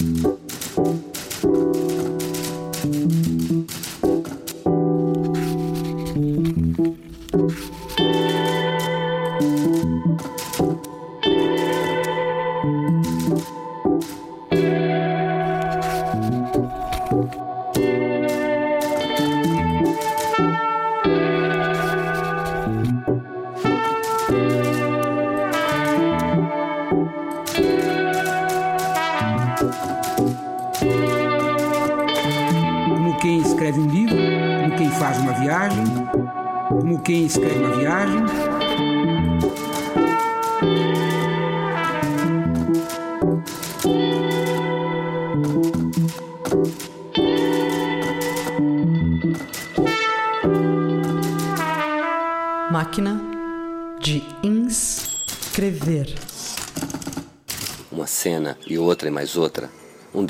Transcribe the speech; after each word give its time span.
Como 0.00 0.39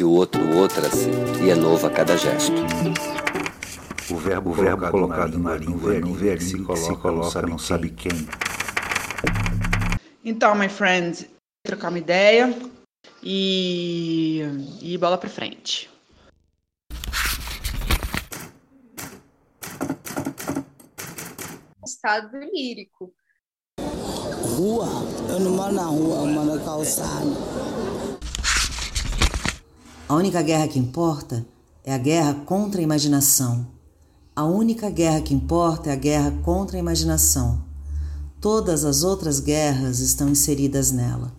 de 0.00 0.04
outro, 0.04 0.40
outra-se, 0.56 1.10
e 1.44 1.50
é 1.50 1.54
novo 1.54 1.86
a 1.86 1.90
cada 1.90 2.16
gesto. 2.16 2.54
O 4.10 4.16
verbo, 4.16 4.48
o 4.48 4.54
verbo 4.54 4.90
colocado 4.90 5.38
na 5.38 5.54
língua 5.54 6.00
no 6.00 6.14
ver 6.14 6.40
se 6.40 6.58
coloca, 6.62 7.12
não 7.12 7.22
sabe, 7.22 7.50
não 7.50 7.58
sabe 7.58 7.90
quem. 7.90 8.26
Então, 10.24 10.54
my 10.54 10.70
friend, 10.70 11.28
trocar 11.62 11.90
uma 11.90 11.98
ideia 11.98 12.48
e, 13.22 14.40
e 14.80 14.96
bola 14.96 15.18
pra 15.18 15.28
frente. 15.28 15.90
estado 21.84 22.38
lírico. 22.38 23.12
Rua, 24.56 24.86
eu 25.28 25.40
não 25.40 25.50
moro 25.50 25.72
na 25.74 25.84
rua, 25.84 26.16
eu 26.20 26.26
moro 26.26 26.56
na 26.56 26.64
calçada. 26.64 27.69
A 30.10 30.14
única 30.16 30.42
guerra 30.42 30.66
que 30.66 30.76
importa 30.76 31.46
é 31.84 31.94
a 31.94 31.96
guerra 31.96 32.34
contra 32.44 32.80
a 32.80 32.82
imaginação. 32.82 33.64
A 34.34 34.44
única 34.44 34.90
guerra 34.90 35.20
que 35.20 35.32
importa 35.32 35.88
é 35.88 35.92
a 35.92 35.96
guerra 35.96 36.32
contra 36.42 36.76
a 36.76 36.80
imaginação. 36.80 37.62
Todas 38.40 38.84
as 38.84 39.04
outras 39.04 39.38
guerras 39.38 40.00
estão 40.00 40.28
inseridas 40.28 40.90
nela. 40.90 41.32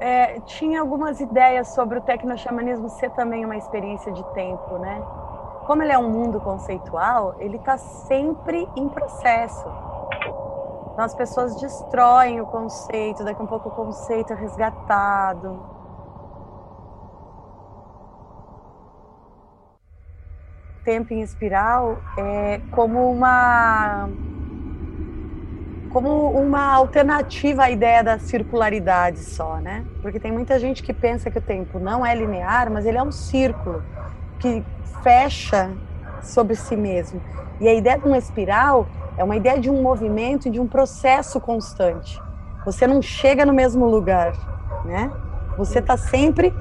É, 0.00 0.40
tinha 0.40 0.80
algumas 0.80 1.20
ideias 1.20 1.68
sobre 1.74 1.98
o 1.98 2.00
tecnoxamanismo 2.00 2.88
ser 2.88 3.10
também 3.10 3.44
uma 3.44 3.58
experiência 3.58 4.10
de 4.10 4.24
tempo, 4.32 4.78
né? 4.78 4.98
Como 5.66 5.82
ele 5.82 5.92
é 5.92 5.98
um 5.98 6.08
mundo 6.08 6.40
conceitual, 6.40 7.34
ele 7.38 7.58
está 7.58 7.76
sempre 7.76 8.66
em 8.74 8.88
processo. 8.88 9.68
Então 10.92 11.04
as 11.04 11.14
pessoas 11.14 11.54
destroem 11.60 12.40
o 12.40 12.46
conceito, 12.46 13.22
daqui 13.22 13.42
a 13.42 13.44
um 13.44 13.46
pouco 13.46 13.68
o 13.68 13.72
conceito 13.72 14.32
é 14.32 14.36
resgatado. 14.36 15.62
Tempo 20.82 21.12
em 21.12 21.20
espiral 21.20 21.98
é 22.16 22.58
como 22.70 23.12
uma 23.12 24.08
como 25.92 26.30
uma 26.30 26.72
alternativa 26.72 27.64
à 27.64 27.70
ideia 27.70 28.02
da 28.02 28.18
circularidade 28.18 29.18
só, 29.18 29.56
né? 29.56 29.84
Porque 30.00 30.20
tem 30.20 30.30
muita 30.32 30.58
gente 30.58 30.82
que 30.82 30.92
pensa 30.92 31.30
que 31.30 31.38
o 31.38 31.42
tempo 31.42 31.78
não 31.78 32.06
é 32.06 32.14
linear, 32.14 32.70
mas 32.70 32.86
ele 32.86 32.96
é 32.96 33.02
um 33.02 33.10
círculo 33.10 33.82
que 34.38 34.64
fecha 35.02 35.70
sobre 36.22 36.54
si 36.54 36.76
mesmo. 36.76 37.20
E 37.60 37.68
a 37.68 37.74
ideia 37.74 37.98
de 37.98 38.06
uma 38.06 38.18
espiral 38.18 38.86
é 39.16 39.24
uma 39.24 39.36
ideia 39.36 39.58
de 39.58 39.68
um 39.68 39.82
movimento 39.82 40.48
e 40.48 40.50
de 40.50 40.60
um 40.60 40.66
processo 40.66 41.40
constante. 41.40 42.20
Você 42.64 42.86
não 42.86 43.02
chega 43.02 43.44
no 43.44 43.52
mesmo 43.52 43.84
lugar, 43.86 44.32
né? 44.84 45.10
Você 45.58 45.80
está 45.80 45.96
sempre 45.96 46.54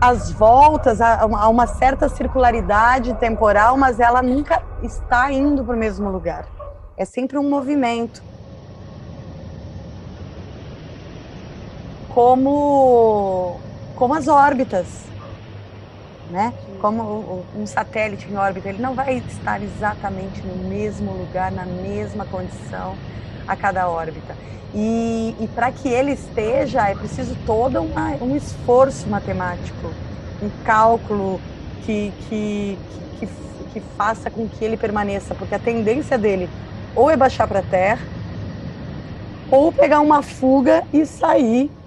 às 0.00 0.30
voltas 0.30 1.00
a 1.00 1.26
uma 1.26 1.66
certa 1.66 2.08
circularidade 2.08 3.14
temporal, 3.14 3.76
mas 3.76 3.98
ela 3.98 4.22
nunca 4.22 4.62
está 4.80 5.32
indo 5.32 5.64
para 5.64 5.74
o 5.74 5.78
mesmo 5.78 6.08
lugar. 6.08 6.46
É 6.96 7.04
sempre 7.04 7.36
um 7.36 7.48
movimento. 7.48 8.27
Como, 12.18 13.60
como 13.94 14.12
as 14.12 14.26
órbitas, 14.26 15.04
né? 16.28 16.52
Como 16.80 17.46
um 17.54 17.64
satélite 17.64 18.28
em 18.28 18.36
órbita, 18.36 18.70
ele 18.70 18.82
não 18.82 18.92
vai 18.92 19.18
estar 19.18 19.62
exatamente 19.62 20.44
no 20.44 20.68
mesmo 20.68 21.12
lugar, 21.12 21.52
na 21.52 21.64
mesma 21.64 22.24
condição 22.24 22.96
a 23.46 23.54
cada 23.54 23.88
órbita. 23.88 24.34
E, 24.74 25.32
e 25.38 25.46
para 25.46 25.70
que 25.70 25.88
ele 25.88 26.10
esteja, 26.10 26.88
é 26.88 26.94
preciso 26.96 27.36
todo 27.46 27.80
uma, 27.80 28.16
um 28.20 28.34
esforço 28.34 29.08
matemático, 29.08 29.86
um 30.42 30.50
cálculo 30.64 31.40
que, 31.86 32.12
que, 32.28 32.78
que, 33.20 33.26
que 33.74 33.80
faça 33.96 34.28
com 34.28 34.48
que 34.48 34.64
ele 34.64 34.76
permaneça, 34.76 35.36
porque 35.36 35.54
a 35.54 35.58
tendência 35.60 36.18
dele 36.18 36.48
ou 36.96 37.08
é 37.08 37.16
baixar 37.16 37.46
para 37.46 37.60
a 37.60 37.62
terra, 37.62 38.04
ou 39.52 39.70
pegar 39.72 40.00
uma 40.00 40.20
fuga 40.20 40.82
e 40.92 41.06
sair, 41.06 41.77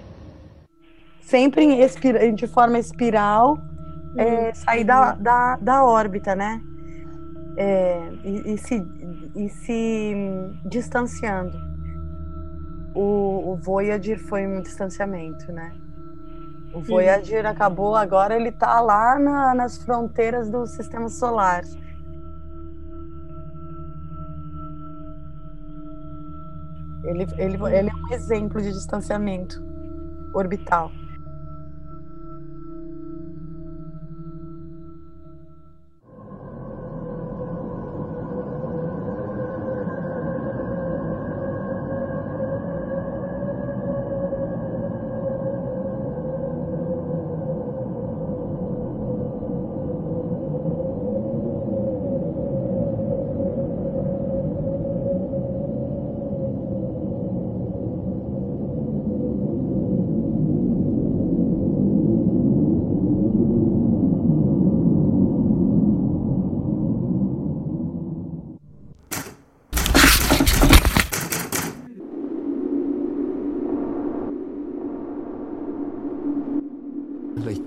sempre 1.32 1.64
em 1.64 2.36
de 2.36 2.46
forma 2.46 2.78
espiral, 2.78 3.58
é, 4.18 4.54
sair 4.54 4.84
da, 4.84 5.14
da, 5.14 5.56
da 5.56 5.86
órbita, 5.86 6.36
né? 6.36 6.62
É, 7.56 8.12
e, 8.26 8.54
e, 8.54 8.58
se, 8.58 8.86
e 9.36 9.50
se 9.50 10.14
distanciando. 10.66 11.58
O, 12.94 13.54
o 13.54 13.56
Voyager 13.56 14.20
foi 14.20 14.46
um 14.46 14.62
distanciamento, 14.62 15.50
né? 15.54 15.72
O 16.74 16.82
Voyager 16.82 17.46
acabou, 17.46 17.96
agora 17.96 18.36
ele 18.36 18.50
está 18.50 18.82
lá 18.82 19.18
na, 19.18 19.56
nas 19.56 19.78
fronteiras 19.78 20.50
do 20.50 20.66
sistema 20.68 21.08
solar. 21.08 21.64
Ele, 27.04 27.26
ele, 27.38 27.58
ele 27.74 27.90
é 27.90 27.94
um 27.94 28.14
exemplo 28.14 28.62
de 28.62 28.72
distanciamento 28.72 29.62
orbital. 30.34 30.92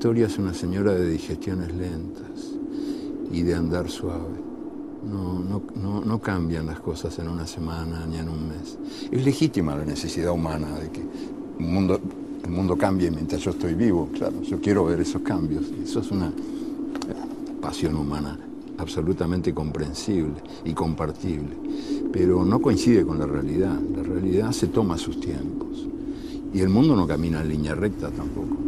Historia 0.05 0.27
es 0.27 0.37
una 0.37 0.53
señora 0.53 0.93
de 0.93 1.09
digestiones 1.09 1.75
lentas 1.75 2.53
y 3.33 3.41
de 3.41 3.55
andar 3.55 3.89
suave. 3.89 4.37
No, 5.03 5.39
no, 5.39 5.63
no, 5.77 6.05
no, 6.05 6.21
cambian 6.21 6.67
las 6.67 6.79
cosas 6.81 7.19
en 7.21 7.27
una 7.27 7.47
semana 7.47 8.05
ni 8.05 8.19
en 8.19 8.29
un 8.29 8.49
mes. 8.49 8.77
Es 9.11 9.25
legítima 9.25 9.75
la 9.75 9.87
necesidad 9.87 10.33
humana 10.33 10.79
de 10.79 10.91
que 10.91 11.01
un 11.59 11.73
mundo 11.73 11.99
el 12.45 12.51
mundo 12.51 12.77
cambie 12.77 13.11
mientras 13.11 13.41
yo 13.41 13.53
estoy 13.53 13.73
vivo. 13.73 14.11
Claro, 14.13 14.43
yo 14.43 14.61
quiero 14.61 14.85
ver 14.85 15.01
esos 15.01 15.23
cambios. 15.23 15.65
Eso 15.83 16.01
es 16.01 16.11
una 16.11 16.31
pasión 17.63 17.95
humana 17.95 18.39
absolutamente 18.77 19.55
comprensible 19.55 20.43
y 20.67 20.75
compartible, 20.75 21.57
pero 22.13 22.45
no 22.45 22.61
coincide 22.61 23.07
con 23.07 23.19
la 23.19 23.27
realidad. 23.27 23.81
La 23.97 24.03
realidad 24.03 24.53
se 24.53 24.67
toma 24.67 24.99
sus 24.99 25.19
tiempos 25.19 25.89
y 26.53 26.61
el 26.61 26.69
mundo 26.69 26.95
no 26.95 27.07
camina 27.07 27.41
en 27.41 27.49
línea 27.49 27.75
recta 27.75 28.11
tampoco. 28.11 28.64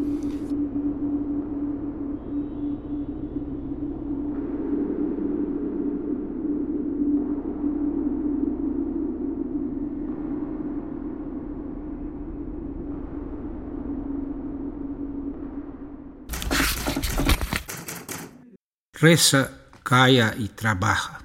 Reza, 18.99 19.53
caia 19.85 20.35
e 20.39 20.49
trabalha 20.49 21.19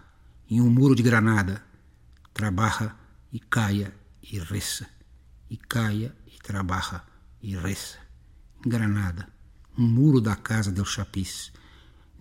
em 0.49 0.59
um 0.59 0.69
muro 0.69 0.93
de 0.93 1.01
granada. 1.01 1.63
Trabalha 2.33 2.93
e 3.31 3.39
caia 3.39 3.95
e 4.21 4.37
reza. 4.39 4.85
E 5.49 5.55
caia 5.55 6.13
e 6.27 6.37
trabalha 6.43 7.01
e 7.41 7.55
reza. 7.55 7.97
Em 8.65 8.69
Granada, 8.69 9.25
um 9.77 9.87
muro 9.87 10.19
da 10.19 10.35
casa 10.35 10.69
del 10.69 10.83
Chapiz. 10.83 11.53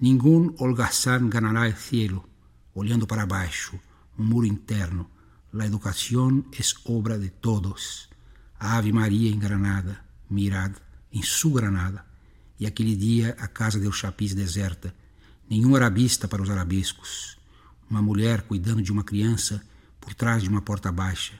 Nenhum 0.00 0.54
holgazán 0.56 1.28
ganará 1.28 1.68
o 1.68 1.76
cielo, 1.76 2.24
olhando 2.72 3.04
para 3.04 3.26
baixo, 3.26 3.76
um 4.16 4.22
muro 4.22 4.46
interno. 4.46 5.10
La 5.52 5.66
educação 5.66 6.44
é 6.52 6.62
obra 6.88 7.18
de 7.18 7.28
todos. 7.28 8.08
A 8.56 8.76
Ave 8.76 8.92
Maria 8.92 9.28
em 9.28 9.38
Granada, 9.40 9.98
mirad 10.30 10.76
em 11.12 11.24
sua 11.24 11.60
Granada. 11.60 12.06
E 12.56 12.66
aquele 12.66 12.94
dia 12.94 13.36
a 13.36 13.48
casa 13.48 13.80
del 13.80 13.90
Chapiz 13.90 14.32
deserta 14.32 14.94
nenhum 15.50 15.74
arabista 15.74 16.28
para 16.28 16.40
os 16.40 16.48
arabescos, 16.48 17.36
uma 17.90 18.00
mulher 18.00 18.42
cuidando 18.42 18.80
de 18.80 18.92
uma 18.92 19.02
criança 19.02 19.60
por 20.00 20.14
trás 20.14 20.44
de 20.44 20.48
uma 20.48 20.62
porta 20.62 20.92
baixa, 20.92 21.34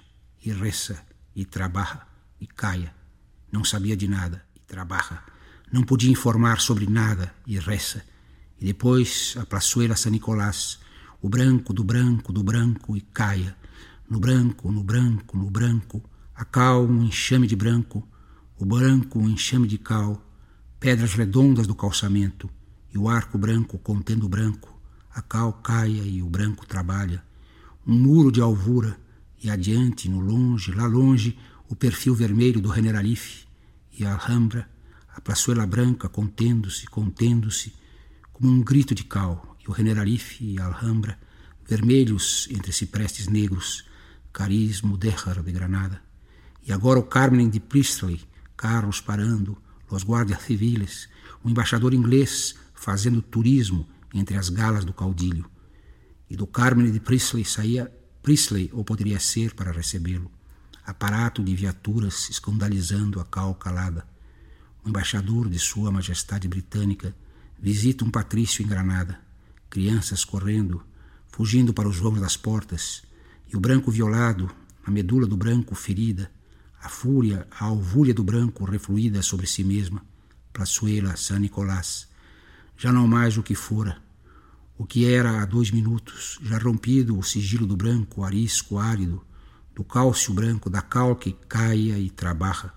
e 0.45 0.53
reza, 0.53 1.01
e 1.35 1.45
trabalha, 1.45 2.03
e 2.41 2.47
caia. 2.47 2.93
Não 3.53 3.63
sabia 3.63 3.97
de 3.97 4.09
nada, 4.09 4.45
e 4.57 4.59
trabalha. 4.59 5.23
Não 5.73 5.85
podia 5.85 6.11
informar 6.11 6.61
sobre 6.61 6.89
nada, 6.89 7.33
e 7.47 7.57
reza. 7.57 8.03
E 8.61 8.65
depois 8.65 9.37
a 9.39 9.47
Praçuela 9.47 9.95
San 9.95 10.11
Nicolás, 10.11 10.81
o 11.23 11.29
branco 11.29 11.73
do 11.73 11.85
branco 11.85 12.33
do 12.33 12.43
branco, 12.43 12.97
e 12.97 13.01
caia. 13.01 13.57
No 14.09 14.19
branco, 14.19 14.73
no 14.73 14.83
branco, 14.83 15.39
no 15.39 15.49
branco, 15.49 16.03
a 16.35 16.45
cal 16.45 16.85
um 16.85 17.05
enxame 17.05 17.47
de 17.47 17.55
branco, 17.55 18.07
o 18.59 18.65
branco 18.67 19.21
um 19.21 19.29
enxame 19.29 19.69
de 19.69 19.79
cal, 19.79 20.21
pedras 20.81 21.15
redondas 21.15 21.69
do 21.69 21.77
calçamento, 21.77 22.51
e 22.93 22.99
o 22.99 23.09
arco 23.09 23.39
branco 23.39 23.79
contendo 23.79 24.27
o 24.27 24.29
branco, 24.29 24.79
a 25.13 25.23
cal 25.23 25.53
caia 25.53 26.03
e 26.03 26.23
o 26.23 26.29
branco 26.29 26.67
trabalha, 26.67 27.23
um 27.87 27.99
muro 27.99 28.31
de 28.31 28.41
alvura, 28.41 28.99
e 29.43 29.51
adiante, 29.51 30.09
no 30.09 30.21
longe, 30.21 30.73
lá 30.73 30.87
longe, 30.87 31.39
o 31.69 31.75
perfil 31.75 32.15
vermelho 32.15 32.61
do 32.61 32.73
Generalife, 32.75 33.47
e 33.99 34.05
a 34.05 34.15
Alhambra, 34.15 34.69
a 35.15 35.21
praçuela 35.21 35.67
branca 35.67 36.09
contendo-se, 36.09 36.87
contendo-se, 36.87 37.73
como 38.33 38.51
um 38.51 38.63
grito 38.63 38.95
de 38.95 39.05
cal, 39.05 39.57
e 39.65 39.71
o 39.71 39.75
Generalife 39.75 40.45
e 40.45 40.59
a 40.59 40.67
Alhambra, 40.67 41.19
vermelhos 41.67 42.49
entre 42.51 42.73
ciprestes 42.73 43.29
negros, 43.29 43.85
cariz 44.33 44.83
mudéjar 44.83 45.43
de 45.43 45.53
Granada. 45.53 46.03
E 46.67 46.73
agora 46.73 46.99
o 46.99 47.03
Carmen 47.03 47.49
de 47.49 47.61
Priestley, 47.61 48.21
carros 48.57 49.01
parando, 49.01 49.57
os 49.91 50.05
guardias 50.05 50.43
civiles, 50.43 51.09
o 51.43 51.51
embaixador 51.51 51.95
inglês 51.95 52.55
fazendo 52.81 53.21
turismo 53.21 53.87
entre 54.15 54.39
as 54.39 54.49
galas 54.49 54.87
do 54.87 54.93
caudilho. 54.95 55.45
E 56.31 56.35
do 56.35 56.47
Carmen 56.47 56.91
de 56.91 56.99
Priestley 56.99 57.45
saía 57.45 57.93
Priestley, 58.23 58.71
ou 58.73 58.83
poderia 58.83 59.21
ser, 59.21 59.55
para 59.55 59.71
recebê-lo. 59.71 60.31
Aparato 60.87 61.45
de 61.45 61.55
viaturas 61.55 62.31
escandalizando 62.31 63.21
a 63.21 63.25
cal 63.25 63.55
calada. 63.55 64.07
O 64.83 64.89
embaixador 64.89 65.51
de 65.51 65.59
Sua 65.59 65.93
Majestade 65.93 66.49
Britânica 66.49 67.15
visita 67.61 68.03
um 68.03 68.11
patrício 68.11 68.65
em 68.65 68.67
Granada. 68.67 69.21
Crianças 69.69 70.25
correndo, 70.25 70.83
fugindo 71.29 71.75
para 71.75 71.89
os 71.89 71.99
vãos 71.99 72.19
das 72.19 72.35
portas. 72.35 73.03
E 73.47 73.57
o 73.59 73.61
branco 73.61 73.91
violado, 73.91 74.51
a 74.87 74.91
medula 74.91 75.27
do 75.27 75.37
branco 75.37 75.75
ferida, 75.75 76.33
a 76.81 76.89
fúria, 76.89 77.47
a 77.51 77.67
alvúria 77.67 78.15
do 78.15 78.25
branco 78.25 78.65
refluída 78.65 79.21
sobre 79.21 79.47
si 79.47 79.63
mesma. 79.63 80.03
Praçuela, 80.51 81.15
San 81.15 81.41
Nicolás 81.41 82.10
já 82.81 82.91
não 82.91 83.07
mais 83.07 83.37
o 83.37 83.43
que 83.43 83.55
fora, 83.55 84.03
o 84.79 84.87
que 84.87 85.05
era 85.05 85.43
há 85.43 85.45
dois 85.45 85.71
minutos, 85.71 86.39
já 86.43 86.57
rompido 86.57 87.19
o 87.19 87.23
sigilo 87.23 87.67
do 87.67 87.77
branco, 87.77 88.25
arisco, 88.25 88.79
árido, 88.79 89.23
do 89.75 89.85
cálcio 89.85 90.33
branco, 90.33 90.71
da 90.71 90.81
cal 90.81 91.15
que 91.15 91.33
caia 91.47 91.99
e 91.99 92.09
trabalha. 92.09 92.73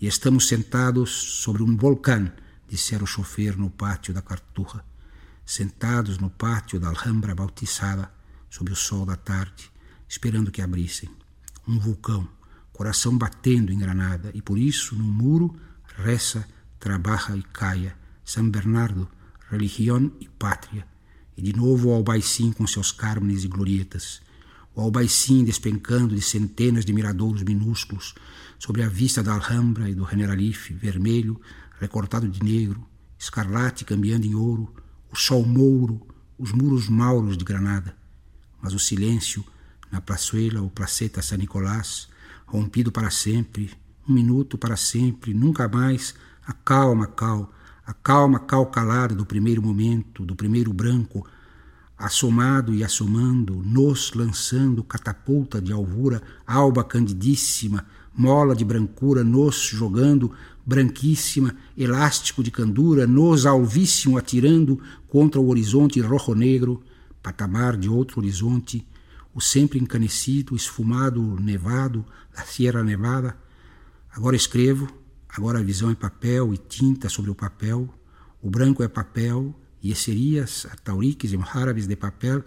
E 0.00 0.08
estamos 0.08 0.48
sentados 0.48 1.10
sobre 1.10 1.62
um 1.62 1.76
vulcão, 1.76 2.28
dissera 2.68 3.04
o 3.04 3.06
chofer 3.06 3.56
no 3.56 3.70
pátio 3.70 4.12
da 4.12 4.20
Carturra, 4.20 4.84
sentados 5.46 6.18
no 6.18 6.30
pátio 6.30 6.80
da 6.80 6.88
Alhambra 6.88 7.32
bautizada, 7.32 8.10
sob 8.50 8.72
o 8.72 8.76
sol 8.76 9.06
da 9.06 9.14
tarde, 9.14 9.70
esperando 10.08 10.50
que 10.50 10.60
abrissem. 10.60 11.08
Um 11.64 11.78
vulcão, 11.78 12.28
coração 12.72 13.16
batendo 13.16 13.72
em 13.72 13.78
Granada, 13.78 14.32
e 14.34 14.42
por 14.42 14.58
isso, 14.58 14.96
no 14.96 15.04
muro, 15.04 15.54
reza, 15.96 16.44
trabalha 16.80 17.36
e 17.36 17.42
caia. 17.44 17.96
São 18.24 18.50
Bernardo, 18.50 19.08
religião 19.50 20.10
e 20.20 20.28
pátria. 20.28 20.86
E 21.36 21.42
de 21.42 21.54
novo 21.56 21.88
o 21.88 21.92
Albaicim 21.92 22.52
com 22.52 22.66
seus 22.66 22.90
cármenes 22.90 23.44
e 23.44 23.48
glorietas. 23.48 24.20
O 24.74 24.80
Albaicim 24.80 25.44
despencando 25.44 26.14
de 26.14 26.22
centenas 26.22 26.84
de 26.84 26.92
miradouros 26.92 27.42
minúsculos 27.42 28.14
sobre 28.58 28.82
a 28.82 28.88
vista 28.88 29.22
da 29.22 29.34
Alhambra 29.34 29.88
e 29.88 29.94
do 29.94 30.08
Generalife, 30.08 30.74
vermelho, 30.74 31.40
recortado 31.80 32.28
de 32.28 32.42
negro, 32.42 32.84
escarlate 33.18 33.84
cambiando 33.84 34.26
em 34.26 34.34
ouro, 34.34 34.74
o 35.12 35.16
sol 35.16 35.44
mouro, 35.44 36.06
os 36.36 36.52
muros 36.52 36.88
mauros 36.88 37.36
de 37.36 37.44
Granada. 37.44 37.96
Mas 38.60 38.74
o 38.74 38.78
silêncio 38.78 39.44
na 39.90 40.00
praçuela 40.00 40.60
ou 40.60 40.70
placeta 40.70 41.22
San 41.22 41.38
Nicolás, 41.38 42.08
rompido 42.46 42.92
para 42.92 43.10
sempre, 43.10 43.70
um 44.08 44.12
minuto 44.12 44.56
para 44.58 44.76
sempre, 44.76 45.34
nunca 45.34 45.68
mais, 45.68 46.14
a 46.46 46.52
calma, 46.52 47.06
cal, 47.06 47.52
a 47.88 47.94
calma 47.94 48.38
calcalada 48.38 49.14
do 49.14 49.24
primeiro 49.24 49.62
momento, 49.62 50.22
do 50.22 50.36
primeiro 50.36 50.74
branco, 50.74 51.26
assomado 51.96 52.74
e 52.74 52.84
assomando, 52.84 53.62
nos 53.64 54.12
lançando 54.12 54.84
catapulta 54.84 55.58
de 55.58 55.72
alvura, 55.72 56.22
alba 56.46 56.84
candidíssima, 56.84 57.86
mola 58.14 58.54
de 58.54 58.62
brancura, 58.62 59.24
nos 59.24 59.56
jogando, 59.56 60.30
branquíssima, 60.66 61.56
elástico 61.74 62.42
de 62.42 62.50
candura, 62.50 63.06
nos 63.06 63.46
alvíssimo 63.46 64.18
atirando 64.18 64.78
contra 65.08 65.40
o 65.40 65.48
horizonte 65.48 65.98
rojo-negro, 65.98 66.82
patamar 67.22 67.74
de 67.74 67.88
outro 67.88 68.20
horizonte, 68.20 68.86
o 69.34 69.40
sempre 69.40 69.78
encanecido, 69.78 70.54
esfumado, 70.54 71.22
nevado 71.40 72.04
da 72.36 72.42
Sierra 72.42 72.84
Nevada. 72.84 73.34
Agora 74.14 74.36
escrevo, 74.36 74.88
Agora 75.38 75.60
a 75.60 75.62
visão 75.62 75.88
é 75.88 75.94
papel 75.94 76.52
e 76.52 76.58
tinta 76.58 77.08
sobre 77.08 77.30
o 77.30 77.34
papel, 77.34 77.88
o 78.42 78.50
branco 78.50 78.82
é 78.82 78.88
papel, 78.88 79.54
e 79.80 79.92
esserias, 79.92 80.66
atauriques 80.68 81.32
e 81.32 81.38
árabes 81.54 81.86
de 81.86 81.94
papel 81.94 82.42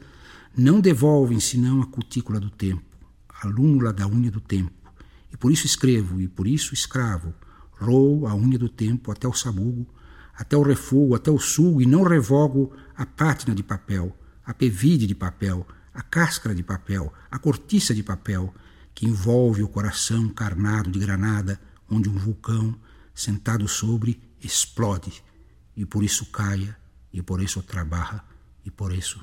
não 0.57 0.81
devolvem 0.81 1.39
senão 1.39 1.81
a 1.81 1.86
cutícula 1.86 2.38
do 2.38 2.50
tempo, 2.50 2.83
a 3.29 3.48
lúmula 3.48 3.93
da 3.93 4.05
unha 4.05 4.29
do 4.29 4.41
tempo. 4.41 4.91
E 5.31 5.38
por 5.38 5.53
isso 5.53 5.65
escrevo, 5.65 6.19
e 6.19 6.27
por 6.27 6.45
isso 6.45 6.74
escravo, 6.74 7.33
roo 7.79 8.27
a 8.27 8.36
unha 8.36 8.60
do 8.60 8.67
tempo 8.67 9.10
até 9.10 9.25
o 9.25 9.33
sabugo, 9.33 9.88
até 10.36 10.57
o 10.57 10.62
refogo, 10.62 11.15
até 11.15 11.31
o 11.31 11.39
sugo, 11.39 11.81
e 11.81 11.86
não 11.86 12.03
revogo 12.03 12.74
a 12.93 13.05
pátina 13.05 13.55
de 13.55 13.63
papel, 13.63 14.13
a 14.45 14.53
pevide 14.53 15.07
de 15.07 15.15
papel, 15.15 15.65
a 15.93 16.01
cáscara 16.01 16.53
de 16.53 16.62
papel, 16.62 17.13
a 17.31 17.39
cortiça 17.39 17.95
de 17.95 18.03
papel, 18.03 18.53
que 18.93 19.07
envolve 19.07 19.63
o 19.63 19.69
coração 19.69 20.27
carnado 20.27 20.91
de 20.91 21.00
granada, 21.00 21.57
onde 21.91 22.10
um 22.10 22.17
vulcão 22.17 22.74
sentado 23.13 23.67
sobre 23.67 24.19
explode 24.41 25.21
e 25.75 25.86
por 25.86 26.03
isso 26.03 26.25
caia 26.31 26.75
e 27.13 27.21
por 27.21 27.41
isso 27.41 27.62
trabalha 27.62 28.24
e 28.65 28.71
por 28.71 28.93
isso 28.93 29.19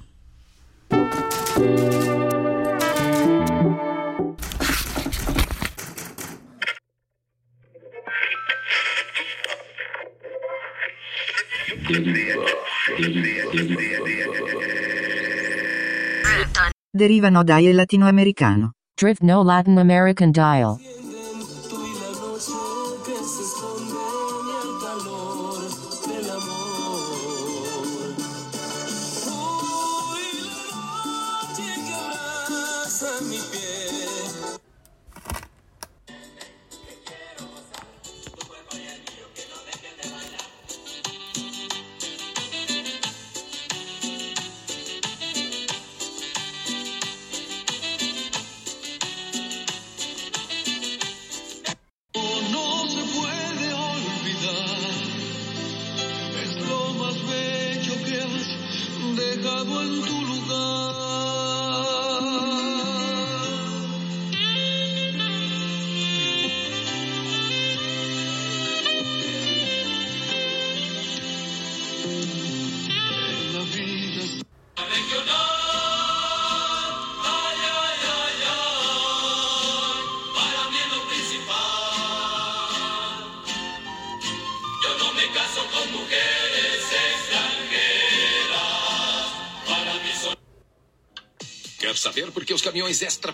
Deriva 16.95 17.31
no 17.31 17.45
dial 17.45 17.73
latinoamericano. 17.75 18.73
Drift 18.99 19.25
no 19.25 19.43
Latin 19.43 19.79
American 19.79 20.33
dial. 20.33 20.79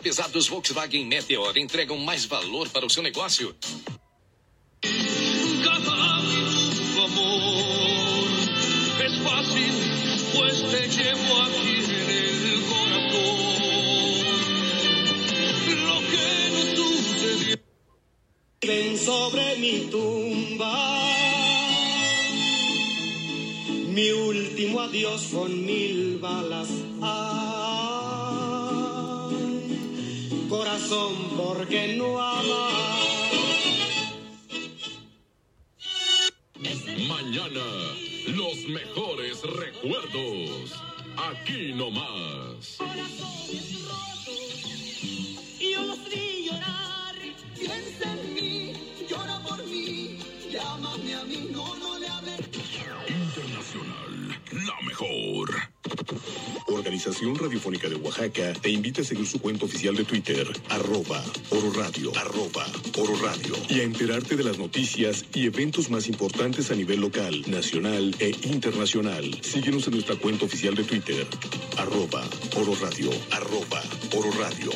pesados 0.04 0.49
Volkswagen 0.49 1.06
Meteor 1.06 1.56
entregam 1.56 1.96
mais 1.96 2.26
valor 2.26 2.68
para 2.68 2.84
o 2.84 2.90
seu 2.90 3.02
negócio. 3.02 3.56
Ven 18.62 18.96
sobre 18.99 19.56
mi 19.56 19.88
tumba. 19.90 20.75
Mi 23.88 24.11
último 24.12 24.80
adiós 24.80 25.28
con 25.32 25.64
mil 25.64 26.18
balas. 26.18 26.68
Ah. 27.02 27.33
razón 30.84 31.14
por 31.36 31.66
qué 31.66 31.94
no 31.96 32.20
amas. 32.20 32.74
Mañana, 37.08 37.64
los 38.28 38.56
mejores 38.68 39.42
recuerdos. 39.42 40.72
Aquí 41.16 41.72
nomás. 41.72 42.76
Corazones 42.78 43.84
rotos. 43.88 44.53
Organización 57.04 57.37
Radiofónica 57.37 57.87
de 57.90 57.96
Oaxaca 57.96 58.54
te 58.54 58.70
invita 58.70 59.02
a 59.02 59.04
seguir 59.04 59.26
su 59.26 59.38
cuenta 59.38 59.66
oficial 59.66 59.94
de 59.94 60.04
Twitter, 60.04 60.50
arroba 60.70 61.23
Oro 61.50 61.70
Radio, 61.75 62.11
arroba 62.16 62.64
Oro 62.96 63.14
Radio, 63.23 63.54
y 63.68 63.80
a 63.80 63.82
enterarte 63.82 64.37
de 64.37 64.42
las 64.44 64.56
noticias 64.56 65.26
y 65.34 65.44
eventos 65.44 65.90
más 65.90 66.08
importantes 66.08 66.70
a 66.70 66.75
nivel 66.75 67.02
local, 67.02 67.44
nacional 67.46 68.16
e 68.20 68.30
internacional. 68.44 69.38
Síguenos 69.42 69.87
en 69.87 69.94
nuestra 69.94 70.16
cuenta 70.16 70.46
oficial 70.46 70.75
de 70.75 70.84
Twitter, 70.84 71.26
arroba 71.76 72.25
Oro 72.56 72.75
Radio, 72.80 73.11
arroba 73.32 73.82
Oro 74.16 74.30
Radio. 74.38 74.70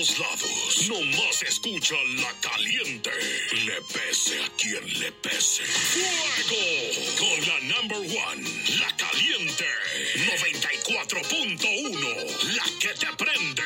Todos 0.00 0.18
lados, 0.18 0.88
nomás 0.88 1.42
escucha 1.42 1.94
la 2.16 2.32
caliente. 2.40 3.10
Le 3.66 3.82
pese 3.92 4.42
a 4.42 4.48
quien 4.56 4.82
le 4.98 5.12
pese. 5.12 5.62
¡Fuego! 5.64 6.56
Con 7.18 7.38
la 7.46 7.60
number 7.74 7.98
one, 7.98 8.42
la 8.78 8.96
caliente. 8.96 9.66
94.1, 10.16 12.54
la 12.54 12.64
que 12.78 12.94
te 12.94 13.08
prende. 13.18 13.62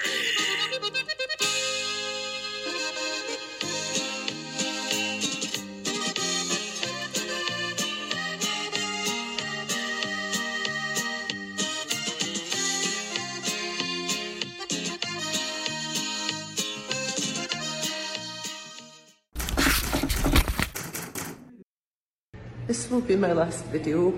Will 22.95 23.01
be 23.01 23.17
my 23.17 23.33
last 23.33 23.65
video. 23.67 24.15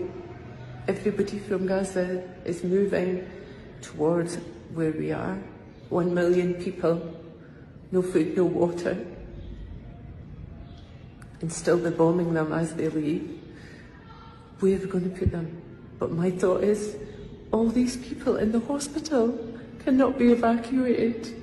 Everybody 0.87 1.39
from 1.39 1.67
Gaza 1.67 2.23
is 2.45 2.63
moving 2.63 3.27
towards 3.81 4.37
where 4.75 4.93
we 4.93 5.13
are. 5.13 5.39
One 5.89 6.13
million 6.13 6.53
people, 6.53 7.01
no 7.91 8.03
food, 8.03 8.37
no 8.37 8.45
water. 8.45 8.99
And 11.41 11.51
still 11.51 11.79
they're 11.79 11.91
bombing 11.91 12.35
them 12.35 12.53
as 12.53 12.75
they 12.75 12.91
leave. 12.91 13.41
Where 14.61 14.77
are 14.77 14.81
we 14.81 14.87
going 14.87 15.11
to 15.11 15.19
put 15.19 15.33
them? 15.33 15.63
But 15.99 16.13
my 16.13 16.31
thought 16.31 16.63
is, 16.63 16.97
all 17.53 17.69
these 17.69 17.97
people 17.97 18.37
in 18.37 18.53
the 18.53 18.61
hospital 18.61 19.57
cannot 19.87 20.19
be 20.19 20.33
evacuated. 20.33 21.35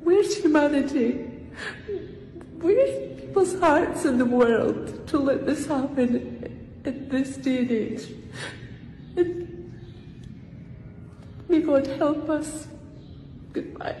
Where's 0.00 0.38
humanity? 0.38 1.28
Where's 2.62 3.15
people's 3.36 3.60
hearts 3.60 4.06
in 4.06 4.16
the 4.16 4.24
world 4.24 5.06
to 5.06 5.18
let 5.18 5.44
this 5.44 5.66
happen 5.66 6.80
in 6.86 7.08
this 7.10 7.36
day 7.36 7.58
and 7.58 7.70
age? 7.70 8.04
And 9.14 9.74
may 11.46 11.60
God 11.60 11.86
help 11.86 12.30
us. 12.30 12.66
Goodbye. 13.52 13.96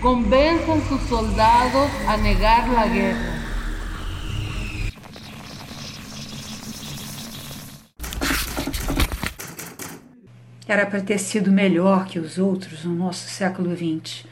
Convenzan 0.00 0.80
sus 0.88 1.02
soldados 1.10 1.90
a 2.08 2.16
negar 2.16 2.72
la 2.72 2.88
guerra. 2.88 3.39
Era 10.70 10.86
para 10.86 11.00
ter 11.00 11.18
sido 11.18 11.50
melhor 11.50 12.06
que 12.06 12.20
os 12.20 12.38
outros 12.38 12.84
no 12.84 12.94
nosso 12.94 13.28
século 13.28 13.74
XX. 13.74 14.24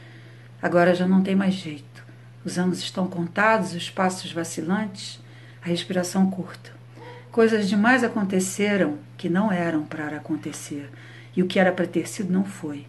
Agora 0.61 0.95
já 0.95 1.05
não 1.05 1.21
tem 1.21 1.35
mais 1.35 1.53
jeito. 1.53 2.01
Os 2.45 2.57
anos 2.57 2.79
estão 2.79 3.07
contados, 3.07 3.73
os 3.73 3.89
passos 3.89 4.31
vacilantes, 4.31 5.19
a 5.61 5.67
respiração 5.67 6.31
curta. 6.31 6.71
Coisas 7.29 7.67
demais 7.67 8.05
aconteceram 8.05 8.99
que 9.17 9.27
não 9.27 9.51
eram 9.51 9.83
para 9.83 10.15
acontecer, 10.15 10.89
e 11.35 11.43
o 11.43 11.45
que 11.45 11.59
era 11.59 11.73
para 11.73 11.85
ter 11.85 12.07
sido 12.07 12.31
não 12.31 12.45
foi. 12.45 12.85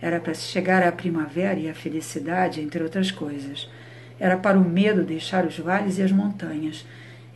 Era 0.00 0.18
para 0.18 0.32
chegar 0.32 0.82
à 0.82 0.90
primavera 0.90 1.60
e 1.60 1.68
à 1.68 1.74
felicidade, 1.74 2.62
entre 2.62 2.82
outras 2.82 3.10
coisas. 3.10 3.68
Era 4.18 4.38
para 4.38 4.58
o 4.58 4.64
medo 4.64 5.04
deixar 5.04 5.44
os 5.44 5.58
vales 5.58 5.98
e 5.98 6.02
as 6.02 6.10
montanhas. 6.10 6.86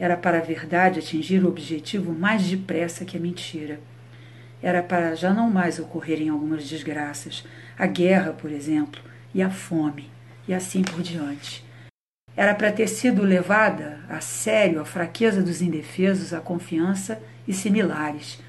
Era 0.01 0.17
para 0.17 0.39
a 0.39 0.43
verdade 0.43 1.01
atingir 1.01 1.45
o 1.45 1.49
objetivo 1.49 2.11
mais 2.11 2.43
depressa 2.43 3.05
que 3.05 3.19
a 3.19 3.21
mentira. 3.21 3.92
Era 4.63 4.83
para 4.83 5.15
já 5.15 5.35
não 5.35 5.51
mais 5.51 5.79
ocorrerem 5.79 6.29
algumas 6.29 6.69
desgraças, 6.69 7.45
a 7.77 7.87
guerra, 7.87 8.33
por 8.33 8.51
exemplo, 8.53 9.03
e 9.35 9.43
a 9.43 9.51
fome, 9.51 10.09
e 10.47 10.55
assim 10.55 10.83
por 10.83 11.03
diante. 11.03 11.65
Era 12.37 12.55
para 12.55 12.73
ter 12.73 12.87
sido 12.87 13.23
levada 13.23 14.01
a 14.09 14.21
sério 14.21 14.81
a 14.81 14.85
fraqueza 14.85 15.43
dos 15.43 15.61
indefesos, 15.61 16.33
a 16.33 16.41
confiança 16.41 17.21
e 17.47 17.53
similares. 17.53 18.41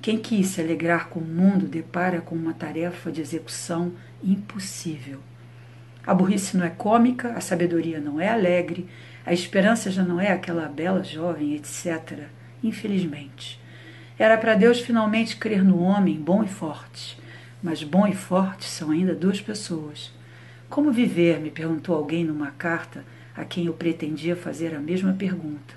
Quem 0.00 0.18
quis 0.18 0.48
se 0.48 0.60
alegrar 0.60 1.08
com 1.08 1.20
o 1.20 1.24
mundo 1.24 1.66
depara 1.66 2.20
com 2.20 2.34
uma 2.34 2.54
tarefa 2.54 3.10
de 3.10 3.20
execução 3.20 3.92
impossível. 4.22 5.20
A 6.06 6.14
burrice 6.14 6.56
não 6.56 6.64
é 6.64 6.70
cômica, 6.70 7.32
a 7.32 7.40
sabedoria 7.40 7.98
não 7.98 8.20
é 8.20 8.28
alegre, 8.28 8.88
a 9.24 9.32
esperança 9.32 9.90
já 9.90 10.04
não 10.04 10.20
é 10.20 10.30
aquela 10.30 10.68
bela 10.68 11.02
jovem, 11.02 11.56
etc. 11.56 12.28
Infelizmente. 12.62 13.60
Era 14.18 14.38
para 14.38 14.54
Deus 14.54 14.80
finalmente 14.80 15.36
crer 15.36 15.62
no 15.62 15.78
homem 15.78 16.18
bom 16.18 16.42
e 16.42 16.48
forte. 16.48 17.18
Mas 17.62 17.82
bom 17.82 18.06
e 18.06 18.14
forte 18.14 18.64
são 18.64 18.90
ainda 18.90 19.14
duas 19.14 19.40
pessoas. 19.40 20.10
Como 20.70 20.90
viver? 20.90 21.38
me 21.38 21.50
perguntou 21.50 21.94
alguém 21.94 22.24
numa 22.24 22.50
carta 22.52 23.04
a 23.36 23.44
quem 23.44 23.66
eu 23.66 23.74
pretendia 23.74 24.34
fazer 24.34 24.74
a 24.74 24.80
mesma 24.80 25.12
pergunta. 25.12 25.74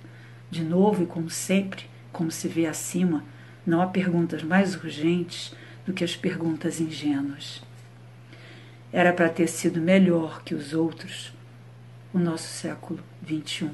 De 0.49 0.63
novo 0.63 1.03
e 1.03 1.05
como 1.05 1.29
sempre, 1.29 1.85
como 2.13 2.31
se 2.31 2.47
vê 2.47 2.65
acima, 2.65 3.23
não 3.65 3.81
há 3.81 3.87
perguntas 3.87 4.41
mais 4.41 4.73
urgentes 4.73 5.53
do 5.85 5.93
que 5.93 6.03
as 6.03 6.15
perguntas 6.15 6.79
ingênuas. 6.79 7.61
Era 8.91 9.11
para 9.11 9.29
ter 9.29 9.47
sido 9.47 9.81
melhor 9.81 10.43
que 10.43 10.55
os 10.55 10.73
outros 10.73 11.33
o 12.13 12.17
nosso 12.17 12.47
século 12.47 12.99
XXI. 13.27 13.69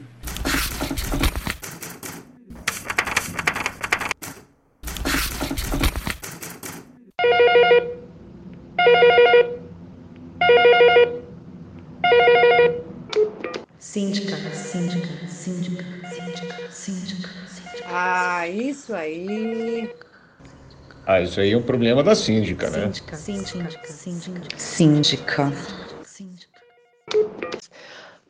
Isso 18.76 18.94
aí. 18.94 19.90
Ah, 21.06 21.22
isso 21.22 21.40
aí 21.40 21.54
é 21.54 21.58
um 21.58 21.64
problema 21.64 22.04
da 22.04 22.14
síndica, 22.14 22.70
né? 22.70 22.92
Síndica, 22.92 23.16
síndica, 23.18 23.94
síndica. 24.58 25.54
Síndica. 26.04 26.62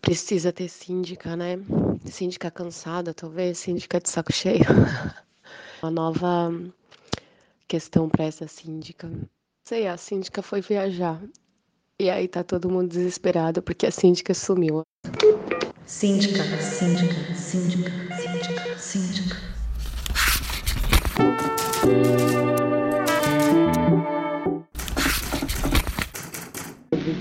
Precisa 0.01 0.51
ter 0.53 0.69
síndica, 0.69 1.35
né? 1.35 1.57
Síndica 2.05 2.51
cansada, 2.51 3.13
talvez, 3.13 3.57
síndica 3.57 3.99
de 3.99 4.07
saco 4.07 4.31
cheio. 4.31 4.65
Uma 5.81 5.89
nova 5.89 6.53
questão 7.67 8.07
para 8.07 8.25
essa 8.25 8.47
síndica. 8.47 9.09
Sei, 9.67 9.87
a 9.87 9.97
síndica 9.97 10.43
foi 10.43 10.61
viajar. 10.61 11.19
E 11.99 12.09
aí 12.09 12.27
tá 12.27 12.43
todo 12.43 12.69
mundo 12.69 12.89
desesperado 12.89 13.63
porque 13.63 13.87
a 13.87 13.91
síndica 13.91 14.33
sumiu. 14.33 14.83
Síndica, 15.87 16.43
síndica, 16.61 17.33
síndica, 17.33 17.91
síndica, 18.15 18.77
síndica. 18.77 19.54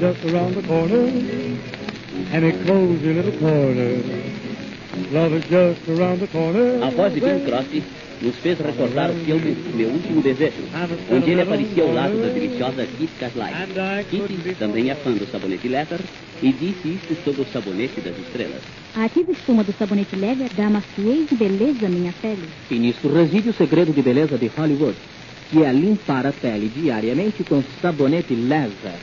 Just 0.04 0.24
around 0.26 0.54
the 0.54 0.62
corner, 0.62 1.06
and 2.32 2.44
it 2.44 2.66
cozy 2.66 3.14
little 3.14 3.38
corner. 3.38 4.02
Love 5.10 5.32
is 5.32 5.44
just 5.46 5.88
around 5.88 6.20
the 6.20 6.26
corner. 6.28 6.82
A 6.82 6.90
voz 6.90 7.12
de 7.14 7.20
Bing 7.20 7.46
Crosby 7.48 7.84
nos 8.24 8.36
fez 8.36 8.58
recordar 8.58 9.10
o 9.10 9.14
filme 9.24 9.54
Meu 9.74 9.88
Último 9.90 10.22
Desejo, 10.22 10.64
onde 11.10 11.30
ele 11.30 11.42
aparecia 11.42 11.82
ao 11.82 11.92
lado 11.92 12.18
da 12.20 12.28
deliciosa 12.28 12.86
Kitty 12.86 13.12
Carlyle. 13.20 14.04
Kitty 14.10 14.54
também 14.54 14.90
é 14.90 14.94
fã 14.94 15.12
do 15.12 15.26
sabonete 15.30 15.68
Leather 15.68 16.00
e 16.42 16.50
disse 16.52 16.88
isto 16.88 17.14
sobre 17.22 17.42
o 17.42 17.46
sabonete 17.52 18.00
das 18.00 18.16
estrelas. 18.18 18.62
A 18.96 19.04
ativa 19.04 19.30
espuma 19.30 19.62
do 19.62 19.72
sabonete 19.72 20.16
Lever 20.16 20.48
dá 20.56 20.70
maciez 20.70 21.30
e 21.30 21.34
beleza 21.34 21.86
à 21.86 21.88
minha 21.90 22.14
pele. 22.22 22.48
E 22.70 22.74
nisso 22.76 23.08
reside 23.08 23.50
o 23.50 23.52
segredo 23.52 23.92
de 23.92 24.00
beleza 24.00 24.38
de 24.38 24.46
Hollywood, 24.46 24.96
que 25.50 25.62
é 25.62 25.70
limpar 25.70 26.26
a 26.26 26.32
pele 26.32 26.70
diariamente 26.74 27.44
com 27.44 27.62
sabonete 27.82 28.34
Leather. 28.34 28.94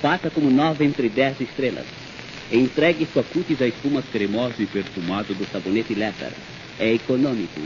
Faça 0.00 0.30
como 0.30 0.50
nove 0.50 0.84
entre 0.84 1.08
dez 1.08 1.40
estrelas. 1.40 1.86
Entregue 2.52 3.08
sua 3.12 3.24
cutis 3.24 3.60
à 3.60 3.66
espuma 3.66 4.02
cremosa 4.12 4.54
e 4.60 4.66
perfumada 4.66 5.34
do 5.34 5.44
sabonete 5.50 5.94
Leather. 5.94 6.30
É 6.78 6.92
econômico. 6.92 7.60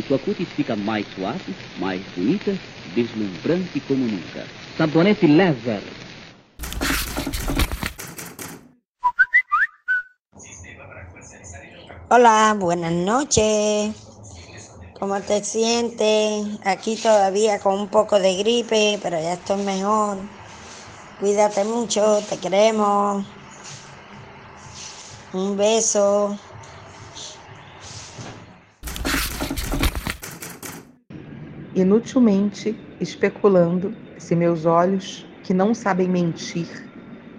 Sua 0.00 0.18
cutis 0.18 0.48
fica 0.48 0.74
mais 0.74 1.06
suave, 1.14 1.54
mais 1.78 2.00
bonita, 2.16 2.56
deslumbrante 2.94 3.80
como 3.86 4.06
nunca. 4.06 4.46
Sabonete 4.78 5.26
Leather. 5.26 5.82
Hola, 12.08 12.56
buenas 12.58 12.92
noches. 12.92 13.94
¿Cómo 14.98 15.20
te 15.20 15.44
sientes? 15.44 16.46
Aquí 16.64 16.96
todavía 16.96 17.58
con 17.58 17.80
un 17.80 17.88
poco 17.88 18.18
de 18.18 18.36
gripe, 18.36 18.98
pero 19.02 19.20
ya 19.20 19.34
estoy 19.34 19.62
mejor. 19.62 20.18
Cuídate 21.20 21.64
mucho, 21.64 22.20
te 22.28 22.38
queremos. 22.38 23.24
Un 25.32 25.56
beso. 25.56 26.38
Inutilmente 31.74 32.76
especulando 33.00 33.94
se 34.18 34.36
meus 34.36 34.64
olhos, 34.66 35.26
que 35.42 35.52
não 35.52 35.74
sabem 35.74 36.08
mentir, 36.08 36.68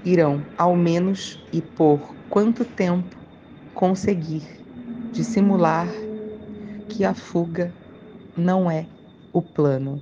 irão, 0.04 0.44
ao 0.58 0.76
menos 0.76 1.40
e 1.54 1.62
por 1.62 2.00
quanto 2.30 2.66
tempo, 2.66 3.16
conseguir 3.74 4.44
dissimular 5.12 5.88
que 6.90 7.06
a 7.06 7.14
fuga 7.14 7.74
não 8.36 8.70
é 8.70 8.86
o 9.32 9.42
plano. 9.42 10.02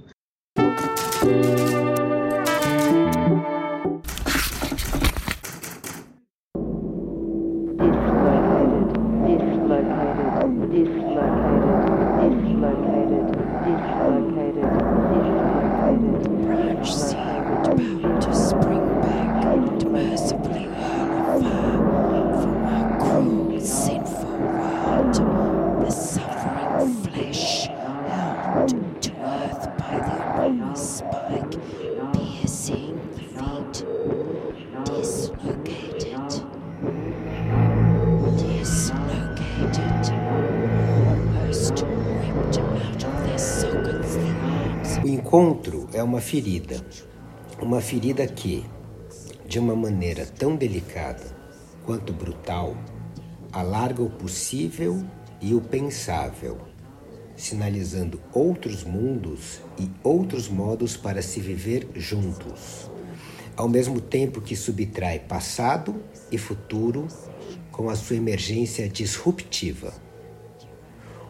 É 46.02 46.04
uma 46.04 46.20
ferida, 46.20 46.84
uma 47.62 47.80
ferida 47.80 48.26
que, 48.26 48.66
de 49.46 49.60
uma 49.60 49.76
maneira 49.76 50.26
tão 50.26 50.56
delicada 50.56 51.24
quanto 51.86 52.12
brutal, 52.12 52.76
alarga 53.52 54.02
o 54.02 54.10
possível 54.10 55.06
e 55.40 55.54
o 55.54 55.62
pensável, 55.62 56.58
sinalizando 57.36 58.20
outros 58.34 58.84
mundos 58.84 59.62
e 59.78 59.92
outros 60.04 60.50
modos 60.50 60.98
para 60.98 61.22
se 61.22 61.40
viver 61.40 61.88
juntos, 61.94 62.90
ao 63.56 63.70
mesmo 63.70 64.02
tempo 64.02 64.42
que 64.42 64.56
subtrai 64.56 65.20
passado 65.20 66.04
e 66.32 66.38
futuro 66.40 67.08
com 67.72 67.92
a 67.92 67.96
sua 67.96 68.16
emergência 68.16 68.90
disruptiva. 68.90 69.94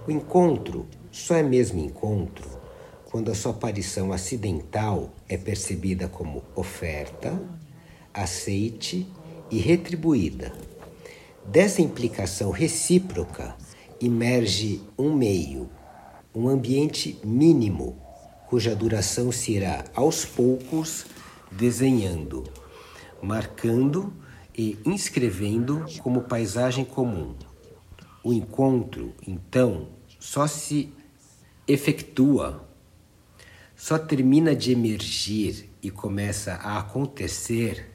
O 0.08 0.12
encontro 0.12 0.88
só 1.12 1.36
é 1.36 1.44
mesmo 1.44 1.84
encontro 1.84 2.51
quando 3.12 3.30
a 3.30 3.36
sua 3.36 3.52
aparição 3.52 4.14
acidental 4.14 5.14
é 5.28 5.36
percebida 5.36 6.08
como 6.08 6.42
oferta, 6.56 7.38
aceite 8.14 9.06
e 9.52 9.58
retribuída. 9.60 10.54
Dessa 11.46 11.82
implicação 11.82 12.52
recíproca 12.52 13.54
emerge 14.00 14.82
um 14.98 15.14
meio, 15.14 15.70
um 16.34 16.48
ambiente 16.48 17.20
mínimo, 17.22 17.98
cuja 18.48 18.74
duração 18.74 19.30
se 19.30 19.52
irá 19.52 19.84
aos 19.94 20.24
poucos 20.24 21.06
desenhando, 21.52 22.46
marcando 23.22 24.14
e 24.58 24.80
inscrevendo 24.86 25.86
como 26.00 26.22
paisagem 26.22 26.86
comum. 26.86 27.36
O 28.24 28.32
encontro, 28.32 29.14
então, 29.28 29.90
só 30.18 30.48
se 30.48 30.94
efetua 31.68 32.71
só 33.82 33.98
termina 33.98 34.56
de 34.56 34.72
emergir 34.72 35.68
e 35.82 35.90
começa 35.90 36.54
a 36.54 36.78
acontecer 36.78 37.92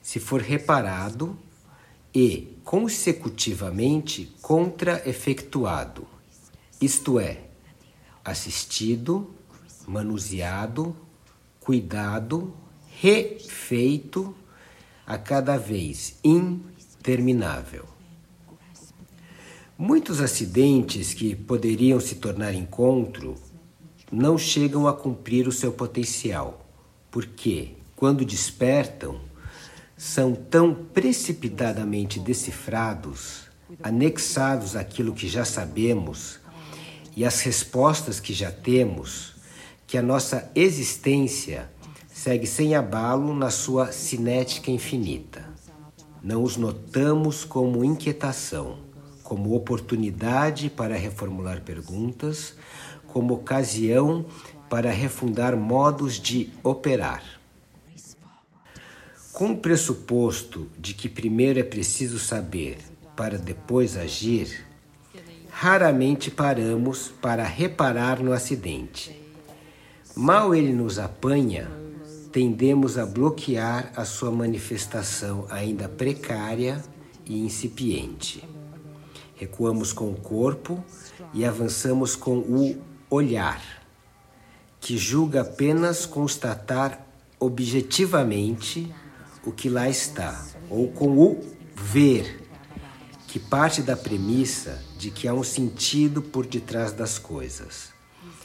se 0.00 0.20
for 0.20 0.40
reparado 0.40 1.36
e 2.14 2.56
consecutivamente 2.62 4.32
contra-efectuado, 4.40 6.06
isto 6.80 7.18
é, 7.18 7.40
assistido, 8.24 9.34
manuseado, 9.84 10.94
cuidado, 11.58 12.54
refeito 12.88 14.32
a 15.04 15.18
cada 15.18 15.58
vez 15.58 16.20
interminável. 16.22 17.84
Muitos 19.76 20.20
acidentes 20.20 21.12
que 21.12 21.34
poderiam 21.34 21.98
se 21.98 22.14
tornar 22.14 22.54
encontro 22.54 23.34
não 24.10 24.38
chegam 24.38 24.86
a 24.86 24.92
cumprir 24.92 25.48
o 25.48 25.52
seu 25.52 25.72
potencial, 25.72 26.64
porque, 27.10 27.74
quando 27.94 28.24
despertam, 28.24 29.20
são 29.96 30.34
tão 30.34 30.74
precipitadamente 30.74 32.20
decifrados, 32.20 33.46
anexados 33.82 34.76
àquilo 34.76 35.14
que 35.14 35.26
já 35.26 35.44
sabemos 35.44 36.38
e 37.16 37.24
às 37.24 37.40
respostas 37.40 38.20
que 38.20 38.32
já 38.32 38.52
temos, 38.52 39.34
que 39.86 39.96
a 39.96 40.02
nossa 40.02 40.50
existência 40.54 41.70
segue 42.08 42.46
sem 42.46 42.74
abalo 42.74 43.34
na 43.34 43.50
sua 43.50 43.90
cinética 43.92 44.70
infinita. 44.70 45.44
Não 46.22 46.42
os 46.42 46.56
notamos 46.56 47.44
como 47.44 47.84
inquietação, 47.84 48.78
como 49.22 49.54
oportunidade 49.54 50.68
para 50.68 50.96
reformular 50.96 51.62
perguntas, 51.62 52.54
como 53.16 53.32
ocasião 53.32 54.26
para 54.68 54.90
refundar 54.90 55.56
modos 55.56 56.20
de 56.20 56.50
operar. 56.62 57.22
Com 59.32 59.52
o 59.52 59.56
pressuposto 59.56 60.68
de 60.78 60.92
que 60.92 61.08
primeiro 61.08 61.58
é 61.58 61.62
preciso 61.62 62.18
saber 62.18 62.76
para 63.16 63.38
depois 63.38 63.96
agir, 63.96 64.66
raramente 65.48 66.30
paramos 66.30 67.08
para 67.08 67.42
reparar 67.42 68.22
no 68.22 68.34
acidente. 68.34 69.18
Mal 70.14 70.54
ele 70.54 70.74
nos 70.74 70.98
apanha, 70.98 71.70
tendemos 72.30 72.98
a 72.98 73.06
bloquear 73.06 73.94
a 73.96 74.04
sua 74.04 74.30
manifestação 74.30 75.46
ainda 75.48 75.88
precária 75.88 76.84
e 77.24 77.38
incipiente. 77.38 78.46
Recuamos 79.36 79.90
com 79.90 80.10
o 80.10 80.16
corpo 80.16 80.84
e 81.32 81.46
avançamos 81.46 82.14
com 82.14 82.40
o 82.40 82.94
olhar, 83.16 83.62
que 84.80 84.96
julga 84.96 85.40
apenas 85.40 86.06
constatar 86.06 87.04
objetivamente 87.38 88.92
o 89.44 89.52
que 89.52 89.68
lá 89.68 89.88
está, 89.88 90.44
ou 90.70 90.88
com 90.92 91.18
o 91.18 91.44
ver, 91.74 92.42
que 93.28 93.38
parte 93.38 93.82
da 93.82 93.96
premissa 93.96 94.82
de 94.98 95.10
que 95.10 95.28
há 95.28 95.34
um 95.34 95.44
sentido 95.44 96.22
por 96.22 96.46
detrás 96.46 96.92
das 96.92 97.18
coisas, 97.18 97.92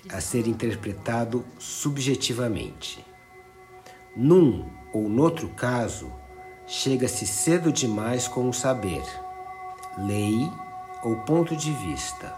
a 0.10 0.20
ser 0.20 0.48
interpretado 0.48 1.46
subjetivamente. 1.58 3.06
Num 4.16 4.70
ou 4.94 5.08
noutro 5.08 5.50
caso, 5.50 6.12
chega-se 6.68 7.26
cedo 7.26 7.72
demais 7.72 8.28
com 8.28 8.50
o 8.50 8.54
saber, 8.54 9.04
lei 10.08 10.50
ou 11.04 11.16
ponto 11.18 11.56
de 11.56 11.72
vista, 11.72 12.36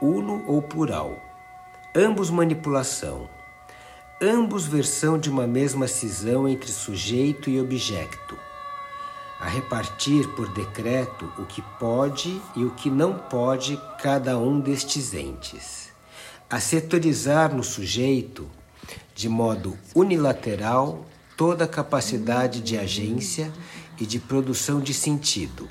uno 0.00 0.44
ou 0.46 0.60
plural, 0.60 1.25
ambos 1.96 2.28
manipulação. 2.28 3.26
Ambos 4.20 4.66
versão 4.66 5.18
de 5.18 5.30
uma 5.30 5.46
mesma 5.46 5.88
cisão 5.88 6.46
entre 6.46 6.70
sujeito 6.70 7.48
e 7.48 7.58
objeto, 7.58 8.36
a 9.40 9.48
repartir 9.48 10.28
por 10.34 10.52
decreto 10.52 11.32
o 11.38 11.46
que 11.46 11.62
pode 11.78 12.40
e 12.54 12.64
o 12.64 12.70
que 12.72 12.90
não 12.90 13.14
pode 13.14 13.80
cada 13.98 14.38
um 14.38 14.60
destes 14.60 15.14
entes, 15.14 15.88
a 16.50 16.60
setorizar 16.60 17.54
no 17.54 17.64
sujeito, 17.64 18.46
de 19.14 19.26
modo 19.26 19.78
unilateral, 19.94 21.06
toda 21.34 21.64
a 21.64 21.68
capacidade 21.68 22.60
de 22.60 22.76
agência 22.76 23.50
e 23.98 24.04
de 24.04 24.18
produção 24.18 24.80
de 24.80 24.92
sentido, 24.92 25.68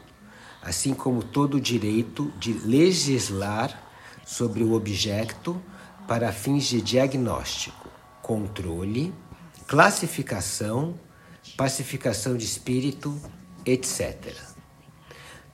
assim 0.63 0.95
como 0.95 1.21
todo 1.21 1.57
o 1.57 1.61
direito 1.61 2.33
de 2.39 2.53
legislar 2.53 3.79
sobre 4.25 4.63
o 4.63 4.73
objeto 4.73 5.61
para 6.07 6.31
fins 6.31 6.65
de 6.65 6.81
diagnóstico 6.81 7.85
controle, 8.25 9.13
classificação, 9.67 10.99
pacificação 11.55 12.35
de 12.35 12.43
espírito, 12.43 13.15
etc. 13.63 14.33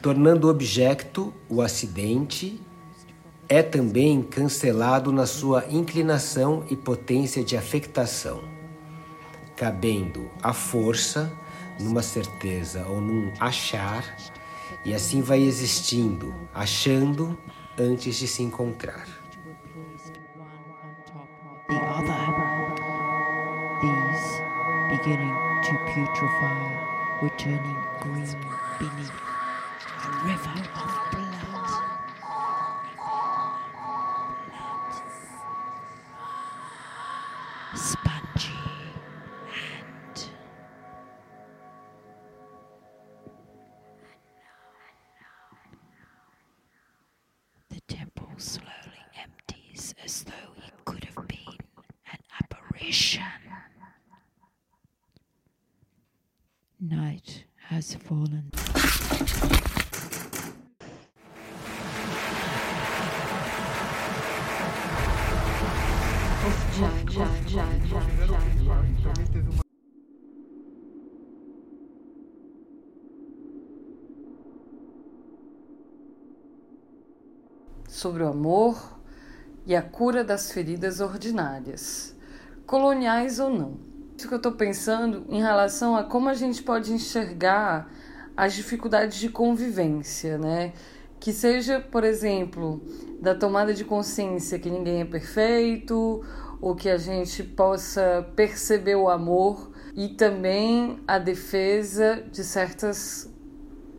Tornando 0.01 0.47
objeto 0.47 1.33
o 1.49 1.61
acidente, 1.61 2.61
é 3.49 3.61
também 3.61 4.23
cancelado 4.23 5.11
na 5.11 5.25
sua 5.25 5.65
inclinação 5.69 6.65
e 6.69 6.77
potência 6.77 7.43
de 7.43 7.57
afectação, 7.57 8.41
cabendo 9.57 10.31
a 10.41 10.53
força 10.53 11.29
numa 11.77 12.01
certeza 12.01 12.85
ou 12.87 13.01
num 13.01 13.33
achar, 13.37 14.15
e 14.85 14.93
assim 14.93 15.21
vai 15.21 15.41
existindo, 15.41 16.33
achando 16.53 17.37
antes 17.77 18.15
de 18.15 18.29
se 18.29 18.41
encontrar. 18.41 19.20
The 21.81 21.87
other. 21.87 22.21
These 23.81 24.41
beginning 24.91 25.35
to 25.63 25.71
putrefy 25.89 26.61
were 27.19 27.29
turning 27.37 27.83
green 28.01 28.37
beneath 28.77 29.11
a 30.05 30.09
river 30.23 30.61
has 57.81 57.95
fallen. 57.95 58.43
sobre 77.87 78.23
o 78.23 78.29
amor 78.29 78.99
e 79.65 79.75
a 79.75 79.81
cura 79.81 80.23
das 80.23 80.51
feridas 80.51 80.99
ordinárias, 81.01 82.15
coloniais 82.65 83.39
ou 83.39 83.49
não. 83.51 83.90
Isso 84.21 84.27
que 84.27 84.36
eu 84.36 84.38
estou 84.38 84.51
pensando 84.51 85.25
em 85.29 85.41
relação 85.41 85.95
a 85.95 86.03
como 86.03 86.29
a 86.29 86.36
gente 86.36 86.62
pode 86.62 86.93
enxergar 86.93 87.91
as 88.38 88.53
dificuldades 88.53 89.17
de 89.17 89.29
convivência, 89.29 90.38
né? 90.38 90.73
Que 91.19 91.34
seja, 91.34 91.79
por 91.79 92.03
exemplo, 92.03 92.84
da 93.19 93.34
tomada 93.34 93.73
de 93.73 93.84
consciência 93.84 94.60
que 94.60 94.69
ninguém 94.69 95.01
é 95.01 95.05
perfeito, 95.05 96.23
ou 96.62 96.75
que 96.75 96.88
a 96.88 96.97
gente 96.97 97.41
possa 97.41 98.23
perceber 98.36 98.93
o 98.93 99.10
amor 99.10 99.71
e 99.95 100.10
também 100.10 100.99
a 101.07 101.17
defesa 101.17 102.23
de 102.31 102.43
certas 102.43 103.27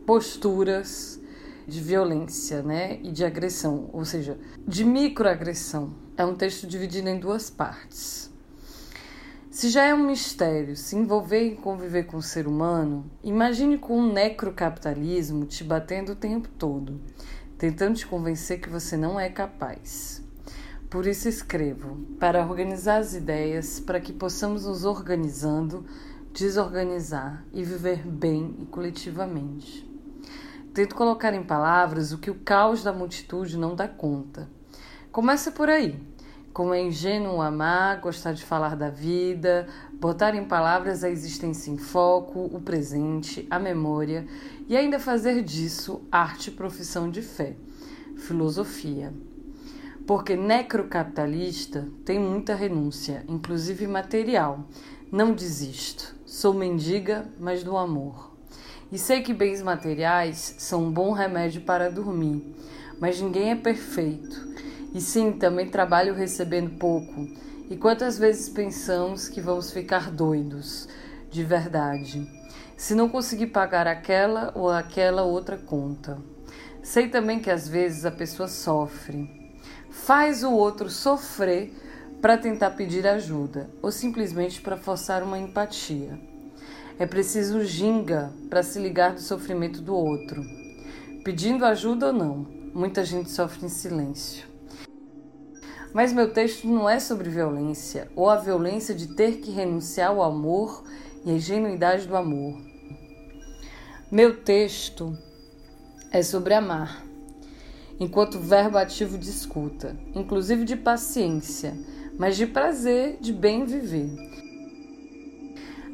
posturas 0.05 1.19
de 1.67 1.81
violência, 1.81 2.63
né, 2.63 2.97
e 3.03 3.11
de 3.11 3.25
agressão, 3.25 3.89
ou 3.91 4.05
seja, 4.05 4.37
de 4.65 4.85
microagressão. 4.85 5.93
É 6.15 6.25
um 6.25 6.33
texto 6.33 6.65
dividido 6.65 7.09
em 7.09 7.19
duas 7.19 7.49
partes. 7.49 8.32
Se 9.53 9.69
já 9.69 9.83
é 9.83 9.93
um 9.93 10.07
mistério 10.07 10.75
se 10.75 10.95
envolver 10.95 11.43
e 11.43 11.55
conviver 11.55 12.05
com 12.07 12.17
o 12.17 12.23
ser 12.23 12.47
humano, 12.47 13.05
imagine 13.23 13.77
com 13.77 13.99
um 13.99 14.11
necrocapitalismo 14.11 15.45
te 15.45 15.63
batendo 15.63 16.13
o 16.13 16.15
tempo 16.15 16.49
todo, 16.57 16.99
tentando 17.55 17.95
te 17.95 18.07
convencer 18.07 18.59
que 18.59 18.67
você 18.67 18.97
não 18.97 19.19
é 19.19 19.29
capaz. 19.29 20.23
Por 20.89 21.05
isso 21.05 21.29
escrevo, 21.29 21.97
para 22.19 22.43
organizar 22.43 22.97
as 22.97 23.13
ideias, 23.13 23.79
para 23.79 24.01
que 24.01 24.11
possamos 24.11 24.65
nos 24.65 24.85
organizando, 24.85 25.85
desorganizar 26.33 27.45
e 27.53 27.63
viver 27.63 27.99
bem 28.07 28.55
e 28.57 28.65
coletivamente. 28.65 29.87
Tento 30.73 30.95
colocar 30.95 31.31
em 31.31 31.43
palavras 31.43 32.11
o 32.11 32.17
que 32.17 32.31
o 32.31 32.39
caos 32.39 32.81
da 32.81 32.91
multitude 32.91 33.55
não 33.55 33.75
dá 33.75 33.87
conta. 33.87 34.49
Começa 35.11 35.51
por 35.51 35.69
aí. 35.69 36.11
Como 36.53 36.73
é 36.73 36.81
ingênuo 36.81 37.41
amar, 37.41 37.99
gostar 37.99 38.33
de 38.33 38.45
falar 38.45 38.75
da 38.75 38.89
vida, 38.89 39.67
botar 39.93 40.35
em 40.35 40.45
palavras 40.45 41.03
a 41.03 41.09
existência 41.09 41.71
em 41.71 41.77
foco, 41.77 42.41
o 42.53 42.61
presente, 42.61 43.47
a 43.49 43.57
memória 43.57 44.27
e 44.69 44.77
ainda 44.77 44.99
fazer 44.99 45.41
disso 45.41 46.01
arte 46.11 46.51
profissão 46.51 47.09
de 47.09 47.23
fé, 47.23 47.55
filosofia. 48.15 49.11
Porque 50.05 50.35
necrocapitalista 50.35 51.87
tem 52.05 52.19
muita 52.19 52.53
renúncia, 52.53 53.25
inclusive 53.27 53.87
material. 53.87 54.67
Não 55.11 55.33
desisto. 55.33 56.13
Sou 56.25 56.53
mendiga, 56.53 57.25
mas 57.39 57.63
do 57.63 57.77
amor. 57.77 58.31
E 58.91 58.97
sei 58.99 59.21
que 59.21 59.33
bens 59.33 59.61
materiais 59.61 60.55
são 60.59 60.83
um 60.83 60.91
bom 60.91 61.13
remédio 61.13 61.61
para 61.61 61.89
dormir, 61.89 62.53
mas 62.99 63.19
ninguém 63.19 63.51
é 63.51 63.55
perfeito. 63.55 64.52
E 64.93 65.01
sim, 65.01 65.31
também 65.31 65.67
trabalho 65.67 66.13
recebendo 66.13 66.77
pouco. 66.77 67.27
E 67.69 67.75
quantas 67.75 68.19
vezes 68.19 68.47
pensamos 68.47 69.27
que 69.27 69.41
vamos 69.41 69.71
ficar 69.71 70.11
doidos, 70.11 70.87
de 71.31 71.43
verdade, 71.43 72.29
se 72.77 72.93
não 72.93 73.09
conseguir 73.09 73.47
pagar 73.47 73.87
aquela 73.87 74.51
ou 74.53 74.69
aquela 74.69 75.23
outra 75.23 75.57
conta? 75.57 76.19
Sei 76.83 77.07
também 77.07 77.39
que 77.39 77.49
às 77.49 77.67
vezes 77.67 78.05
a 78.05 78.11
pessoa 78.11 78.47
sofre, 78.47 79.27
faz 79.89 80.43
o 80.43 80.51
outro 80.51 80.89
sofrer 80.89 81.73
para 82.21 82.37
tentar 82.37 82.71
pedir 82.71 83.07
ajuda 83.07 83.69
ou 83.81 83.91
simplesmente 83.91 84.61
para 84.61 84.77
forçar 84.77 85.23
uma 85.23 85.39
empatia. 85.39 86.19
É 86.99 87.07
preciso 87.07 87.65
ginga 87.65 88.31
para 88.49 88.61
se 88.61 88.77
ligar 88.77 89.13
do 89.13 89.21
sofrimento 89.21 89.81
do 89.81 89.95
outro. 89.95 90.45
Pedindo 91.23 91.65
ajuda 91.65 92.07
ou 92.07 92.13
não, 92.13 92.47
muita 92.73 93.03
gente 93.03 93.31
sofre 93.31 93.65
em 93.65 93.69
silêncio. 93.69 94.52
Mas 95.93 96.11
meu 96.11 96.33
texto 96.33 96.67
não 96.67 96.89
é 96.89 96.99
sobre 96.99 97.29
violência 97.29 98.09
ou 98.15 98.27
a 98.27 98.35
violência 98.35 98.95
de 98.95 99.09
ter 99.09 99.37
que 99.37 99.51
renunciar 99.51 100.09
ao 100.09 100.23
amor 100.23 100.83
e 101.23 101.29
à 101.29 101.33
ingenuidade 101.33 102.07
do 102.07 102.15
amor. 102.15 102.59
Meu 104.11 104.37
texto 104.37 105.15
é 106.11 106.23
sobre 106.23 106.55
amar, 106.55 107.03
enquanto 107.99 108.39
verbo 108.39 108.77
ativo 108.77 109.19
de 109.19 109.29
escuta, 109.29 109.95
inclusive 110.15 110.65
de 110.65 110.75
paciência, 110.75 111.77
mas 112.17 112.35
de 112.35 112.47
prazer, 112.47 113.17
de 113.21 113.31
bem 113.31 113.63
viver. 113.63 114.09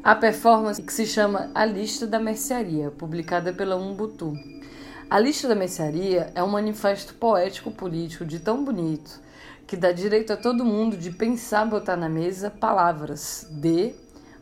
A 0.02 0.14
performance 0.14 0.82
que 0.82 0.92
se 0.94 1.04
chama 1.04 1.50
A 1.54 1.66
Lista 1.66 2.06
da 2.06 2.18
Mercearia, 2.18 2.90
publicada 2.90 3.52
pela 3.52 3.76
Umbutu. 3.76 4.32
A 5.10 5.18
Lista 5.18 5.46
da 5.46 5.54
Mercearia 5.54 6.32
é 6.34 6.42
um 6.42 6.48
manifesto 6.48 7.12
poético 7.14 7.70
político 7.70 8.24
de 8.24 8.40
tão 8.40 8.64
bonito 8.64 9.20
que 9.70 9.76
dá 9.76 9.92
direito 9.92 10.32
a 10.32 10.36
todo 10.36 10.64
mundo 10.64 10.96
de 10.96 11.12
pensar 11.12 11.64
botar 11.64 11.94
na 11.94 12.08
mesa 12.08 12.50
palavras 12.50 13.46
de 13.48 13.94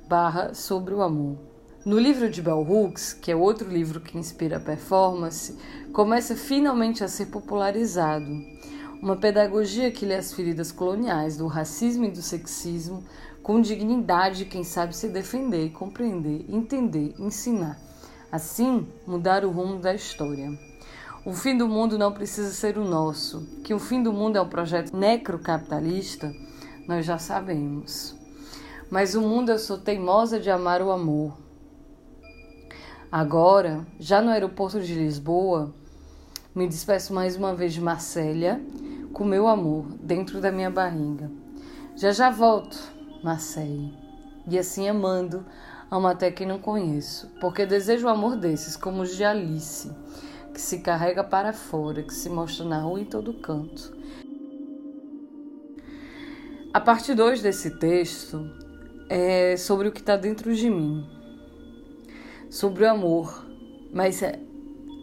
barra 0.08 0.54
sobre 0.54 0.94
o 0.94 1.02
amor. 1.02 1.36
No 1.84 1.98
livro 1.98 2.30
de 2.30 2.40
Bell 2.40 2.66
Hooks, 2.66 3.12
que 3.12 3.30
é 3.30 3.36
outro 3.36 3.68
livro 3.68 4.00
que 4.00 4.16
inspira 4.16 4.56
a 4.56 4.60
performance, 4.60 5.54
começa 5.92 6.34
finalmente 6.34 7.04
a 7.04 7.08
ser 7.08 7.26
popularizado. 7.26 8.24
Uma 9.02 9.16
pedagogia 9.16 9.90
que 9.90 10.06
lê 10.06 10.14
as 10.14 10.32
feridas 10.32 10.72
coloniais 10.72 11.36
do 11.36 11.46
racismo 11.46 12.06
e 12.06 12.10
do 12.10 12.22
sexismo 12.22 13.04
com 13.42 13.60
dignidade, 13.60 14.46
quem 14.46 14.64
sabe 14.64 14.96
se 14.96 15.10
defender, 15.10 15.72
compreender, 15.72 16.46
entender, 16.48 17.14
ensinar. 17.18 17.78
Assim, 18.32 18.88
mudar 19.06 19.44
o 19.44 19.50
rumo 19.50 19.78
da 19.78 19.94
história. 19.94 20.67
O 21.28 21.34
fim 21.34 21.58
do 21.58 21.68
mundo 21.68 21.98
não 21.98 22.10
precisa 22.10 22.50
ser 22.52 22.78
o 22.78 22.84
nosso. 22.86 23.46
Que 23.62 23.74
o 23.74 23.78
fim 23.78 24.02
do 24.02 24.10
mundo 24.14 24.36
é 24.36 24.40
um 24.40 24.48
projeto 24.48 24.96
necrocapitalista, 24.96 26.34
nós 26.88 27.04
já 27.04 27.18
sabemos. 27.18 28.16
Mas 28.90 29.14
o 29.14 29.20
mundo 29.20 29.50
eu 29.50 29.58
sou 29.58 29.76
teimosa 29.76 30.40
de 30.40 30.50
amar 30.50 30.80
o 30.80 30.90
amor. 30.90 31.36
Agora, 33.12 33.86
já 34.00 34.22
no 34.22 34.30
aeroporto 34.30 34.80
de 34.80 34.94
Lisboa, 34.94 35.70
me 36.54 36.66
despeço 36.66 37.12
mais 37.12 37.36
uma 37.36 37.54
vez 37.54 37.74
de 37.74 37.80
Marcélia, 37.82 38.58
com 39.12 39.22
meu 39.22 39.46
amor 39.46 39.84
dentro 40.00 40.40
da 40.40 40.50
minha 40.50 40.70
barriga. 40.70 41.30
Já 41.94 42.10
já 42.10 42.30
volto, 42.30 42.78
Marcele. 43.22 43.92
E 44.48 44.58
assim 44.58 44.88
amando, 44.88 45.44
amo 45.90 46.06
até 46.06 46.30
quem 46.30 46.46
não 46.46 46.58
conheço, 46.58 47.30
porque 47.38 47.66
desejo 47.66 48.06
o 48.06 48.10
amor 48.10 48.34
desses, 48.34 48.78
como 48.78 49.02
os 49.02 49.14
de 49.14 49.24
Alice 49.24 49.90
que 50.58 50.62
se 50.62 50.80
carrega 50.80 51.22
para 51.22 51.52
fora, 51.52 52.02
que 52.02 52.12
se 52.12 52.28
mostra 52.28 52.64
na 52.64 52.80
rua 52.80 53.00
em 53.00 53.04
todo 53.04 53.32
canto. 53.32 53.96
A 56.74 56.80
parte 56.80 57.14
2 57.14 57.40
desse 57.40 57.78
texto 57.78 58.44
é 59.08 59.56
sobre 59.56 59.86
o 59.86 59.92
que 59.92 60.00
está 60.00 60.16
dentro 60.16 60.52
de 60.52 60.68
mim, 60.68 61.08
sobre 62.50 62.82
o 62.82 62.90
amor, 62.90 63.46
mas 63.92 64.20
é, 64.20 64.40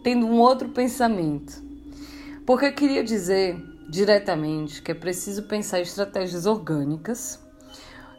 tendo 0.04 0.26
um 0.26 0.38
outro 0.40 0.68
pensamento. 0.68 1.64
Porque 2.44 2.66
eu 2.66 2.74
queria 2.74 3.02
dizer 3.02 3.58
diretamente 3.88 4.82
que 4.82 4.90
é 4.90 4.94
preciso 4.94 5.44
pensar 5.44 5.80
estratégias 5.80 6.44
orgânicas. 6.44 7.42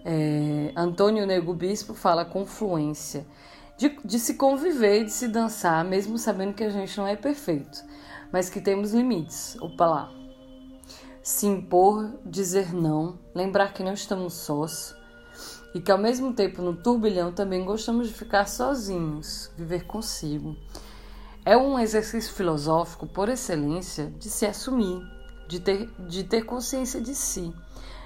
É, 0.03 0.71
Antônio 0.75 1.27
Nego 1.27 1.53
Bispo 1.53 1.93
fala 1.93 2.25
confluência 2.25 3.27
de, 3.77 3.97
de 4.03 4.19
se 4.19 4.33
conviver, 4.33 5.05
de 5.05 5.11
se 5.11 5.27
dançar, 5.27 5.85
mesmo 5.85 6.17
sabendo 6.17 6.53
que 6.53 6.63
a 6.63 6.69
gente 6.69 6.97
não 6.97 7.07
é 7.07 7.15
perfeito, 7.15 7.83
mas 8.31 8.49
que 8.49 8.59
temos 8.59 8.93
limites. 8.93 9.55
Opa 9.61 9.85
lá. 9.85 10.11
Se 11.21 11.45
impor, 11.45 12.19
dizer 12.25 12.73
não, 12.73 13.19
lembrar 13.35 13.73
que 13.73 13.83
não 13.83 13.93
estamos 13.93 14.33
sós 14.33 14.95
e 15.75 15.81
que 15.81 15.91
ao 15.91 15.97
mesmo 15.97 16.33
tempo 16.33 16.61
no 16.61 16.75
turbilhão 16.75 17.31
também 17.31 17.63
gostamos 17.63 18.07
de 18.07 18.13
ficar 18.13 18.47
sozinhos, 18.47 19.51
viver 19.55 19.85
consigo. 19.85 20.55
É 21.45 21.55
um 21.55 21.77
exercício 21.77 22.33
filosófico 22.33 23.05
por 23.05 23.29
excelência 23.29 24.07
de 24.17 24.29
se 24.29 24.45
assumir, 24.45 25.01
de 25.47 25.59
ter, 25.59 25.89
de 26.07 26.23
ter 26.23 26.43
consciência 26.43 26.99
de 26.99 27.13
si, 27.13 27.53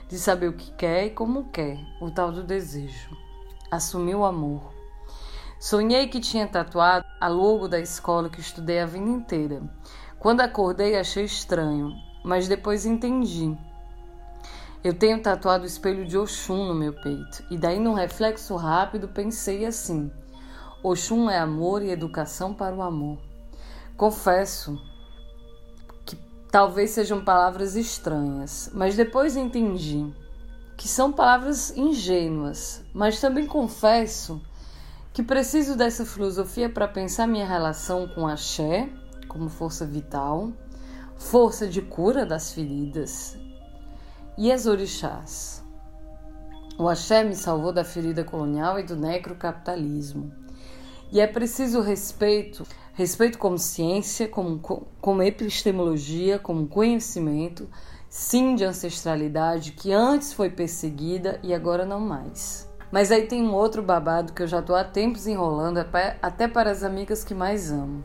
de 0.09 0.19
saber 0.19 0.49
o 0.49 0.53
que 0.53 0.71
quer 0.73 1.05
e 1.05 1.09
como 1.11 1.49
quer, 1.49 1.79
o 2.01 2.11
tal 2.11 2.31
do 2.31 2.43
desejo. 2.43 3.15
Assumir 3.71 4.15
o 4.15 4.25
amor. 4.25 4.80
Sonhei 5.61 6.07
que 6.07 6.19
tinha 6.19 6.47
tatuado 6.47 7.05
a 7.19 7.27
logo 7.27 7.67
da 7.67 7.79
escola 7.79 8.31
que 8.31 8.41
estudei 8.41 8.79
a 8.79 8.87
vida 8.87 9.07
inteira. 9.07 9.61
Quando 10.17 10.41
acordei, 10.41 10.97
achei 10.97 11.23
estranho, 11.23 11.93
mas 12.25 12.47
depois 12.47 12.83
entendi. 12.83 13.55
Eu 14.83 14.95
tenho 14.95 15.21
tatuado 15.21 15.63
o 15.63 15.67
espelho 15.67 16.03
de 16.03 16.17
Oxum 16.17 16.65
no 16.65 16.73
meu 16.73 16.93
peito, 16.93 17.43
e 17.51 17.59
daí, 17.59 17.79
num 17.79 17.93
reflexo 17.93 18.55
rápido, 18.55 19.07
pensei 19.07 19.63
assim: 19.63 20.11
Oxum 20.81 21.29
é 21.29 21.37
amor 21.37 21.83
e 21.83 21.91
educação 21.91 22.55
para 22.55 22.75
o 22.75 22.81
amor. 22.81 23.19
Confesso 23.95 24.81
que 26.07 26.17
talvez 26.51 26.89
sejam 26.89 27.23
palavras 27.23 27.75
estranhas, 27.75 28.71
mas 28.73 28.95
depois 28.95 29.35
entendi 29.35 30.11
que 30.75 30.87
são 30.87 31.13
palavras 31.13 31.69
ingênuas, 31.77 32.83
mas 32.91 33.21
também 33.21 33.45
confesso 33.45 34.41
que 35.13 35.21
preciso 35.21 35.75
dessa 35.75 36.05
filosofia 36.05 36.69
para 36.69 36.87
pensar 36.87 37.27
minha 37.27 37.45
relação 37.45 38.07
com 38.07 38.25
a 38.25 38.37
Xé 38.37 38.89
como 39.27 39.49
força 39.49 39.85
vital, 39.85 40.51
força 41.17 41.67
de 41.67 41.81
cura 41.81 42.25
das 42.25 42.53
feridas, 42.53 43.37
e 44.37 44.51
as 44.51 44.65
orixás. 44.65 45.63
O 46.77 46.87
axé 46.87 47.23
me 47.23 47.35
salvou 47.35 47.71
da 47.71 47.83
ferida 47.83 48.23
colonial 48.23 48.79
e 48.79 48.83
do 48.83 48.95
necrocapitalismo. 48.95 50.31
E 51.11 51.19
é 51.19 51.27
preciso 51.27 51.81
respeito, 51.81 52.65
respeito 52.93 53.37
como 53.37 53.57
ciência, 53.57 54.27
como, 54.27 54.59
como 54.59 55.21
epistemologia, 55.21 56.39
como 56.39 56.67
conhecimento, 56.67 57.69
sim 58.09 58.55
de 58.55 58.63
ancestralidade 58.63 59.73
que 59.73 59.91
antes 59.91 60.33
foi 60.33 60.49
perseguida 60.49 61.39
e 61.43 61.53
agora 61.53 61.85
não 61.85 61.99
mais. 61.99 62.70
Mas 62.91 63.09
aí 63.09 63.25
tem 63.25 63.41
um 63.41 63.53
outro 63.53 63.81
babado 63.81 64.33
que 64.33 64.43
eu 64.43 64.47
já 64.47 64.61
tô 64.61 64.75
há 64.75 64.83
tempos 64.83 65.25
enrolando, 65.25 65.77
até 66.21 66.47
para 66.47 66.69
as 66.69 66.83
amigas 66.83 67.23
que 67.23 67.33
mais 67.33 67.71
amo. 67.71 68.03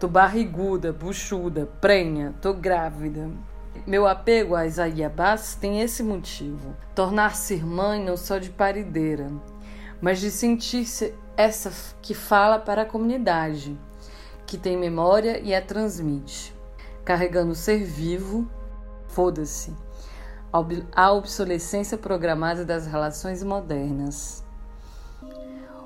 Tô 0.00 0.08
barriguda, 0.08 0.92
buchuda, 0.92 1.68
prenha, 1.80 2.34
tô 2.40 2.54
grávida. 2.54 3.30
Meu 3.86 4.06
apego 4.06 4.54
a 4.54 4.66
Isaíabás 4.66 5.54
tem 5.56 5.82
esse 5.82 6.02
motivo: 6.02 6.74
tornar-se 6.94 7.54
irmã 7.54 7.98
não 7.98 8.16
só 8.16 8.38
de 8.38 8.48
parideira, 8.48 9.30
mas 10.00 10.20
de 10.20 10.30
sentir-se 10.30 11.14
essa 11.36 11.70
que 12.00 12.14
fala 12.14 12.58
para 12.58 12.82
a 12.82 12.86
comunidade, 12.86 13.78
que 14.46 14.56
tem 14.56 14.76
memória 14.76 15.38
e 15.38 15.54
a 15.54 15.60
transmite, 15.60 16.54
carregando 17.04 17.52
o 17.52 17.56
ser 17.56 17.84
vivo, 17.84 18.48
foda-se 19.08 19.87
a 20.52 21.12
obsolescência 21.12 21.98
programada 21.98 22.64
das 22.64 22.86
relações 22.86 23.42
modernas. 23.42 24.44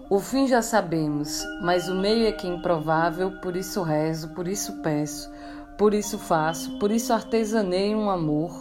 O 0.08 0.20
fim 0.20 0.46
já 0.46 0.62
sabemos, 0.62 1.42
mas 1.62 1.88
o 1.88 1.94
meio 1.94 2.26
é 2.26 2.32
que 2.32 2.46
é 2.46 2.50
improvável, 2.50 3.40
por 3.40 3.56
isso 3.56 3.82
rezo, 3.82 4.28
por 4.34 4.46
isso 4.46 4.82
peço, 4.82 5.30
por 5.78 5.94
isso 5.94 6.18
faço, 6.18 6.78
por 6.78 6.90
isso 6.90 7.12
artesanei 7.12 7.94
um 7.94 8.10
amor 8.10 8.52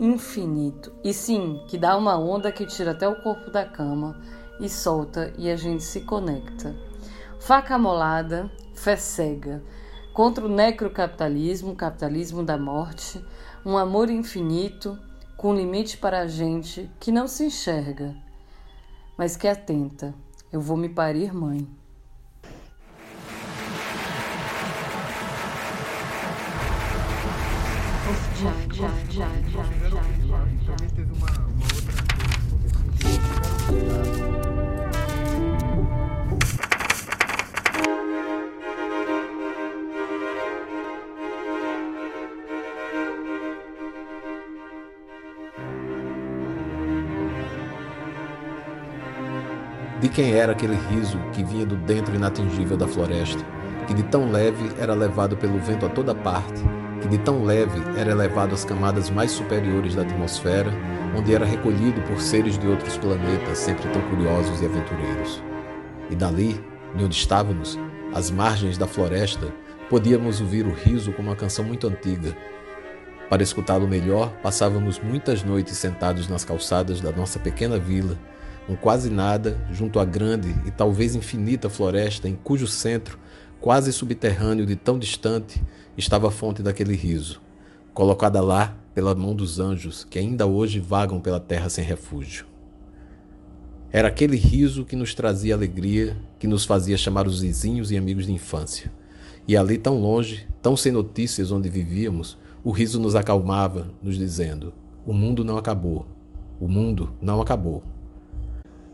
infinito. 0.00 0.92
E 1.04 1.14
sim, 1.14 1.62
que 1.68 1.78
dá 1.78 1.96
uma 1.96 2.18
onda 2.18 2.52
que 2.52 2.66
tira 2.66 2.90
até 2.90 3.08
o 3.08 3.22
corpo 3.22 3.50
da 3.50 3.64
cama 3.64 4.20
e 4.60 4.68
solta 4.68 5.32
e 5.38 5.50
a 5.50 5.56
gente 5.56 5.82
se 5.84 6.00
conecta. 6.00 6.74
Faca 7.38 7.78
molada, 7.78 8.50
fé 8.74 8.96
cega, 8.96 9.62
contra 10.12 10.44
o 10.44 10.48
necrocapitalismo, 10.48 11.76
capitalismo 11.76 12.42
da 12.42 12.58
morte, 12.58 13.24
um 13.64 13.78
amor 13.78 14.10
infinito 14.10 14.98
com 15.38 15.54
limite 15.54 15.96
para 15.96 16.18
a 16.18 16.26
gente 16.26 16.90
que 16.98 17.12
não 17.12 17.28
se 17.28 17.44
enxerga, 17.44 18.12
mas 19.16 19.36
que 19.36 19.46
atenta. 19.46 20.12
Eu 20.50 20.60
vou 20.60 20.76
me 20.76 20.88
parir 20.88 21.32
mãe. 21.32 21.64
De 50.08 50.14
quem 50.14 50.32
era 50.32 50.52
aquele 50.52 50.74
riso 50.74 51.18
que 51.34 51.44
vinha 51.44 51.66
do 51.66 51.76
dentro 51.76 52.14
inatingível 52.14 52.78
da 52.78 52.88
floresta, 52.88 53.44
que 53.86 53.92
de 53.92 54.02
tão 54.04 54.32
leve 54.32 54.72
era 54.78 54.94
levado 54.94 55.36
pelo 55.36 55.58
vento 55.58 55.84
a 55.84 55.88
toda 55.90 56.14
parte, 56.14 56.62
que 57.02 57.08
de 57.08 57.18
tão 57.18 57.44
leve 57.44 57.78
era 57.94 58.12
elevado 58.12 58.54
às 58.54 58.64
camadas 58.64 59.10
mais 59.10 59.30
superiores 59.30 59.94
da 59.94 60.00
atmosfera, 60.00 60.72
onde 61.14 61.34
era 61.34 61.44
recolhido 61.44 62.00
por 62.08 62.18
seres 62.22 62.56
de 62.56 62.66
outros 62.66 62.96
planetas, 62.96 63.58
sempre 63.58 63.86
tão 63.90 64.00
curiosos 64.08 64.62
e 64.62 64.64
aventureiros. 64.64 65.42
E 66.08 66.16
dali, 66.16 66.58
de 66.96 67.04
onde 67.04 67.14
estávamos, 67.14 67.78
às 68.14 68.30
margens 68.30 68.78
da 68.78 68.86
floresta, 68.86 69.52
podíamos 69.90 70.40
ouvir 70.40 70.64
o 70.64 70.72
riso 70.72 71.12
como 71.12 71.28
uma 71.28 71.36
canção 71.36 71.66
muito 71.66 71.86
antiga. 71.86 72.34
Para 73.28 73.42
escutá-lo 73.42 73.86
melhor, 73.86 74.30
passávamos 74.42 74.98
muitas 74.98 75.44
noites 75.44 75.76
sentados 75.76 76.28
nas 76.28 76.46
calçadas 76.46 76.98
da 76.98 77.12
nossa 77.12 77.38
pequena 77.38 77.78
vila, 77.78 78.16
um 78.68 78.76
quase 78.76 79.08
nada 79.10 79.58
junto 79.70 79.98
à 79.98 80.04
grande 80.04 80.54
e 80.66 80.70
talvez 80.70 81.14
infinita 81.14 81.70
floresta 81.70 82.28
em 82.28 82.34
cujo 82.34 82.66
centro, 82.66 83.18
quase 83.60 83.92
subterrâneo 83.92 84.66
de 84.66 84.76
tão 84.76 84.98
distante, 84.98 85.62
estava 85.96 86.28
a 86.28 86.30
fonte 86.30 86.62
daquele 86.62 86.94
riso, 86.94 87.40
colocada 87.94 88.40
lá 88.40 88.76
pela 88.94 89.14
mão 89.14 89.34
dos 89.34 89.58
anjos 89.58 90.04
que 90.04 90.18
ainda 90.18 90.46
hoje 90.46 90.80
vagam 90.80 91.20
pela 91.20 91.40
terra 91.40 91.68
sem 91.68 91.84
refúgio. 91.84 92.46
Era 93.90 94.08
aquele 94.08 94.36
riso 94.36 94.84
que 94.84 94.94
nos 94.94 95.14
trazia 95.14 95.54
alegria, 95.54 96.16
que 96.38 96.46
nos 96.46 96.66
fazia 96.66 96.96
chamar 96.96 97.26
os 97.26 97.40
vizinhos 97.40 97.90
e 97.90 97.96
amigos 97.96 98.26
de 98.26 98.32
infância. 98.32 98.92
E 99.46 99.56
ali, 99.56 99.78
tão 99.78 99.98
longe, 99.98 100.46
tão 100.60 100.76
sem 100.76 100.92
notícias 100.92 101.50
onde 101.50 101.70
vivíamos, 101.70 102.36
o 102.62 102.70
riso 102.70 103.00
nos 103.00 103.16
acalmava, 103.16 103.88
nos 104.02 104.18
dizendo: 104.18 104.74
O 105.06 105.14
mundo 105.14 105.42
não 105.42 105.56
acabou. 105.56 106.06
O 106.60 106.68
mundo 106.68 107.14
não 107.22 107.40
acabou. 107.40 107.82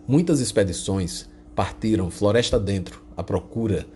Muitas 0.06 0.38
expedições 0.40 1.26
partiram 1.54 2.10
floresta 2.10 2.60
dentro 2.60 3.02
à 3.16 3.22
procura 3.22 3.86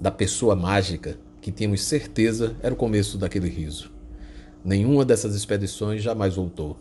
da 0.00 0.08
pessoa 0.08 0.54
mágica 0.54 1.18
que 1.40 1.50
tínhamos 1.50 1.82
certeza 1.82 2.54
era 2.62 2.72
o 2.72 2.76
começo 2.76 3.18
daquele 3.18 3.48
riso. 3.48 3.90
Nenhuma 4.64 5.04
dessas 5.04 5.34
expedições 5.34 6.00
jamais 6.00 6.36
voltou. 6.36 6.76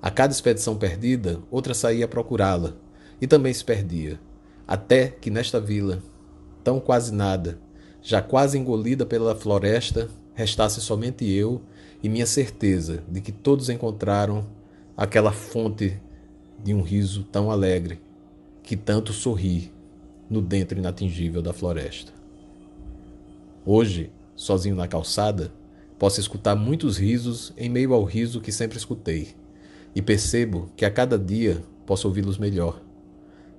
A 0.00 0.10
cada 0.10 0.32
expedição 0.32 0.76
perdida, 0.76 1.40
outra 1.50 1.74
saía 1.74 2.06
a 2.06 2.08
procurá-la, 2.08 2.72
e 3.20 3.26
também 3.26 3.52
se 3.52 3.62
perdia, 3.62 4.18
até 4.66 5.08
que 5.08 5.28
nesta 5.28 5.60
vila, 5.60 6.02
tão 6.64 6.80
quase 6.80 7.12
nada, 7.12 7.58
já 8.00 8.22
quase 8.22 8.56
engolida 8.56 9.04
pela 9.04 9.36
floresta, 9.36 10.08
restasse 10.32 10.80
somente 10.80 11.30
eu 11.30 11.60
e 12.02 12.08
minha 12.08 12.24
certeza 12.24 13.02
de 13.06 13.20
que 13.20 13.30
todos 13.30 13.68
encontraram 13.68 14.46
aquela 14.96 15.32
fonte 15.32 16.00
de 16.62 16.74
um 16.74 16.82
riso 16.82 17.24
tão 17.24 17.50
alegre 17.50 18.00
que 18.62 18.76
tanto 18.76 19.12
sorri 19.12 19.72
no 20.28 20.40
dentro 20.40 20.78
inatingível 20.78 21.42
da 21.42 21.52
floresta. 21.52 22.12
Hoje, 23.64 24.10
sozinho 24.36 24.76
na 24.76 24.86
calçada, 24.86 25.52
posso 25.98 26.20
escutar 26.20 26.54
muitos 26.54 26.96
risos 26.96 27.52
em 27.56 27.68
meio 27.68 27.92
ao 27.92 28.04
riso 28.04 28.40
que 28.40 28.52
sempre 28.52 28.78
escutei, 28.78 29.34
e 29.94 30.00
percebo 30.00 30.70
que 30.76 30.84
a 30.84 30.90
cada 30.90 31.18
dia 31.18 31.62
posso 31.84 32.06
ouvi-los 32.06 32.38
melhor. 32.38 32.80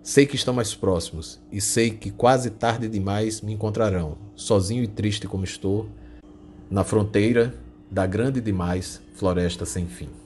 Sei 0.01 0.25
que 0.25 0.35
estão 0.35 0.53
mais 0.53 0.73
próximos 0.73 1.39
e 1.51 1.61
sei 1.61 1.91
que 1.91 2.09
quase 2.09 2.49
tarde 2.49 2.87
demais 2.87 3.41
me 3.41 3.53
encontrarão, 3.53 4.17
sozinho 4.35 4.83
e 4.83 4.87
triste 4.87 5.27
como 5.27 5.43
estou, 5.43 5.87
na 6.69 6.83
fronteira 6.83 7.53
da 7.91 8.07
grande 8.07 8.41
demais 8.41 9.01
floresta 9.13 9.65
sem 9.65 9.85
fim. 9.85 10.20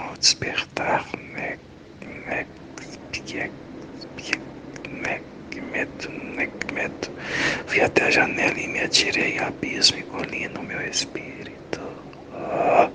Ao 0.00 0.16
despertar, 0.16 1.04
me, 1.14 1.58
me, 2.00 2.46
me, 4.96 5.20
me, 5.54 5.60
medo, 5.60 6.10
me, 6.10 6.50
medo, 6.72 7.10
fui 7.66 7.80
até 7.80 8.06
a 8.06 8.10
janela 8.10 8.58
e 8.58 8.66
me 8.66 8.80
atirei 8.80 9.38
ao 9.38 9.48
abismo, 9.48 9.98
engolindo 9.98 10.60
o 10.60 10.64
meu 10.64 10.80
espírito. 10.80 11.80
Ah. 12.34 12.90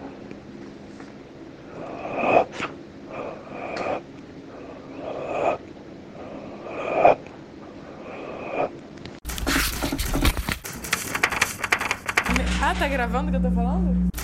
Ah, 12.61 12.73
tá 12.73 12.87
gravando 12.87 13.27
o 13.27 13.31
que 13.31 13.37
eu 13.37 13.41
tô 13.41 13.51
falando? 13.51 14.14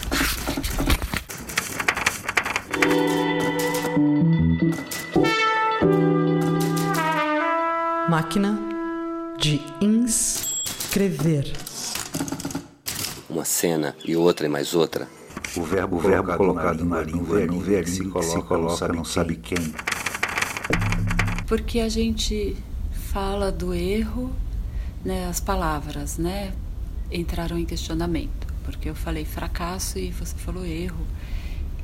Máquina 8.32 8.58
de 9.38 9.60
inscrever. 9.82 11.52
Uma 13.30 13.44
cena 13.44 13.94
e 14.06 14.16
outra 14.16 14.46
e 14.46 14.50
mais 14.50 14.74
outra. 14.74 15.06
O 15.58 15.64
verbo, 15.64 15.98
o 15.98 16.00
verbo 16.00 16.38
colocado 16.38 16.86
na 16.86 17.02
língua 17.02 17.46
no 17.46 17.60
ver 17.60 17.86
se 17.86 18.06
coloca, 18.06 18.88
não 18.88 19.04
sabe 19.04 19.36
quem. 19.36 19.74
Porque 21.46 21.82
a 21.82 21.90
gente 21.90 22.56
fala 23.12 23.52
do 23.52 23.74
erro, 23.74 24.34
né, 25.04 25.28
as 25.28 25.42
palavras, 25.42 26.18
né, 26.18 26.54
entraram 27.12 27.58
em 27.58 27.66
questionamento. 27.66 28.48
Porque 28.64 28.90
eu 28.90 28.96
falei 28.96 29.26
fracasso 29.26 30.00
e 30.00 30.10
você 30.10 30.38
falou 30.38 30.66
erro. 30.66 31.06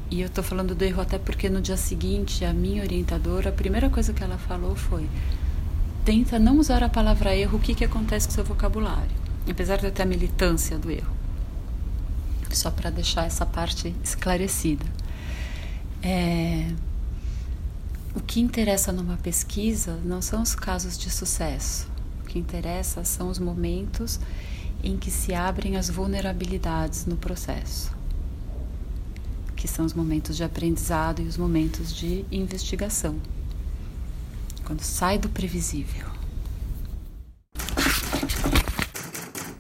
E 0.10 0.22
eu 0.22 0.30
tô 0.30 0.42
falando 0.42 0.74
do 0.74 0.82
erro 0.86 1.02
até 1.02 1.20
porque 1.20 1.50
no 1.50 1.60
dia 1.60 1.76
seguinte 1.76 2.46
a 2.46 2.54
minha 2.54 2.84
orientadora, 2.84 3.50
a 3.50 3.52
primeira 3.52 3.90
coisa 3.90 4.14
que 4.14 4.24
ela 4.24 4.38
falou 4.38 4.78
foi: 4.78 5.10
tenta 6.08 6.40
não 6.40 6.58
usar 6.58 6.84
a 6.84 6.88
palavra 6.88 7.36
erro, 7.36 7.58
o 7.58 7.62
que, 7.62 7.76
que 7.76 7.84
acontece 7.84 8.30
com 8.30 8.34
seu 8.34 8.44
vocabulário? 8.46 9.12
Apesar 9.46 9.76
de 9.76 9.88
eu 9.88 9.92
ter 9.92 10.04
a 10.04 10.06
militância 10.06 10.78
do 10.78 10.90
erro. 10.90 11.14
Só 12.50 12.72
para 12.72 12.90
deixar 12.90 13.26
essa 13.26 13.46
parte 13.46 13.94
esclarecida. 14.02 14.86
É, 16.02 16.72
o 18.16 18.22
que 18.22 18.40
interessa 18.40 18.94
numa 18.94 19.18
pesquisa 19.18 20.00
não 20.06 20.22
são 20.22 20.42
os 20.42 20.56
casos 20.56 20.98
de 20.98 21.10
sucesso. 21.10 21.90
O 22.22 22.24
que 22.24 22.40
interessa 22.40 23.04
são 23.04 23.28
os 23.28 23.38
momentos 23.38 24.18
em 24.82 24.96
que 24.96 25.12
se 25.12 25.34
abrem 25.34 25.76
as 25.76 25.90
vulnerabilidades 25.90 27.06
no 27.06 27.18
processo, 27.18 27.92
que 29.58 29.68
são 29.68 29.84
os 29.84 29.94
momentos 29.94 30.38
de 30.38 30.44
aprendizado 30.46 31.22
e 31.22 31.26
os 31.26 31.36
momentos 31.36 31.94
de 31.94 32.24
investigação, 32.32 33.20
quando 34.68 34.82
sai 34.82 35.18
do 35.18 35.30
previsível. 35.30 36.08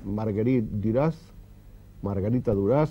Marguerite 0.03 0.67
Duras, 0.69 1.15
Margarita 2.01 2.53
Duras, 2.53 2.89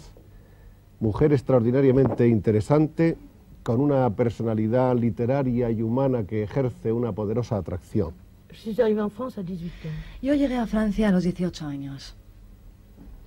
mujer 0.99 1.35
extraordinariamente 1.35 2.27
interesante, 2.27 3.19
con 3.63 3.81
una 3.81 4.09
personalidad 4.17 4.97
literaria 4.97 5.71
y 5.71 5.83
humana 5.83 6.25
que 6.25 6.43
ejerce 6.43 6.91
una 6.91 7.13
poderosa 7.13 7.59
atracción. 7.59 8.15
Je 8.51 8.63
suis 8.63 8.81
arrivée 8.81 9.03
en 9.03 9.11
France 9.11 9.37
à 9.37 9.43
18 9.43 9.87
ans. 9.87 9.95
Yo 10.23 10.35
llegué 10.35 10.57
a 10.57 10.67
Francia 10.67 11.09
a 11.09 11.13
los 11.13 11.25
18 11.25 11.63
años. 11.67 12.15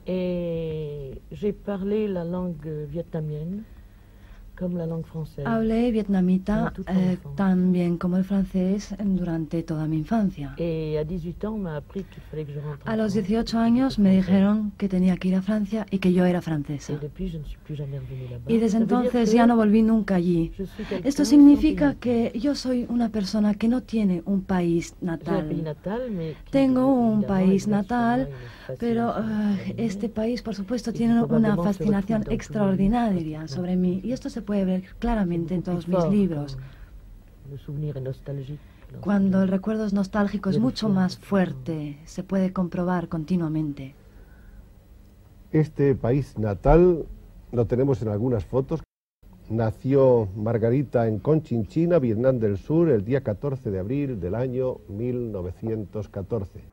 Et 0.08 1.22
j'ai 1.30 1.54
parlé 1.54 2.08
la 2.08 2.24
langue 2.24 2.88
vietnamienne 2.90 3.64
Hablé 5.46 5.92
vietnamita 5.92 6.74
eh, 6.88 7.18
tan 7.36 7.72
bien 7.72 7.98
como 7.98 8.18
el 8.18 8.24
francés 8.24 8.96
durante 9.04 9.64
toda 9.64 9.88
mi 9.88 9.98
infancia. 9.98 10.56
A 12.86 12.96
los 12.96 13.14
18 13.14 13.60
años 13.60 14.00
me 14.00 14.16
dijeron 14.16 14.72
que 14.78 14.90
tenía 14.90 15.18
que 15.18 15.30
ir 15.30 15.36
a 15.36 15.42
Francia 15.42 15.86
y 15.90 16.00
que 16.00 16.14
yo 16.14 16.26
era 16.26 16.42
francesa. 16.42 17.00
Y 18.48 18.58
desde 18.58 18.78
entonces 18.78 19.32
ya 19.32 19.48
no 19.48 19.56
volví 19.56 19.82
nunca 19.82 20.16
allí. 20.16 20.52
Esto 21.04 21.26
significa 21.26 21.96
que 21.96 22.32
yo 22.36 22.56
soy 22.56 22.86
una 22.90 23.10
persona 23.10 23.54
que 23.54 23.68
no 23.68 23.82
tiene 23.82 24.24
un 24.26 24.42
país 24.42 24.96
natal. 25.02 25.76
Tengo 26.52 26.88
un 26.88 27.24
país 27.24 27.68
natal, 27.68 28.30
pero 28.80 29.10
uh, 29.10 29.56
este 29.78 30.10
país, 30.10 30.42
por 30.42 30.56
supuesto, 30.56 30.92
tiene 30.94 31.24
una 31.24 31.56
fascinación 31.56 32.24
extraordinaria 32.30 33.48
sobre 33.48 33.76
mí. 33.76 34.02
Y 34.04 34.12
esto 34.12 34.30
se 34.30 34.42
puede 34.50 34.66
ver 34.66 34.84
claramente 34.98 35.54
en 35.54 35.62
todos 35.62 35.88
mis 35.88 36.04
libros. 36.06 36.58
Cuando 39.00 39.44
el 39.44 39.48
recuerdo 39.48 39.86
es 39.86 39.94
nostálgico 39.94 40.50
es 40.50 40.58
mucho 40.58 40.90
más 40.90 41.20
fuerte, 41.20 42.00
se 42.06 42.24
puede 42.24 42.52
comprobar 42.52 43.10
continuamente. 43.10 43.94
Este 45.52 45.94
país 45.94 46.36
natal 46.40 47.06
lo 47.52 47.68
tenemos 47.68 48.02
en 48.02 48.08
algunas 48.08 48.44
fotos. 48.44 48.82
Nació 49.52 50.28
Margarita 50.36 51.08
en 51.08 51.20
Conchinchina, 51.20 52.00
Vietnam 52.00 52.40
del 52.40 52.58
Sur, 52.58 52.90
el 52.90 53.06
día 53.06 53.22
14 53.22 53.70
de 53.70 53.78
abril 53.78 54.20
del 54.20 54.34
año 54.34 54.78
1914. 54.88 56.64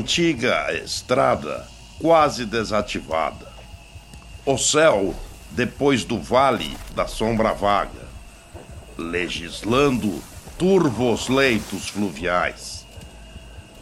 Antiga 0.00 0.72
estrada 0.82 1.68
quase 2.00 2.46
desativada. 2.46 3.46
O 4.46 4.56
céu 4.56 5.14
depois 5.50 6.04
do 6.04 6.18
vale 6.18 6.74
da 6.94 7.06
sombra 7.06 7.52
vaga, 7.52 8.08
legislando 8.96 10.22
turvos 10.56 11.28
leitos 11.28 11.90
fluviais. 11.90 12.86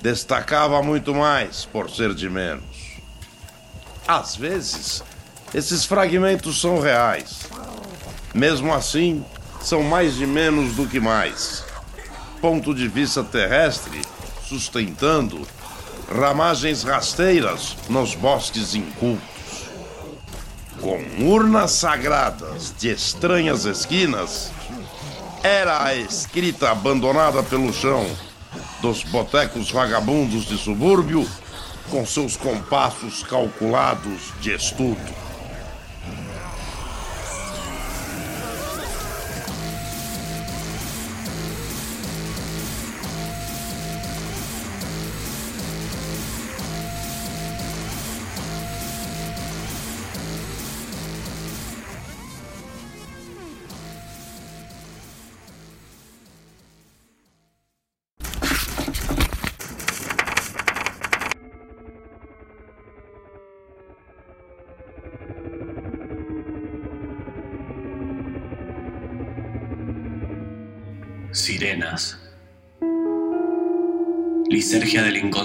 Destacava 0.02 0.82
muito 0.82 1.14
mais 1.14 1.64
por 1.66 1.88
ser 1.88 2.12
de 2.14 2.28
menos. 2.28 2.98
Às 4.06 4.34
vezes, 4.34 5.04
esses 5.54 5.84
fragmentos 5.84 6.60
são 6.60 6.80
reais. 6.80 7.48
Mesmo 8.34 8.74
assim, 8.74 9.24
são 9.60 9.84
mais 9.84 10.16
de 10.16 10.26
menos 10.26 10.74
do 10.74 10.84
que 10.84 10.98
mais. 10.98 11.64
Ponto 12.40 12.74
de 12.74 12.88
vista 12.88 13.22
terrestre, 13.22 14.02
sustentando 14.42 15.46
ramagens 16.10 16.82
rasteiras 16.82 17.76
nos 17.88 18.14
bosques 18.14 18.74
incultos. 18.74 19.68
Com 20.80 21.00
urnas 21.26 21.72
sagradas 21.72 22.72
de 22.78 22.90
estranhas 22.90 23.64
esquinas, 23.64 24.50
era 25.42 25.84
a 25.84 25.94
escrita 25.94 26.70
abandonada 26.70 27.42
pelo 27.42 27.72
chão 27.72 28.06
dos 28.80 29.02
botecos 29.04 29.70
vagabundos 29.70 30.46
de 30.46 30.56
subúrbio, 30.56 31.28
com 31.90 32.06
seus 32.06 32.36
compassos 32.36 33.22
calculados 33.22 34.32
de 34.40 34.54
estudo. 34.54 35.27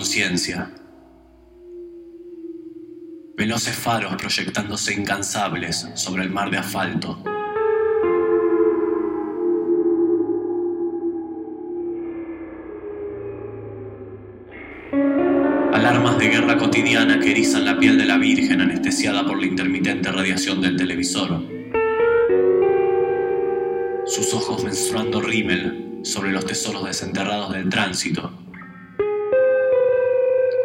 Inconsciencia. 0.04 0.70
Veloces 3.38 3.74
faros 3.74 4.18
proyectándose 4.18 4.93
incansables 4.93 5.88
sobre 5.93 6.24
el 6.24 6.30
mar 6.30 6.51
de 6.51 6.58
asfalto. 6.58 7.24
Alarmas 15.72 16.18
de 16.18 16.28
guerra 16.28 16.58
cotidiana 16.58 17.18
que 17.22 17.32
erizan 17.32 17.64
la 17.64 17.80
piel 17.80 17.97
de 17.97 18.04
la 18.04 18.18
Virgen 18.18 18.60
anestesiada 18.60 19.26
por 19.26 19.39
la 19.39 19.45
intermitente 19.45 20.12
radiación 20.12 20.60
del 20.60 20.76
televisor. 20.76 21.41
Sus 24.06 24.34
ojos 24.34 24.66
menstruando 24.66 25.22
rímel 25.22 26.01
sobre 26.04 26.34
los 26.34 26.45
tesoros 26.45 26.84
desenterrados 26.84 27.54
del 27.54 27.70
tránsito. 27.70 28.43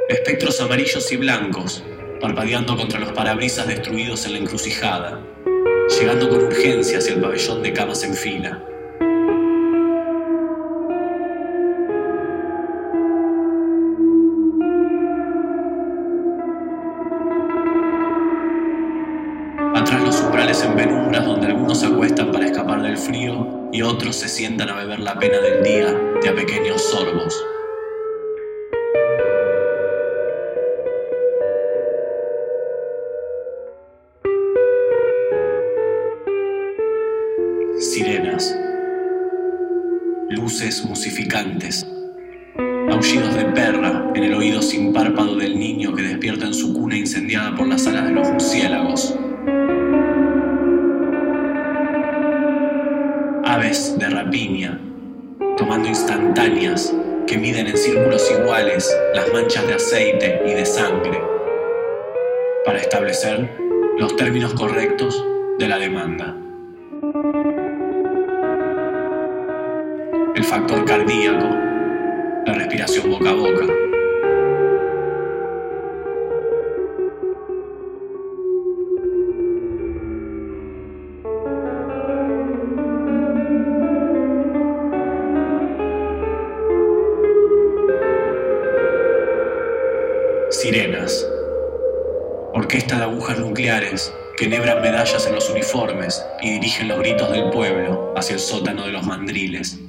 Espectros 0.09 0.59
amarillos 0.63 1.13
y 1.13 1.19
blancos 1.19 1.85
parpadeando 2.19 2.79
contra 2.79 2.99
los 2.99 3.13
parabrisas 3.13 3.67
destruidos 3.67 4.25
en 4.25 4.33
la 4.33 4.39
encrucijada, 4.39 5.21
llegando 6.01 6.31
con 6.31 6.45
urgencia 6.45 6.97
hacia 6.97 7.13
el 7.13 7.21
pabellón 7.21 7.63
de 7.63 7.75
camas 7.75 8.03
en 8.05 8.15
fila. 8.15 8.65
Atrás 19.75 20.03
los 20.03 20.21
umbrales 20.23 20.65
en 20.65 20.75
penumbras 20.75 21.27
donde 21.27 21.49
algunos 21.49 21.81
se 21.81 21.87
acuestan 21.87 22.33
para 22.33 22.47
escapar 22.47 22.81
del 22.81 22.97
frío 22.97 23.69
y 23.75 23.83
otros 23.83 24.17
se 24.17 24.29
sientan 24.31 24.71
a 24.71 24.77
beber 24.77 25.01
la 25.01 25.19
pena 25.19 25.39
del 25.39 25.63
día 25.63 25.93
de 26.23 26.29
a 26.31 26.35
pequeños 26.35 26.81
sorbos. 26.81 27.58
Luces 40.49 40.83
musificantes. 40.83 41.87
Aullidos 42.91 43.35
de 43.35 43.45
perra 43.55 44.11
en 44.15 44.25
el 44.25 44.33
oído 44.33 44.63
sin 44.63 44.95
párpado 44.95 45.37
del 45.37 45.59
niño 45.59 45.95
que 45.95 46.01
despierta 46.01 46.47
en 46.47 46.55
su 46.55 46.73
cuna 46.73 46.97
incendiada 46.97 47.55
por 47.55 47.67
las 47.67 47.87
alas 47.87 48.07
de 48.07 48.13
los 48.13 48.31
murciélagos. 48.31 49.15
Aves 53.45 53.99
de 53.99 54.09
rapiña, 54.09 54.81
tomando 55.59 55.87
instantáneas 55.87 56.95
que 57.27 57.37
miden 57.37 57.67
en 57.67 57.77
círculos 57.77 58.27
iguales 58.31 58.91
las 59.15 59.31
manchas 59.31 59.67
de 59.67 59.75
aceite 59.75 60.45
y 60.47 60.55
de 60.55 60.65
sangre 60.65 61.21
para 62.65 62.79
establecer 62.79 63.55
los 63.99 64.17
términos 64.17 64.55
correctos 64.55 65.23
de 65.59 65.69
la 65.69 65.79
demanda. 65.79 66.48
El 70.39 70.45
factor 70.45 70.85
cardíaco, 70.85 71.49
la 72.47 72.53
respiración 72.53 73.11
boca 73.11 73.31
a 73.31 73.33
boca. 73.33 73.67
Sirenas. 90.51 91.27
Orquesta 92.55 92.97
de 92.97 93.03
agujas 93.03 93.41
nucleares 93.41 94.15
que 94.37 94.45
enhebran 94.45 94.83
medallas 94.83 95.27
en 95.27 95.35
los 95.35 95.51
uniformes 95.51 96.25
y 96.41 96.51
dirigen 96.51 96.87
los 96.87 97.01
gritos 97.01 97.29
del 97.33 97.51
pueblo 97.51 98.15
hacia 98.17 98.35
el 98.35 98.41
sótano 98.41 98.87
de 98.87 98.93
los 98.93 99.05
mandriles. 99.05 99.81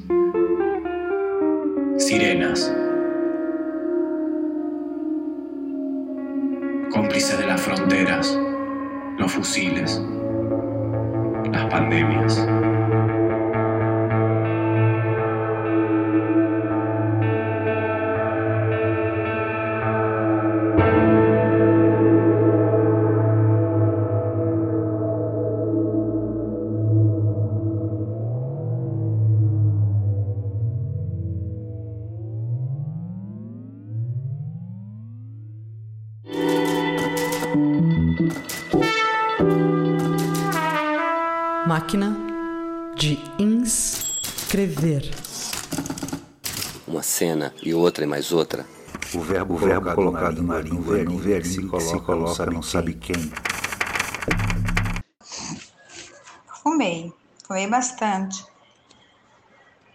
Sirenas. 2.09 2.75
Cómplices 6.89 7.37
de 7.37 7.45
las 7.45 7.61
fronteras, 7.61 8.35
los 9.19 9.31
fusiles, 9.31 10.01
las 11.53 11.65
pandemias. 11.65 12.47
Máquina 41.79 42.13
de 42.97 43.17
inscrever. 43.39 45.09
Uma 46.85 47.01
cena 47.01 47.53
e 47.63 47.73
outra 47.73 48.03
e 48.03 48.07
mais 48.07 48.33
outra. 48.33 48.65
O 49.13 49.21
verbo, 49.21 49.53
o 49.53 49.57
verbo 49.57 49.95
colocado 49.95 50.43
na 50.43 50.59
língua 50.59 50.97
no 51.03 51.17
verbo 51.17 51.47
se 51.79 52.01
coloca, 52.01 52.45
não 52.47 52.61
sabe 52.61 52.95
quem. 52.95 53.31
Fumei, 56.61 57.13
fumei 57.47 57.65
bastante. 57.65 58.45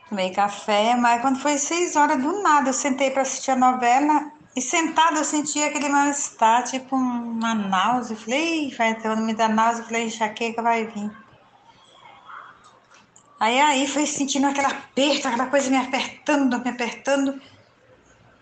Tomei 0.09 0.31
café, 0.31 0.97
mas 0.97 1.21
quando 1.21 1.39
foi 1.39 1.59
seis 1.59 1.97
horas 1.97 2.19
do 2.19 2.41
nada, 2.41 2.71
eu 2.71 2.75
sentei 2.75 3.11
para 3.11 3.21
assistir 3.21 3.51
a 3.51 3.57
novela 3.57 4.33
e 4.57 4.63
sentada 4.63 5.19
eu 5.19 5.25
sentia 5.25 5.67
aquele 5.67 5.91
mal-estar, 5.91 6.65
tipo 6.65 6.97
uma 6.97 7.55
náusea. 7.55 8.17
Falei, 8.17 8.75
vai 8.75 8.95
ter 8.95 9.15
me 9.19 9.35
dar 9.35 9.51
náusea, 9.51 9.85
falei, 9.85 10.07
enxaqueca 10.07 10.63
vai 10.63 10.87
vir. 10.87 11.24
Aí 13.45 13.61
aí 13.61 13.87
foi 13.87 14.07
sentindo 14.07 14.47
aquele 14.47 14.69
aperto, 14.69 15.29
aquela 15.29 15.49
coisa 15.49 15.69
me 15.69 15.77
apertando, 15.77 16.59
me 16.61 16.71
apertando. 16.71 17.39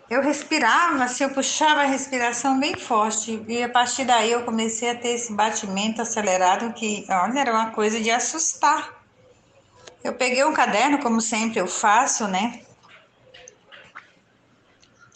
Eu 0.09 0.23
respirava, 0.23 1.03
assim, 1.03 1.25
eu 1.25 1.31
puxava 1.31 1.81
a 1.81 1.87
respiração 1.87 2.61
bem 2.61 2.77
forte. 2.77 3.45
E 3.49 3.65
a 3.65 3.69
partir 3.69 4.05
daí 4.05 4.31
eu 4.31 4.45
comecei 4.45 4.91
a 4.91 4.95
ter 4.95 5.09
esse 5.09 5.33
batimento 5.33 6.01
acelerado 6.01 6.73
que, 6.73 7.05
olha, 7.11 7.41
era 7.41 7.53
uma 7.53 7.73
coisa 7.73 8.01
de 8.01 8.13
assustar. 8.13 9.03
Eu 10.05 10.13
peguei 10.13 10.45
um 10.45 10.53
caderno, 10.53 11.01
como 11.01 11.21
sempre 11.21 11.59
eu 11.59 11.67
faço, 11.67 12.29
né? 12.29 12.63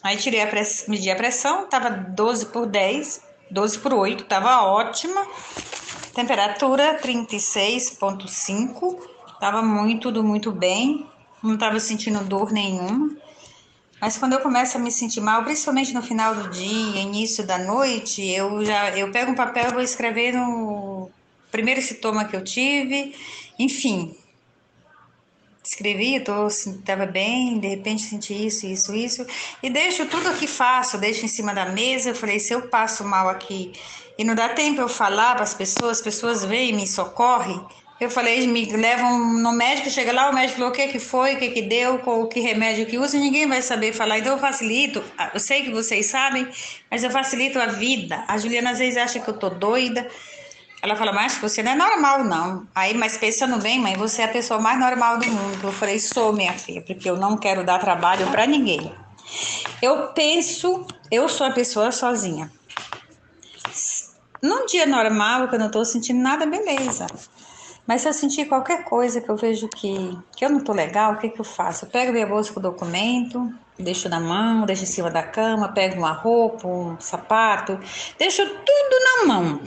Aí 0.02 0.16
tirei 0.16 0.42
a 0.42 0.48
pressão, 0.48 0.86
medi 0.88 1.08
a 1.12 1.16
pressão, 1.16 1.68
tava 1.68 1.90
12 1.90 2.46
por 2.46 2.66
10, 2.66 3.22
12 3.52 3.78
por 3.78 3.94
8, 3.94 4.24
tava 4.24 4.62
ótima. 4.62 5.24
Temperatura 6.12 6.98
36.5, 7.00 9.14
tava 9.46 9.62
muito, 9.62 10.08
tudo 10.08 10.24
muito 10.24 10.50
bem. 10.50 11.06
Não 11.40 11.56
tava 11.56 11.78
sentindo 11.78 12.24
dor 12.24 12.50
nenhuma. 12.50 13.16
Mas 14.00 14.18
quando 14.18 14.32
eu 14.32 14.40
começo 14.40 14.76
a 14.76 14.80
me 14.80 14.90
sentir 14.90 15.20
mal, 15.20 15.44
principalmente 15.44 15.94
no 15.94 16.02
final 16.02 16.34
do 16.34 16.50
dia, 16.50 17.00
início 17.00 17.46
da 17.46 17.56
noite, 17.56 18.28
eu 18.28 18.64
já 18.64 18.90
eu 18.98 19.10
pego 19.12 19.30
um 19.30 19.34
papel 19.36 19.68
e 19.68 19.72
vou 19.72 19.82
escrever 19.82 20.32
no 20.32 21.08
primeiro 21.50 21.80
sintoma 21.80 22.24
que 22.24 22.34
eu 22.34 22.42
tive, 22.42 23.14
enfim. 23.56 24.16
Escrevi, 25.62 26.16
estava 26.16 27.06
bem, 27.06 27.58
de 27.60 27.68
repente 27.68 28.02
senti 28.02 28.46
isso, 28.46 28.66
isso, 28.66 28.94
isso, 28.94 29.26
e 29.62 29.70
deixo 29.70 30.06
tudo 30.06 30.36
que 30.36 30.46
faço, 30.46 30.98
deixo 30.98 31.24
em 31.24 31.28
cima 31.28 31.54
da 31.54 31.66
mesa. 31.66 32.10
Eu 32.10 32.14
falei, 32.14 32.40
se 32.40 32.52
eu 32.52 32.62
passo 32.62 33.04
mal 33.04 33.28
aqui 33.28 33.72
e 34.18 34.24
não 34.24 34.34
dá 34.34 34.48
tempo 34.48 34.80
eu 34.80 34.88
falar 34.88 35.34
para 35.34 35.44
as 35.44 35.54
pessoas, 35.54 35.98
as 35.98 36.02
pessoas 36.02 36.44
vêm 36.44 36.70
e 36.70 36.72
me 36.72 36.86
socorrem, 36.86 37.64
eu 37.98 38.10
falei, 38.10 38.46
me 38.46 38.66
levam 38.76 39.18
no 39.18 39.52
médico, 39.52 39.88
chega 39.88 40.12
lá, 40.12 40.28
o 40.28 40.34
médico 40.34 40.58
falou 40.58 40.70
o 40.70 40.74
que, 40.74 40.86
que 40.88 40.98
foi, 40.98 41.34
o 41.34 41.38
que, 41.38 41.48
que 41.48 41.62
deu, 41.62 41.98
qual, 42.00 42.26
que 42.26 42.40
remédio 42.40 42.84
que 42.84 42.98
usa, 42.98 43.18
ninguém 43.18 43.46
vai 43.46 43.62
saber 43.62 43.94
falar. 43.94 44.18
Então 44.18 44.34
eu 44.34 44.38
facilito, 44.38 45.02
eu 45.32 45.40
sei 45.40 45.62
que 45.62 45.70
vocês 45.70 46.06
sabem, 46.06 46.46
mas 46.90 47.02
eu 47.02 47.10
facilito 47.10 47.58
a 47.58 47.66
vida. 47.66 48.22
A 48.28 48.36
Juliana 48.36 48.72
às 48.72 48.78
vezes 48.78 48.98
acha 48.98 49.18
que 49.18 49.28
eu 49.28 49.38
tô 49.38 49.48
doida. 49.48 50.06
Ela 50.82 50.94
fala, 50.94 51.10
mas 51.10 51.38
você 51.38 51.62
não 51.62 51.72
é 51.72 51.74
normal, 51.74 52.22
não. 52.22 52.66
Aí, 52.74 52.92
mas 52.92 53.16
pensando 53.16 53.58
bem, 53.58 53.80
mãe, 53.80 53.96
você 53.96 54.20
é 54.22 54.24
a 54.26 54.28
pessoa 54.28 54.60
mais 54.60 54.78
normal 54.78 55.18
do 55.18 55.26
mundo. 55.26 55.58
Eu 55.66 55.72
falei, 55.72 55.98
sou, 55.98 56.34
minha 56.34 56.52
filha, 56.52 56.82
porque 56.82 57.08
eu 57.08 57.16
não 57.16 57.38
quero 57.38 57.64
dar 57.64 57.78
trabalho 57.78 58.26
para 58.30 58.46
ninguém. 58.46 58.92
Eu 59.80 60.08
penso, 60.08 60.86
eu 61.10 61.30
sou 61.30 61.46
a 61.46 61.50
pessoa 61.50 61.90
sozinha. 61.90 62.52
Num 64.42 64.66
dia 64.66 64.86
normal, 64.86 65.48
quando 65.48 65.62
eu 65.62 65.70
tô 65.70 65.82
sentindo 65.82 66.20
nada, 66.20 66.44
beleza. 66.44 67.06
Mas 67.86 68.02
se 68.02 68.08
eu 68.08 68.12
sentir 68.12 68.46
qualquer 68.46 68.84
coisa 68.84 69.20
que 69.20 69.30
eu 69.30 69.36
vejo 69.36 69.68
que, 69.68 70.18
que 70.36 70.44
eu 70.44 70.50
não 70.50 70.60
tô 70.60 70.72
legal, 70.72 71.12
o 71.12 71.18
que, 71.18 71.28
que 71.28 71.40
eu 71.40 71.44
faço? 71.44 71.84
Eu 71.84 71.90
pego 71.90 72.12
minha 72.12 72.26
bolsa 72.26 72.52
com 72.52 72.58
o 72.58 72.62
documento, 72.62 73.52
deixo 73.78 74.08
na 74.08 74.18
mão, 74.18 74.66
deixo 74.66 74.82
em 74.82 74.86
cima 74.86 75.10
da 75.10 75.22
cama, 75.22 75.72
pego 75.72 75.98
uma 75.98 76.12
roupa, 76.12 76.66
um 76.66 76.98
sapato, 76.98 77.78
deixo 78.18 78.42
tudo 78.44 79.26
na 79.26 79.26
mão. 79.26 79.60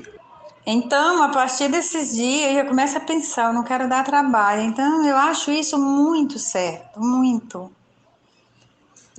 Então, 0.65 1.23
a 1.23 1.29
partir 1.29 1.69
desses 1.69 2.13
dias, 2.15 2.57
eu 2.57 2.65
começo 2.65 2.97
a 2.97 3.01
pensar, 3.01 3.47
eu 3.47 3.53
não 3.53 3.63
quero 3.63 3.87
dar 3.89 4.03
trabalho. 4.03 4.61
Então, 4.61 5.05
eu 5.05 5.17
acho 5.17 5.51
isso 5.51 5.79
muito 5.79 6.37
certo, 6.37 6.99
muito. 6.99 7.71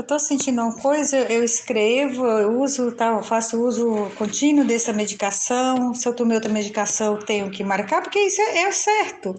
Eu 0.01 0.03
estou 0.03 0.18
sentindo 0.18 0.62
uma 0.62 0.72
coisa, 0.72 1.18
eu 1.30 1.44
escrevo, 1.44 2.24
eu 2.24 2.59
uso, 2.59 2.90
tá, 2.92 3.09
eu 3.09 3.22
faço 3.22 3.61
uso 3.61 4.11
contínuo 4.16 4.64
dessa 4.64 4.94
medicação. 4.94 5.94
Se 5.94 6.09
eu 6.09 6.14
tomei 6.14 6.38
outra 6.38 6.51
medicação, 6.51 7.16
eu 7.16 7.22
tenho 7.22 7.51
que 7.51 7.62
marcar, 7.62 8.01
porque 8.01 8.18
isso 8.18 8.40
é, 8.40 8.62
é 8.62 8.72
certo. 8.72 9.38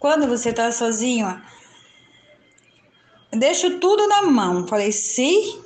Quando 0.00 0.26
você 0.26 0.48
está 0.50 0.72
sozinho, 0.72 1.40
deixo 3.30 3.78
tudo 3.78 4.08
na 4.08 4.22
mão. 4.22 4.66
Falei, 4.66 4.90
se 4.90 5.56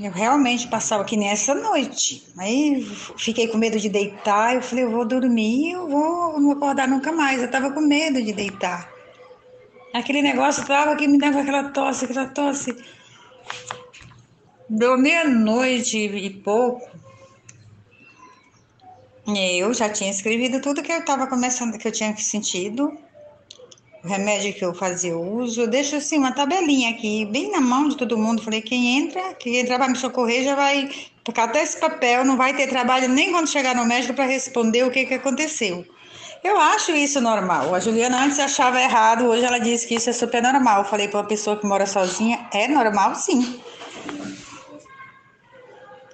eu 0.00 0.10
realmente 0.10 0.66
passava 0.66 1.04
que 1.04 1.16
nessa 1.16 1.54
noite. 1.54 2.26
Aí 2.36 2.84
fiquei 3.16 3.46
com 3.46 3.58
medo 3.58 3.78
de 3.78 3.88
deitar. 3.88 4.56
Eu 4.56 4.62
falei, 4.62 4.86
eu 4.86 4.90
vou 4.90 5.04
dormir, 5.04 5.70
eu 5.70 5.88
vou 5.88 6.40
não 6.40 6.50
acordar 6.50 6.88
nunca 6.88 7.12
mais. 7.12 7.38
Eu 7.38 7.46
estava 7.46 7.70
com 7.70 7.80
medo 7.80 8.20
de 8.20 8.32
deitar. 8.32 8.92
Aquele 9.92 10.20
negócio 10.20 10.66
tava 10.66 10.96
que 10.96 11.06
me 11.06 11.16
dava 11.16 11.42
aquela 11.42 11.68
tosse, 11.68 12.06
aquela 12.06 12.26
tosse. 12.26 12.76
Deu 14.68 14.96
meia-noite 14.96 15.98
e 15.98 16.30
pouco. 16.30 16.88
Eu 19.26 19.72
já 19.72 19.88
tinha 19.88 20.10
escrevido 20.10 20.60
tudo 20.60 20.82
que 20.82 20.92
eu 20.92 20.98
estava 20.98 21.26
começando, 21.26 21.78
que 21.78 21.88
eu 21.88 21.92
tinha 21.92 22.14
sentido, 22.16 22.92
o 24.02 24.08
remédio 24.08 24.52
que 24.52 24.64
eu 24.64 24.74
fazia 24.74 25.16
uso. 25.16 25.62
Eu 25.62 25.68
deixo 25.68 25.96
assim 25.96 26.18
uma 26.18 26.32
tabelinha 26.32 26.90
aqui, 26.90 27.24
bem 27.24 27.50
na 27.50 27.60
mão 27.60 27.88
de 27.88 27.96
todo 27.96 28.18
mundo. 28.18 28.42
Falei, 28.42 28.60
quem 28.60 28.98
entra, 28.98 29.34
quem 29.34 29.56
entrar 29.56 29.78
para 29.78 29.88
me 29.88 29.96
socorrer 29.96 30.44
já 30.44 30.54
vai 30.54 30.90
porque 31.24 31.40
até 31.40 31.62
esse 31.62 31.80
papel, 31.80 32.22
não 32.22 32.36
vai 32.36 32.54
ter 32.54 32.68
trabalho 32.68 33.08
nem 33.08 33.32
quando 33.32 33.48
chegar 33.48 33.74
no 33.74 33.86
médico 33.86 34.12
para 34.12 34.26
responder 34.26 34.84
o 34.84 34.90
que, 34.90 35.06
que 35.06 35.14
aconteceu. 35.14 35.84
Eu 36.44 36.60
acho 36.60 36.92
isso 36.92 37.22
normal. 37.22 37.74
A 37.74 37.80
Juliana 37.80 38.22
antes 38.22 38.38
achava 38.38 38.78
errado, 38.78 39.24
hoje 39.24 39.42
ela 39.42 39.58
diz 39.58 39.86
que 39.86 39.94
isso 39.94 40.10
é 40.10 40.12
super 40.12 40.42
normal. 40.42 40.82
Eu 40.82 40.84
falei 40.84 41.08
para 41.08 41.20
uma 41.20 41.26
pessoa 41.26 41.56
que 41.56 41.66
mora 41.66 41.86
sozinha, 41.86 42.46
é 42.52 42.68
normal 42.68 43.14
sim. 43.14 43.62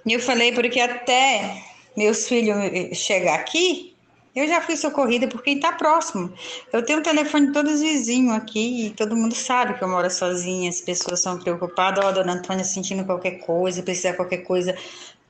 E 0.06 0.12
eu 0.12 0.20
falei 0.20 0.52
porque 0.52 0.80
até 0.80 1.64
meus 1.96 2.28
filhos 2.28 2.56
chegar 2.96 3.34
aqui, 3.34 3.90
eu 4.34 4.46
já 4.46 4.60
fui 4.60 4.76
socorrida 4.76 5.26
por 5.26 5.42
quem 5.42 5.56
está 5.56 5.72
próximo. 5.72 6.32
Eu 6.72 6.84
tenho 6.84 7.00
o 7.00 7.02
telefone 7.02 7.48
de 7.48 7.52
todos 7.52 7.74
os 7.74 7.80
vizinhos 7.80 8.32
aqui 8.36 8.86
e 8.86 8.90
todo 8.90 9.16
mundo 9.16 9.34
sabe 9.34 9.74
que 9.74 9.82
eu 9.82 9.88
moro 9.88 10.08
sozinha. 10.08 10.70
As 10.70 10.80
pessoas 10.80 11.20
são 11.20 11.40
preocupadas. 11.40 12.04
Ó, 12.04 12.08
oh, 12.08 12.12
dona 12.12 12.34
Antônia 12.34 12.64
sentindo 12.64 13.04
qualquer 13.04 13.40
coisa, 13.40 13.82
precisar 13.82 14.12
qualquer 14.12 14.44
coisa. 14.44 14.76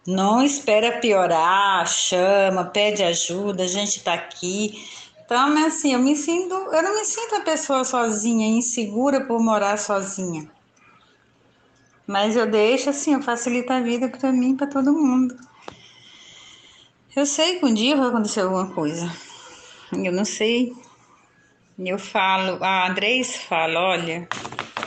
Não 0.07 0.43
espera 0.43 0.99
piorar, 0.99 1.87
chama, 1.87 2.65
pede 2.65 3.03
ajuda. 3.03 3.65
A 3.65 3.69
gente 3.69 3.99
está 3.99 4.15
aqui 4.15 4.83
Então, 5.25 5.49
mas 5.55 5.77
assim, 5.77 5.93
eu 5.93 6.01
me 6.01 6.17
sinto, 6.17 6.55
eu 6.55 6.83
não 6.83 6.95
me 6.95 7.05
sinto 7.05 7.37
a 7.37 7.41
pessoa 7.43 7.85
sozinha, 7.85 8.49
insegura 8.49 9.21
por 9.25 9.41
morar 9.41 9.79
sozinha. 9.79 10.51
Mas 12.05 12.35
eu 12.35 12.51
deixo 12.51 12.91
assim, 12.91 13.15
eu 13.15 13.23
facilito 13.23 13.73
a 13.73 13.81
vida 13.81 14.09
para 14.09 14.33
mim, 14.33 14.57
para 14.57 14.67
todo 14.67 14.93
mundo. 14.93 15.37
Eu 17.15 17.25
sei 17.25 17.61
que 17.61 17.67
um 17.67 17.73
dia 17.73 17.97
vai 17.97 18.09
acontecer 18.09 18.41
alguma 18.41 18.75
coisa. 18.75 19.09
Eu 19.93 20.13
não 20.13 20.25
sei. 20.25 20.73
Eu 21.79 21.99
falo, 21.99 22.63
a 22.65 22.89
Andrés 22.89 23.37
fala, 23.37 23.79
olha, 23.79 24.29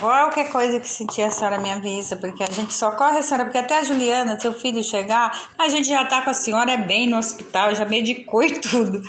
qualquer 0.03 0.51
coisa 0.51 0.79
que 0.81 0.87
sentir 0.87 1.21
a 1.21 1.31
senhora 1.31 1.57
me 1.57 1.71
avisa, 1.71 2.17
porque 2.17 2.43
a 2.43 2.51
gente 2.51 2.73
só 2.73 2.91
corre 2.91 3.19
a 3.19 3.23
senhora, 3.23 3.45
porque 3.45 3.57
até 3.57 3.79
a 3.79 3.83
Juliana, 3.83 4.37
seu 4.37 4.53
filho 4.53 4.83
chegar, 4.83 5.49
a 5.57 5.69
gente 5.69 5.87
já 5.87 6.03
tá 6.03 6.21
com 6.21 6.29
a 6.29 6.33
senhora 6.33 6.75
bem 6.75 7.07
no 7.07 7.17
hospital, 7.17 7.73
já 7.73 7.85
medicou 7.85 8.43
e 8.43 8.59
tudo. 8.59 9.01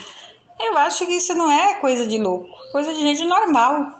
Eu 0.60 0.78
acho 0.78 1.04
que 1.04 1.14
isso 1.14 1.34
não 1.34 1.50
é 1.50 1.74
coisa 1.74 2.06
de 2.06 2.16
louco, 2.16 2.48
coisa 2.70 2.94
de 2.94 3.00
gente 3.00 3.24
normal. 3.24 3.98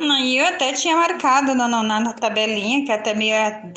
E 0.00 0.38
eu 0.38 0.46
até 0.46 0.72
tinha 0.72 0.96
marcado 0.96 1.54
na, 1.54 1.68
na, 1.68 2.00
na 2.00 2.12
tabelinha, 2.14 2.86
que 2.86 2.90
até 2.90 3.12
meia. 3.12 3.70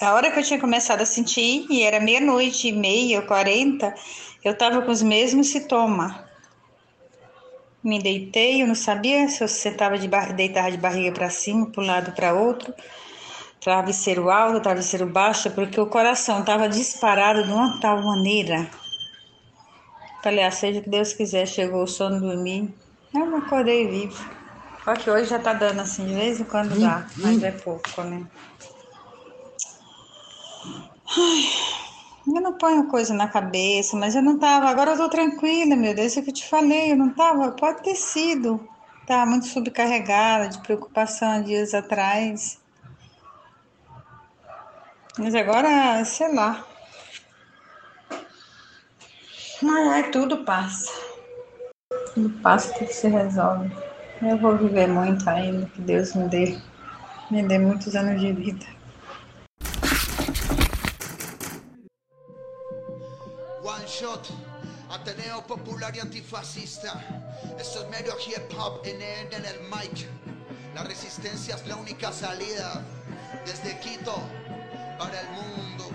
A 0.00 0.14
hora 0.14 0.30
que 0.30 0.38
eu 0.40 0.42
tinha 0.42 0.58
começado 0.58 1.02
a 1.02 1.06
sentir, 1.06 1.66
e 1.68 1.82
era 1.82 2.00
meia-noite 2.00 2.68
e 2.68 2.72
meia, 2.72 3.20
quarenta, 3.20 3.94
eu 4.42 4.56
tava 4.56 4.80
com 4.80 4.90
os 4.90 5.02
mesmos 5.02 5.48
sintomas. 5.48 6.29
Me 7.82 7.98
deitei, 7.98 8.62
eu 8.62 8.66
não 8.66 8.74
sabia 8.74 9.26
se 9.28 9.42
eu 9.42 9.48
sentava 9.48 9.98
de 9.98 10.06
bar... 10.06 10.34
deitava 10.34 10.70
de 10.70 10.76
barriga 10.76 11.12
para 11.12 11.30
cima, 11.30 11.70
para 11.70 11.82
um 11.82 11.86
lado 11.86 12.12
para 12.12 12.34
outro, 12.34 12.74
travesseiro 13.58 14.28
alto, 14.30 14.60
travesseiro 14.60 15.06
baixo, 15.06 15.50
porque 15.50 15.80
o 15.80 15.86
coração 15.86 16.44
tava 16.44 16.68
disparado 16.68 17.42
de 17.42 17.50
uma 17.50 17.80
tal 17.80 18.02
maneira. 18.02 18.70
Falei, 20.22 20.44
ah, 20.44 20.50
seja 20.50 20.82
que 20.82 20.90
Deus 20.90 21.14
quiser, 21.14 21.46
chegou 21.46 21.82
o 21.82 21.86
sono, 21.86 22.20
dormi. 22.20 22.74
Eu 23.14 23.36
acordei 23.36 23.88
vivo. 23.88 24.22
Só 24.84 24.94
que 24.94 25.10
hoje 25.10 25.30
já 25.30 25.38
tá 25.38 25.54
dando 25.54 25.80
assim, 25.80 26.06
de 26.06 26.14
vez 26.14 26.38
em 26.38 26.44
quando 26.44 26.78
dá, 26.78 27.06
mas 27.16 27.42
é 27.42 27.52
pouco, 27.52 28.02
né? 28.02 28.26
Ai, 31.16 31.89
eu 32.26 32.40
não 32.40 32.52
ponho 32.54 32.86
coisa 32.88 33.14
na 33.14 33.28
cabeça, 33.28 33.96
mas 33.96 34.14
eu 34.14 34.22
não 34.22 34.38
tava. 34.38 34.68
Agora 34.68 34.92
eu 34.92 34.96
tô 34.96 35.08
tranquila, 35.08 35.76
meu 35.76 35.94
Deus, 35.94 36.16
é 36.16 36.22
que 36.22 36.30
eu 36.30 36.34
te 36.34 36.48
falei, 36.48 36.92
eu 36.92 36.96
não 36.96 37.10
tava. 37.10 37.52
Pode 37.52 37.82
ter 37.82 37.94
sido. 37.96 38.68
Tava 39.06 39.30
muito 39.30 39.46
subcarregada 39.46 40.48
de 40.48 40.58
preocupação 40.60 41.30
há 41.30 41.40
dias 41.40 41.74
atrás. 41.74 42.60
Mas 45.18 45.34
agora, 45.34 46.04
sei 46.04 46.32
lá. 46.34 46.64
Ai, 49.62 50.10
tudo 50.10 50.44
passa. 50.44 50.90
Tudo 52.14 52.30
passa, 52.42 52.72
tudo 52.74 52.90
se 52.90 53.08
resolve. 53.08 53.70
Eu 54.22 54.36
vou 54.38 54.56
viver 54.56 54.86
muito 54.86 55.28
ainda, 55.28 55.66
que 55.66 55.80
Deus 55.80 56.14
me 56.14 56.28
dê, 56.28 56.58
me 57.30 57.42
dê 57.42 57.58
muitos 57.58 57.94
anos 57.96 58.20
de 58.20 58.32
vida. 58.32 58.79
Ateneo 64.88 65.46
Popular 65.46 65.94
y 65.94 66.00
Antifascista. 66.00 67.04
Esto 67.58 67.82
es 67.82 67.90
medio 67.90 68.14
hip 68.26 68.50
hop 68.58 68.80
en 68.84 69.02
el, 69.02 69.34
en 69.34 69.44
el 69.44 69.60
mic. 69.60 70.08
La 70.74 70.84
resistencia 70.84 71.56
es 71.56 71.66
la 71.66 71.76
única 71.76 72.10
salida. 72.10 72.82
Desde 73.44 73.78
Quito 73.80 74.14
para 74.98 75.20
el 75.20 75.28
mundo. 75.28 75.90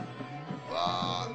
Ah. 0.72 1.30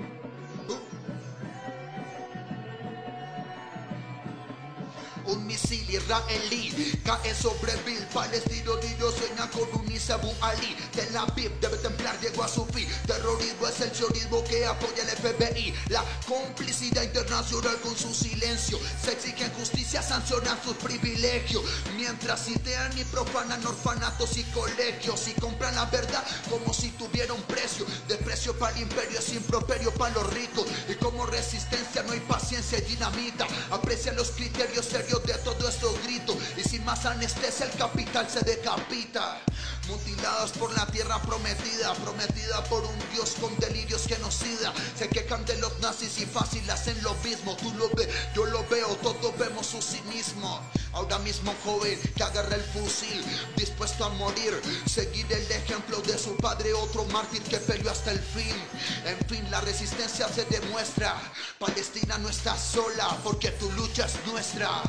Un 5.30 5.46
misil 5.46 5.88
israelí. 5.88 7.00
Cae 7.04 7.32
sobre 7.34 7.76
Bill 7.86 8.04
Palestino 8.12 8.74
Dios 8.76 9.14
sueña 9.14 9.48
con 9.50 9.80
un 9.80 9.92
Isabu 9.92 10.32
Ali. 10.40 10.76
Tel 10.92 11.16
Aviv 11.16 11.52
debe 11.60 11.76
templar 11.78 12.18
llegó 12.20 12.42
a 12.42 12.48
su 12.48 12.66
fin. 12.66 12.88
Terrorismo 13.06 13.68
es 13.68 13.80
el 13.80 13.94
sionismo 13.94 14.42
que 14.42 14.66
apoya 14.66 15.04
el 15.04 15.08
FBI 15.10 15.72
La 15.88 16.04
complicidad 16.26 17.04
internacional 17.04 17.78
con 17.80 17.96
su 17.96 18.12
silencio. 18.12 18.78
Se 19.04 19.12
exigen 19.12 19.52
justicia, 19.52 20.02
sancionan 20.02 20.58
sus 20.64 20.74
privilegios. 20.74 21.62
Mientras 21.96 22.46
sitian 22.46 22.98
y 22.98 23.04
profanan 23.04 23.64
orfanatos 23.64 24.36
y 24.36 24.42
colegios 24.44 25.28
Y 25.28 25.32
compran 25.40 25.76
la 25.76 25.84
verdad 25.86 26.24
como 26.50 26.74
si 26.74 26.90
tuviera 26.90 27.32
un 27.32 27.42
precio. 27.42 27.86
Desprecio 28.08 28.58
para 28.58 28.74
el 28.74 28.82
imperio 28.82 29.20
es 29.20 29.32
improperio 29.32 29.94
para 29.94 30.14
los 30.14 30.32
ricos. 30.32 30.66
Y 30.88 30.94
como 30.94 31.24
resistencia 31.26 32.02
no 32.02 32.12
hay 32.14 32.20
paciencia 32.20 32.78
y 32.78 32.82
dinamita. 32.82 33.46
Aprecian 33.70 34.16
los 34.16 34.32
criterios 34.32 34.86
serios 34.86 35.19
de 35.26 35.34
todo 35.34 35.68
estos 35.68 36.02
gritos 36.04 36.36
y 36.56 36.68
sin 36.68 36.84
más 36.84 37.04
anestesia 37.06 37.66
el 37.66 37.72
capital 37.72 38.28
se 38.28 38.40
decapita. 38.40 39.40
Mutilados 39.88 40.52
por 40.52 40.72
la 40.74 40.86
tierra 40.86 41.20
prometida, 41.22 41.94
prometida 41.94 42.62
por 42.64 42.84
un 42.84 42.98
dios 43.12 43.34
con 43.40 43.56
delirios 43.58 44.06
genocida. 44.06 44.72
Se 44.96 45.08
quejan 45.08 45.44
de 45.46 45.56
los 45.58 45.78
nazis 45.80 46.18
y 46.18 46.26
fácil 46.26 46.68
hacen 46.70 47.02
lo 47.02 47.14
mismo. 47.16 47.56
Tú 47.56 47.72
lo 47.74 47.88
ves, 47.90 48.08
yo 48.34 48.44
lo 48.46 48.66
veo, 48.68 48.88
todos 49.02 49.36
vemos 49.38 49.66
su 49.66 49.82
cinismo. 49.82 50.60
Ahora 50.92 51.18
mismo 51.18 51.54
joven 51.64 51.98
que 52.14 52.22
agarra 52.22 52.56
el 52.56 52.62
fusil, 52.62 53.24
dispuesto 53.56 54.04
a 54.04 54.10
morir. 54.10 54.60
Seguir 54.86 55.26
el 55.32 55.50
ejemplo 55.50 56.00
de 56.02 56.18
su 56.18 56.36
padre, 56.36 56.72
otro 56.72 57.04
mártir 57.06 57.42
que 57.42 57.58
peleó 57.58 57.90
hasta 57.90 58.12
el 58.12 58.20
fin. 58.20 58.56
En 59.04 59.18
fin, 59.28 59.50
la 59.50 59.60
resistencia 59.60 60.28
se 60.28 60.44
demuestra. 60.44 61.16
Palestina 61.58 62.16
no 62.18 62.28
está 62.28 62.56
sola 62.56 63.18
porque 63.24 63.50
tu 63.52 63.70
lucha 63.72 64.06
es 64.06 64.14
nuestra. 64.26 64.82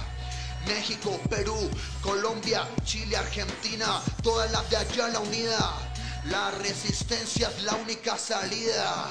México, 0.68 1.20
Perú, 1.30 1.70
Colombia, 2.02 2.68
Chile, 2.84 3.18
Argentina, 3.18 4.02
todas 4.22 4.52
las 4.52 4.70
de 4.70 4.78
allá 4.78 5.08
la 5.10 5.20
unida. 5.20 5.74
La 6.26 6.52
resistencia 6.52 7.50
es 7.50 7.64
la 7.64 7.76
única 7.76 8.18
salida. 8.18 9.10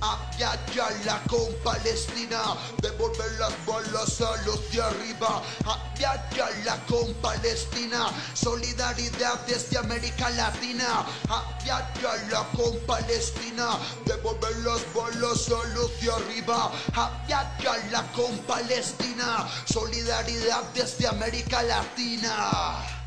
Allá 0.00 0.58
la 1.04 1.22
con 1.28 1.54
Palestina, 1.62 2.56
devolver 2.80 3.30
las 3.38 3.52
balas 3.64 4.20
a 4.20 4.36
los 4.44 4.70
de 4.70 4.82
arriba. 4.82 5.42
Allá 5.64 6.28
la 6.64 6.76
con 6.86 7.14
Palestina, 7.14 8.10
solidaridad 8.34 9.40
desde 9.46 9.78
América 9.78 10.30
Latina. 10.30 11.06
Allá 11.28 11.90
la 12.30 12.44
con 12.56 12.78
Palestina, 12.86 13.78
devolver 14.04 14.56
las 14.58 14.82
balas 14.94 15.48
a 15.48 15.68
los 15.68 16.00
de 16.00 16.10
arriba. 16.10 16.72
Allá 16.94 17.50
la 17.90 18.02
con 18.12 18.36
Palestina, 18.46 19.48
solidaridad 19.64 20.64
desde 20.74 21.06
América 21.06 21.62
Latina. 21.62 23.03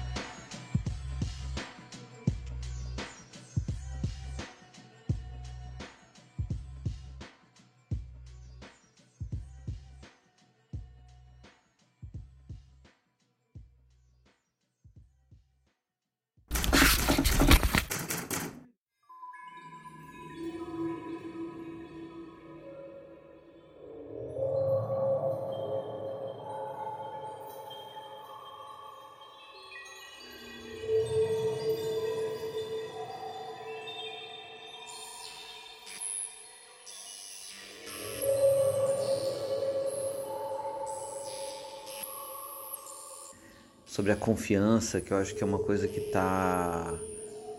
Sobre 43.98 44.12
a 44.12 44.16
confiança, 44.16 45.02
que 45.02 45.12
eu 45.12 45.18
acho 45.18 45.34
que 45.34 45.44
é 45.44 45.46
uma 45.46 45.58
coisa 45.58 45.88
que 45.88 46.00
está 46.00 46.94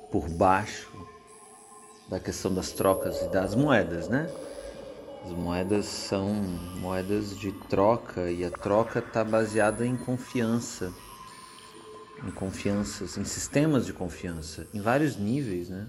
por 0.08 0.28
baixo 0.28 0.88
da 2.08 2.20
questão 2.20 2.54
das 2.54 2.70
trocas 2.70 3.22
e 3.22 3.28
das 3.28 3.56
moedas, 3.56 4.08
né? 4.08 4.30
As 5.24 5.32
moedas 5.32 5.86
são 5.86 6.32
moedas 6.80 7.36
de 7.36 7.50
troca 7.68 8.30
e 8.30 8.44
a 8.44 8.52
troca 8.52 9.00
está 9.00 9.24
baseada 9.24 9.84
em 9.84 9.96
confiança, 9.96 10.92
em 12.24 12.30
confianças, 12.30 13.18
em 13.18 13.24
sistemas 13.24 13.84
de 13.84 13.92
confiança, 13.92 14.64
em 14.72 14.80
vários 14.80 15.16
níveis, 15.16 15.68
né? 15.68 15.88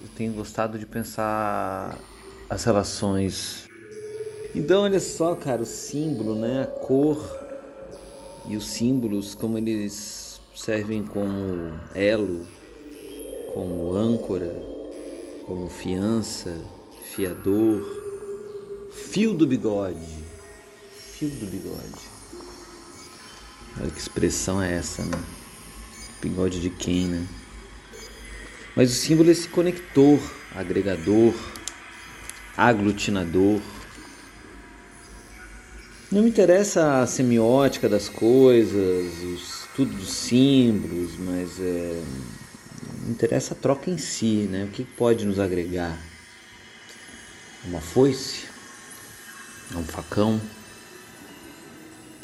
Eu 0.00 0.08
tenho 0.14 0.32
gostado 0.32 0.78
de 0.78 0.86
pensar 0.86 1.98
as 2.48 2.62
relações. 2.62 3.68
Então, 4.54 4.82
olha 4.82 5.00
só, 5.00 5.34
cara, 5.34 5.62
o 5.62 5.66
símbolo, 5.66 6.36
né? 6.36 6.62
A 6.62 6.66
cor 6.66 7.41
e 8.46 8.56
os 8.56 8.66
símbolos, 8.66 9.34
como 9.34 9.58
eles 9.58 10.40
servem 10.54 11.04
como 11.04 11.72
elo, 11.94 12.46
como 13.54 13.94
âncora, 13.94 14.54
como 15.46 15.68
fiança, 15.68 16.60
fiador, 17.14 18.02
Fio 18.92 19.32
do 19.32 19.46
bigode. 19.46 20.06
Fio 21.12 21.30
do 21.30 21.46
bigode. 21.46 22.12
Olha 23.80 23.90
que 23.90 23.98
expressão 23.98 24.62
é 24.62 24.74
essa, 24.74 25.02
né? 25.02 25.18
Bigode 26.20 26.60
de 26.60 26.68
quem, 26.68 27.06
né? 27.06 27.26
Mas 28.76 28.90
o 28.90 28.94
símbolo 28.94 29.30
é 29.30 29.32
esse 29.32 29.48
conector, 29.48 30.20
agregador, 30.54 31.34
aglutinador. 32.54 33.60
Não 36.12 36.20
me 36.20 36.28
interessa 36.28 37.00
a 37.00 37.06
semiótica 37.06 37.88
das 37.88 38.06
coisas, 38.06 39.22
o 39.22 39.34
estudo 39.34 39.94
dos 39.96 40.12
símbolos, 40.12 41.16
mas 41.16 41.58
é, 41.58 42.02
me 43.00 43.12
interessa 43.12 43.54
a 43.54 43.56
troca 43.56 43.90
em 43.90 43.96
si, 43.96 44.46
né? 44.50 44.64
O 44.64 44.68
que 44.68 44.84
pode 44.84 45.24
nos 45.24 45.38
agregar? 45.38 45.98
Uma 47.64 47.80
foice? 47.80 48.44
Um 49.74 49.82
facão? 49.82 50.38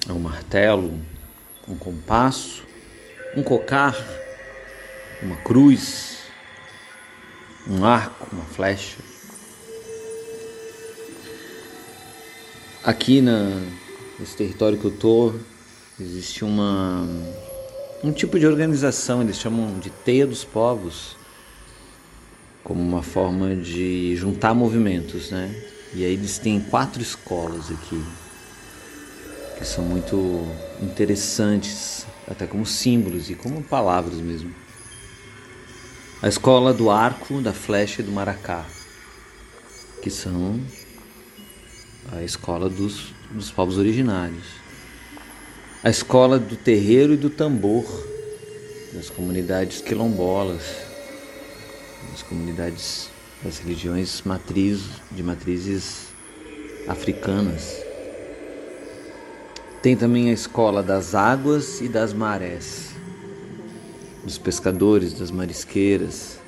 Um 0.07 0.19
martelo? 0.19 1.01
Um 1.67 1.75
compasso? 1.75 2.65
Um 3.35 3.43
cocar? 3.43 3.97
Uma 5.23 5.37
cruz? 5.37 6.25
Um 7.67 7.87
arco? 7.87 8.29
Uma 8.37 8.45
flecha? 8.45 8.99
Aqui 12.85 13.21
na, 13.21 13.61
nesse 14.19 14.37
território 14.37 14.79
que 14.79 14.85
eu 14.85 14.91
tô, 14.91 15.35
existe 16.01 16.45
uma 16.45 17.07
um 18.05 18.13
tipo 18.13 18.39
de 18.39 18.47
organização, 18.47 19.21
eles 19.21 19.37
chamam 19.37 19.81
de 19.81 19.91
teia 19.91 20.25
dos 20.25 20.45
povos, 20.45 21.17
como 22.63 22.81
uma 22.81 23.03
forma 23.03 23.57
de 23.57 24.15
juntar 24.15 24.55
movimentos, 24.55 25.31
né? 25.31 25.53
E 25.93 26.05
aí 26.05 26.13
eles 26.13 26.39
têm 26.39 26.61
quatro 26.61 27.03
escolas 27.03 27.69
aqui, 27.71 28.01
que 29.59 29.65
são 29.65 29.85
muito 29.85 30.47
interessantes, 30.81 32.07
até 32.29 32.47
como 32.47 32.65
símbolos 32.65 33.29
e 33.29 33.35
como 33.35 33.61
palavras 33.61 34.19
mesmo. 34.19 34.55
A 36.23 36.29
escola 36.29 36.73
do 36.73 36.91
arco, 36.91 37.41
da 37.41 37.53
flecha 37.53 38.03
e 38.03 38.05
do 38.05 38.13
maracá, 38.13 38.65
que 40.01 40.11
são 40.11 40.61
a 42.13 42.23
escola 42.23 42.69
dos, 42.69 43.15
dos 43.31 43.51
povos 43.51 43.79
originários. 43.79 44.47
A 45.83 45.91
escola 45.91 46.39
do 46.39 46.57
terreiro 46.57 47.15
e 47.15 47.17
do 47.17 47.31
tambor, 47.31 47.85
das 48.93 49.11
comunidades 49.11 49.81
quilombolas, 49.81 50.63
das 52.11 52.23
comunidades 52.23 53.11
das 53.43 53.59
religiões 53.59 54.23
matriz, 54.23 54.81
de 55.13 55.23
matrizes 55.23 56.09
africanas. 56.89 57.77
Tem 59.83 59.97
também 59.97 60.31
a 60.31 60.33
escola 60.33 60.83
das 60.83 61.15
águas 61.15 61.81
e 61.81 61.89
das 61.89 62.13
marés, 62.13 62.91
dos 64.25 64.39
pescadores, 64.39 65.13
das 65.13 65.31
marisqueiras, 65.31 66.39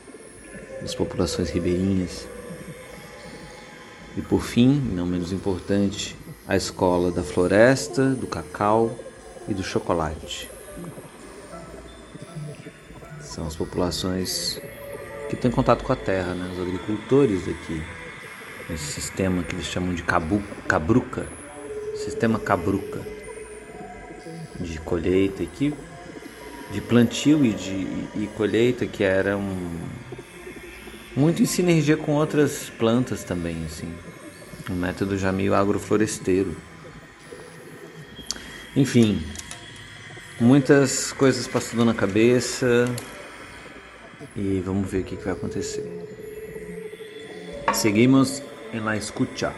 das 0.81 0.95
populações 0.95 1.51
ribeirinhas. 1.51 2.27
E 4.17 4.23
por 4.23 4.43
fim, 4.43 4.75
não 4.93 5.07
menos 5.07 5.33
importante, 5.33 6.17
a 6.47 6.57
escola 6.57 7.11
da 7.11 7.23
floresta, 7.23 8.11
do 8.11 8.27
cacau 8.27 8.99
e 9.49 9.55
do 9.55 9.63
chocolate. 9.63 10.51
São 13.21 13.47
as 13.47 13.55
populações 13.55 14.61
que 15.29 15.37
têm 15.37 15.51
contato 15.51 15.85
com 15.85 15.93
a 15.93 15.97
terra, 15.97 16.35
né? 16.35 16.51
os 16.53 16.61
agricultores 16.61 17.47
aqui, 17.49 17.81
esse 18.69 18.93
sistema 18.93 19.45
que 19.45 19.55
eles 19.55 19.67
chamam 19.67 19.95
de 19.95 20.03
cabu, 20.03 20.43
cabruca, 20.67 21.27
sistema 21.95 22.39
cabruca, 22.39 23.01
de 24.59 24.79
colheita 24.81 25.43
aqui, 25.45 25.73
de 26.73 26.81
plantio 26.81 27.45
e 27.45 27.53
de 27.53 28.09
e 28.15 28.29
colheita 28.37 28.87
que 28.87 29.05
era 29.05 29.37
um, 29.37 29.79
muito 31.17 31.43
em 31.43 31.47
sinergia 31.47 31.97
com 31.97 32.13
outras 32.13 32.71
plantas 32.79 33.25
também, 33.25 33.65
assim. 33.65 33.93
Um 34.71 34.75
método 34.75 35.19
já 35.19 35.33
meio 35.33 35.55
agrofloresteiro. 35.55 36.57
Enfim, 38.77 39.21
muitas 40.41 41.13
coisas 41.13 41.47
passando 41.49 41.85
na 41.85 41.95
cabeça 41.95 42.87
e 44.37 44.63
vamos 44.65 44.91
ver 44.91 45.01
o 45.01 45.05
que, 45.05 45.17
que 45.17 45.25
vai 45.25 45.33
acontecer. 45.33 45.85
Seguimos 47.75 48.43
em 48.73 48.81
la 48.81 48.97
escucha. 48.97 49.53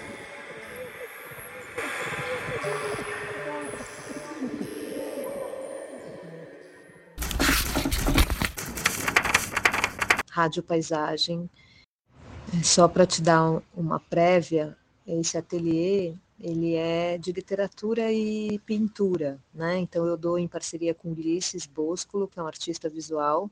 Rádio 10.33 10.63
Paisagem. 10.63 11.49
Só 12.65 12.89
para 12.89 13.05
te 13.05 13.21
dar 13.21 13.63
uma 13.77 14.01
prévia, 14.01 14.75
esse 15.07 15.37
ateliê 15.37 16.15
ele 16.41 16.75
é 16.75 17.19
de 17.19 17.33
literatura 17.33 18.11
e 18.11 18.59
pintura, 18.61 19.39
né? 19.53 19.79
Então 19.79 20.07
eu 20.07 20.17
dou 20.17 20.39
em 20.39 20.49
parceria 20.49 20.95
com 20.95 21.13
Ulisses 21.13 21.67
Boscolo, 21.67 22.27
que 22.27 22.41
é 22.41 22.43
um 22.43 22.47
artista 22.47 22.89
visual, 22.89 23.51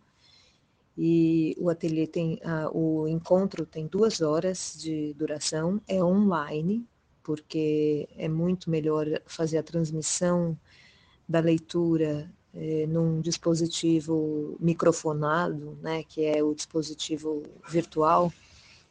e 0.96 1.54
o 1.58 1.68
ateliê 1.68 2.06
tem 2.06 2.40
uh, 2.42 2.76
o 2.76 3.06
encontro 3.06 3.66
tem 3.66 3.86
duas 3.86 4.22
horas 4.22 4.74
de 4.78 5.12
duração, 5.12 5.82
é 5.86 6.02
online, 6.02 6.86
porque 7.22 8.08
é 8.16 8.26
muito 8.26 8.70
melhor 8.70 9.06
fazer 9.26 9.58
a 9.58 9.62
transmissão 9.62 10.58
da 11.28 11.40
leitura 11.40 12.28
eh, 12.54 12.86
num 12.86 13.20
dispositivo 13.20 14.56
microfonado, 14.60 15.78
né, 15.82 16.02
que 16.02 16.24
é 16.24 16.42
o 16.42 16.54
dispositivo 16.54 17.42
virtual, 17.68 18.32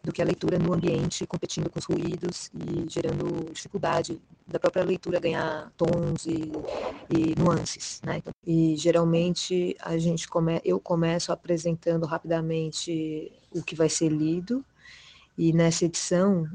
do 0.02 0.14
que 0.14 0.22
a 0.22 0.26
leitura 0.26 0.58
no 0.58 0.74
ambiente, 0.74 1.28
competindo 1.28 1.70
com 1.70 1.78
os 1.78 1.86
ruídos 1.86 2.50
e 2.54 2.90
gerando 2.90 3.52
dificuldade 3.52 4.22
da 4.48 4.58
própria 4.58 4.84
leitura 4.84 5.20
ganhar 5.20 5.72
tons 5.76 6.26
e, 6.26 6.52
e 7.10 7.36
nuances, 7.38 8.02
né? 8.04 8.24
E 8.46 8.76
geralmente 8.78 9.76
a 9.82 9.98
gente 9.98 10.28
come, 10.28 10.62
eu 10.64 10.80
começo 10.80 11.32
apresentando 11.32 12.06
rapidamente 12.06 13.32
o 13.52 13.62
que 13.62 13.76
vai 13.76 13.90
ser 13.90 14.10
lido 14.10 14.64
e 15.38 15.52
nessa 15.52 15.86
edição 15.86 16.50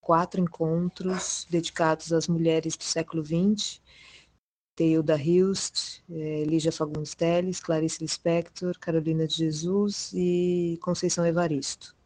quatro 0.00 0.40
encontros 0.40 1.46
dedicados 1.50 2.12
às 2.12 2.26
mulheres 2.28 2.76
do 2.76 2.84
século 2.84 3.22
XX 3.24 3.80
Teilda 4.76 5.16
Hilst, 5.16 6.02
eh, 6.10 6.44
Lígia 6.46 6.70
Fagundes 6.70 7.14
Teles, 7.14 7.60
Clarice 7.60 8.02
Lispector, 8.02 8.78
Carolina 8.78 9.26
de 9.26 9.34
Jesus 9.34 10.12
e 10.14 10.78
Conceição 10.82 11.26
Evaristo. 11.26 11.96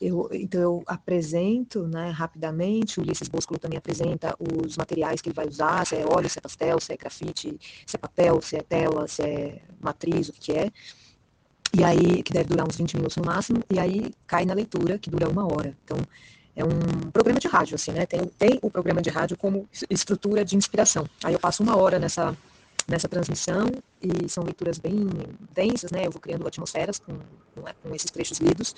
Eu, 0.00 0.28
então 0.32 0.60
eu 0.60 0.82
apresento 0.86 1.86
né, 1.86 2.10
rapidamente, 2.10 2.98
o 2.98 3.02
Ulisses 3.02 3.28
Bosco 3.28 3.58
também 3.58 3.78
apresenta 3.78 4.34
os 4.38 4.76
materiais 4.76 5.20
que 5.20 5.28
ele 5.28 5.34
vai 5.34 5.46
usar, 5.46 5.86
se 5.86 5.96
é 5.96 6.04
óleo, 6.06 6.28
se 6.28 6.38
é 6.38 6.42
pastel, 6.42 6.80
se 6.80 6.92
é 6.92 6.96
grafite, 6.96 7.58
se 7.86 7.96
é 7.96 7.98
papel, 7.98 8.40
se 8.42 8.56
é 8.56 8.62
tela, 8.62 9.06
se 9.08 9.22
é 9.22 9.62
matriz, 9.80 10.28
o 10.28 10.32
que 10.32 10.52
é. 10.52 10.70
E 11.78 11.84
aí, 11.84 12.22
que 12.22 12.32
deve 12.32 12.48
durar 12.48 12.66
uns 12.66 12.76
20 12.76 12.94
minutos 12.96 13.16
no 13.16 13.24
máximo, 13.24 13.62
e 13.70 13.78
aí 13.78 14.10
cai 14.26 14.44
na 14.46 14.54
leitura, 14.54 14.98
que 14.98 15.10
dura 15.10 15.28
uma 15.28 15.44
hora. 15.44 15.76
Então, 15.84 15.98
é 16.56 16.64
um 16.64 17.10
programa 17.12 17.38
de 17.38 17.46
rádio, 17.46 17.74
assim, 17.74 17.92
né? 17.92 18.06
Tem, 18.06 18.24
tem 18.38 18.58
o 18.62 18.70
programa 18.70 19.02
de 19.02 19.10
rádio 19.10 19.36
como 19.36 19.68
estrutura 19.90 20.42
de 20.42 20.56
inspiração. 20.56 21.06
Aí 21.22 21.34
eu 21.34 21.38
passo 21.38 21.62
uma 21.62 21.76
hora 21.76 21.98
nessa, 21.98 22.34
nessa 22.88 23.06
transmissão 23.06 23.70
e 24.02 24.26
são 24.28 24.42
leituras 24.42 24.78
bem 24.78 25.06
densas, 25.54 25.90
né? 25.90 26.06
Eu 26.06 26.10
vou 26.10 26.20
criando 26.20 26.46
atmosferas 26.48 26.98
com, 26.98 27.12
com 27.54 27.94
esses 27.94 28.10
trechos 28.10 28.38
lidos. 28.38 28.74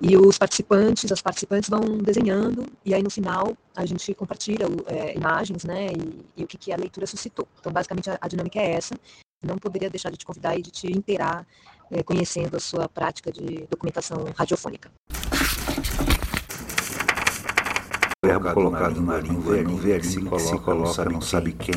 E 0.00 0.16
os 0.16 0.38
participantes, 0.38 1.10
as 1.10 1.22
participantes 1.22 1.68
vão 1.68 1.98
desenhando, 1.98 2.66
e 2.84 2.94
aí 2.94 3.02
no 3.02 3.10
final 3.10 3.56
a 3.74 3.84
gente 3.84 4.14
compartilha 4.14 4.66
é, 4.86 5.16
imagens, 5.16 5.64
né, 5.64 5.88
e, 5.88 6.40
e, 6.40 6.44
o 6.44 6.46
que, 6.46 6.56
que 6.56 6.72
a 6.72 6.76
leitura 6.76 7.04
suscitou. 7.04 7.48
Então, 7.58 7.72
basicamente, 7.72 8.08
a, 8.08 8.16
a, 8.20 8.28
dinâmica 8.28 8.60
é 8.60 8.74
essa. 8.74 8.94
Não 9.44 9.58
poderia 9.58 9.90
deixar 9.90 10.10
de 10.10 10.16
te 10.16 10.24
convidar 10.24 10.56
e 10.56 10.62
de 10.62 10.70
te 10.70 10.86
inteirar 10.86 11.44
é, 11.90 12.02
conhecendo 12.04 12.56
a 12.56 12.60
sua 12.60 12.88
prática 12.88 13.32
de 13.32 13.66
documentação 13.68 14.24
radiofônica 14.36 14.88
verbo 18.28 18.52
colocado 18.52 19.00
na 19.00 19.16
língua, 19.18 19.56
no 19.62 19.76
verbo 19.76 20.04
se 20.04 20.20
coloca, 20.20 20.38
se 20.38 20.58
coloca 20.58 21.04
não 21.06 21.20
sabe 21.20 21.52
quem. 21.52 21.74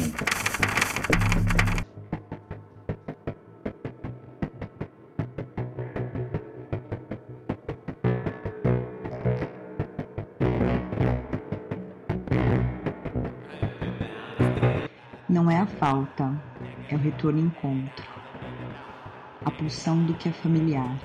Não 15.29 15.49
é 15.49 15.59
a 15.59 15.65
falta, 15.65 16.33
é 16.89 16.95
o 16.95 16.97
retorno 16.97 17.39
encontro. 17.39 18.05
A 19.45 19.51
pulsão 19.51 20.03
do 20.03 20.13
que 20.15 20.27
é 20.27 20.31
familiar. 20.33 20.99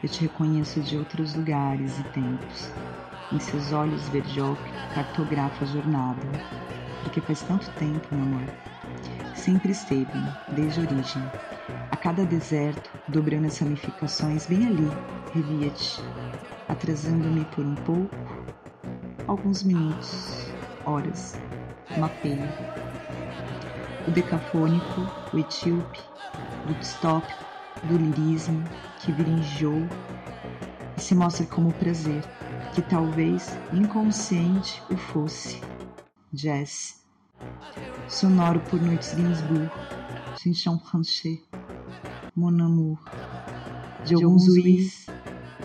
Eu 0.00 0.08
te 0.08 0.22
reconheço 0.22 0.80
de 0.80 0.96
outros 0.96 1.34
lugares 1.34 1.98
e 1.98 2.04
tempos 2.04 2.70
Em 3.32 3.40
seus 3.40 3.72
olhos 3.72 4.08
verde 4.08 4.40
ocre 4.40 4.72
cartografa 4.94 5.64
a 5.64 5.66
jornada. 5.66 6.26
Porque 7.02 7.20
faz 7.20 7.42
tanto 7.42 7.68
tempo, 7.72 8.14
meu 8.14 8.22
amor. 8.22 8.48
Sempre 9.34 9.72
esteve, 9.72 10.12
desde 10.48 10.80
a 10.80 10.84
origem. 10.84 11.22
A 11.90 11.96
cada 11.96 12.24
deserto, 12.24 12.90
dobrando 13.08 13.46
as 13.46 13.58
ramificações 13.58 14.46
bem 14.46 14.66
ali, 14.66 14.88
revia-te, 15.32 16.00
atrasando-me 16.68 17.44
por 17.46 17.64
um 17.64 17.74
pouco, 17.74 18.14
alguns 19.26 19.62
minutos, 19.62 20.52
horas, 20.84 21.36
mapeio. 21.96 22.48
O 24.06 24.10
decafônico, 24.10 25.06
o 25.32 25.38
etíope, 25.38 26.00
do 26.66 26.74
distópico, 26.74 27.44
do 27.82 27.96
lirismo, 27.96 28.64
que 28.98 29.12
vira 29.12 29.30
enjoo 29.30 29.88
e 30.96 31.00
se 31.00 31.14
mostra 31.14 31.46
como 31.46 31.72
prazer, 31.72 32.22
que 32.76 32.82
talvez 32.82 33.56
inconsciente 33.72 34.82
o 34.90 34.96
fosse. 34.98 35.62
Jazz. 36.30 37.02
Sonoro 38.06 38.60
por 38.68 38.78
noites 38.82 39.14
Gainsbourg, 39.14 39.70
Chinchon 40.36 40.78
Franchet, 40.80 41.42
Mon 42.36 42.60
Amour. 42.60 42.98
De 44.04 44.14
alguns 44.14 44.46
Luiz, 44.46 45.06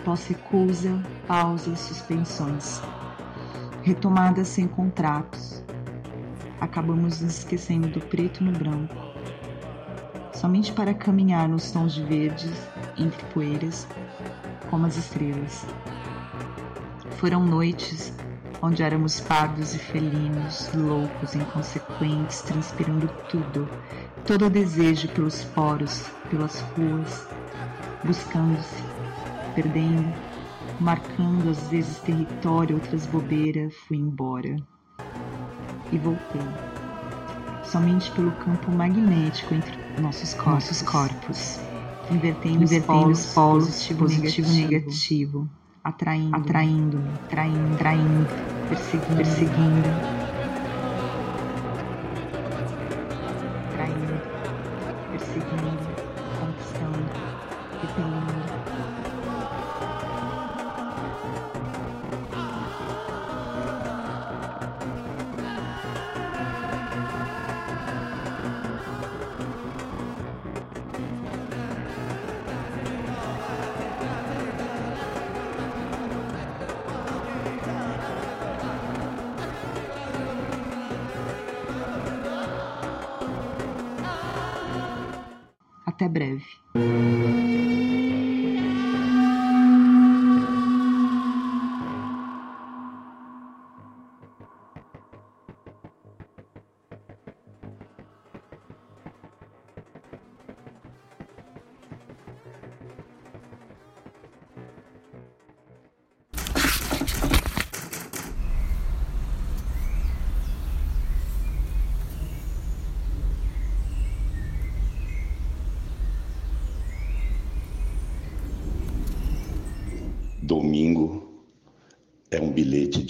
pós-recusa, 0.05 1.03
pausas, 1.28 1.80
suspensões. 1.80 2.82
Retomadas 3.84 4.47
sem 4.47 4.66
contratos. 4.70 5.62
Acabamos 6.62 7.20
nos 7.20 7.39
esquecendo 7.39 7.89
do 7.89 7.99
preto 7.99 8.41
no 8.41 8.53
branco. 8.53 8.95
Somente 10.34 10.72
para 10.72 10.93
caminhar 10.93 11.49
nos 11.49 11.72
tons 11.72 11.93
de 11.93 12.03
verdes, 12.03 12.55
entre 12.97 13.22
poeiras, 13.34 13.86
como 14.70 14.86
as 14.86 14.95
estrelas. 14.95 15.66
Foram 17.22 17.45
noites 17.45 18.11
onde 18.63 18.82
éramos 18.82 19.19
pardos 19.19 19.76
e 19.76 19.78
felinos, 19.78 20.74
loucos, 20.74 21.36
inconsequentes, 21.36 22.41
transpirando 22.41 23.07
tudo, 23.30 23.69
todo 24.26 24.47
o 24.47 24.49
desejo 24.49 25.07
pelos 25.09 25.43
poros, 25.43 26.01
pelas 26.32 26.61
ruas, 26.76 27.28
buscando-se, 28.03 28.84
perdendo, 29.53 30.11
marcando 30.80 31.51
às 31.51 31.67
vezes 31.67 31.99
território, 31.99 32.78
outras 32.78 33.05
bobeiras, 33.05 33.72
fui 33.88 33.97
embora. 33.97 34.55
E 35.91 35.99
voltei. 35.99 36.41
Somente 37.63 38.09
pelo 38.13 38.32
campo 38.32 38.72
magnético 38.72 39.53
entre 39.53 39.78
nossos 40.01 40.34
corpos, 40.34 40.53
nossos 40.53 40.82
corpos 40.82 41.59
invertendo, 42.09 42.63
invertendo 42.63 43.09
os 43.11 43.28
polos, 43.28 43.65
positivo, 43.67 43.99
positivo 43.99 44.49
negativo, 44.49 44.80
negativo 44.80 45.61
atraindo, 45.84 46.50
atraindo, 46.50 47.20
traindo, 47.30 47.76
traindo, 47.78 48.28
perseguindo, 48.68 49.16
perseguindo, 49.16 50.04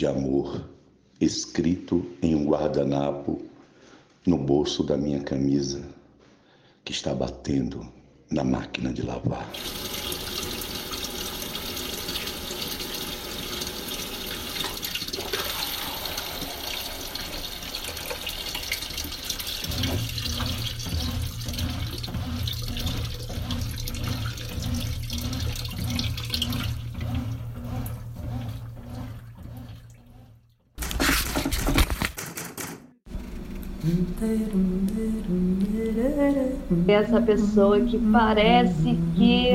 de 0.02 0.08
amor 0.08 0.68
escrito 1.20 2.04
em 2.24 2.34
um 2.34 2.44
guardanapo 2.46 3.40
no 4.26 4.36
bolso 4.36 4.84
da 4.84 4.98
minha 4.98 5.20
camisa 5.20 5.80
que 6.84 6.92
está 6.92 7.14
batendo 7.14 7.88
na 8.28 8.44
máquina 8.44 8.92
de 8.92 9.04
lavar. 9.04 9.48
Essa 36.88 37.20
pessoa 37.22 37.82
que 37.82 37.98
parece 38.12 38.96
que 39.16 39.52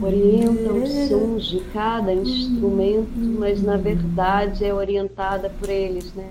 orienta 0.00 0.72
os 0.72 0.90
sons 1.08 1.44
de 1.46 1.60
cada 1.72 2.12
instrumento, 2.14 3.18
mas 3.38 3.60
na 3.62 3.76
verdade 3.76 4.64
é 4.64 4.72
orientada 4.72 5.50
por 5.50 5.68
eles, 5.68 6.12
né? 6.14 6.28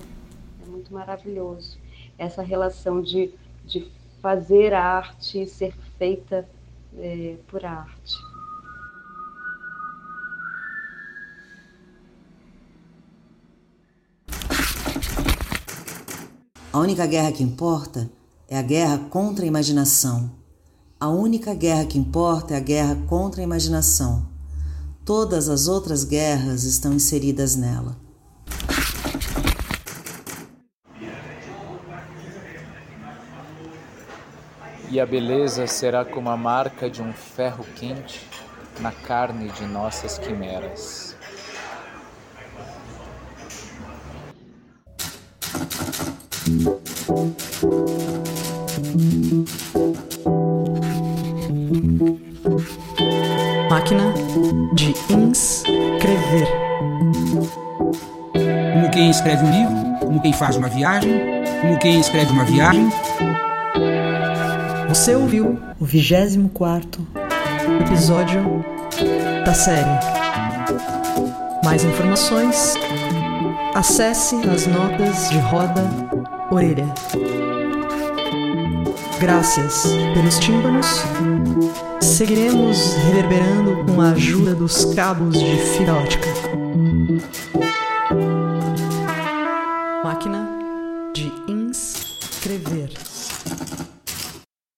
É 0.66 0.70
muito 0.70 0.92
maravilhoso 0.92 1.76
essa 2.16 2.42
relação 2.42 3.02
de, 3.02 3.30
de 3.66 3.86
fazer 4.22 4.72
arte 4.72 5.42
e 5.42 5.46
ser 5.46 5.74
feita 5.98 6.48
é, 6.96 7.34
por 7.46 7.64
arte. 7.64 8.23
A 16.74 16.80
única 16.80 17.06
guerra 17.06 17.30
que 17.30 17.44
importa 17.44 18.10
é 18.48 18.58
a 18.58 18.62
guerra 18.62 18.98
contra 19.08 19.44
a 19.44 19.46
imaginação. 19.46 20.32
A 20.98 21.08
única 21.08 21.54
guerra 21.54 21.84
que 21.84 21.96
importa 21.96 22.54
é 22.54 22.56
a 22.56 22.60
guerra 22.60 22.96
contra 23.06 23.40
a 23.40 23.44
imaginação. 23.44 24.26
Todas 25.04 25.48
as 25.48 25.68
outras 25.68 26.02
guerras 26.02 26.64
estão 26.64 26.92
inseridas 26.92 27.54
nela. 27.54 27.96
E 34.90 34.98
a 34.98 35.06
beleza 35.06 35.68
será 35.68 36.04
como 36.04 36.28
a 36.28 36.36
marca 36.36 36.90
de 36.90 37.00
um 37.00 37.12
ferro 37.12 37.64
quente 37.76 38.28
na 38.80 38.90
carne 38.90 39.48
de 39.52 39.64
nossas 39.64 40.18
quimeras. 40.18 41.03
Máquina 53.70 54.12
de 54.74 54.94
inscrever. 55.08 56.46
Como 58.74 58.90
quem 58.90 59.08
escreve 59.08 59.42
um 59.42 59.50
livro, 59.50 59.98
como 60.00 60.20
quem 60.20 60.34
faz 60.34 60.56
uma 60.56 60.68
viagem, 60.68 61.14
como 61.62 61.78
quem 61.78 61.98
escreve 61.98 62.30
uma 62.30 62.44
viagem. 62.44 62.90
Você 64.90 65.14
ouviu 65.14 65.58
o 65.80 65.84
24 65.86 67.06
episódio 67.80 68.62
da 69.46 69.54
série. 69.54 69.98
Mais 71.64 71.84
informações, 71.84 72.74
acesse 73.74 74.36
as 74.46 74.66
notas 74.66 75.30
de 75.30 75.38
roda 75.38 76.33
orelha. 76.50 76.86
Graças 79.20 79.84
pelos 80.12 80.38
tímpanos, 80.38 81.02
seguiremos 82.00 82.94
reverberando 83.06 83.84
com 83.84 84.00
a 84.00 84.10
ajuda 84.10 84.54
dos 84.54 84.94
cabos 84.94 85.38
de 85.38 85.56
fibra 85.56 85.94
ótica. 85.94 86.28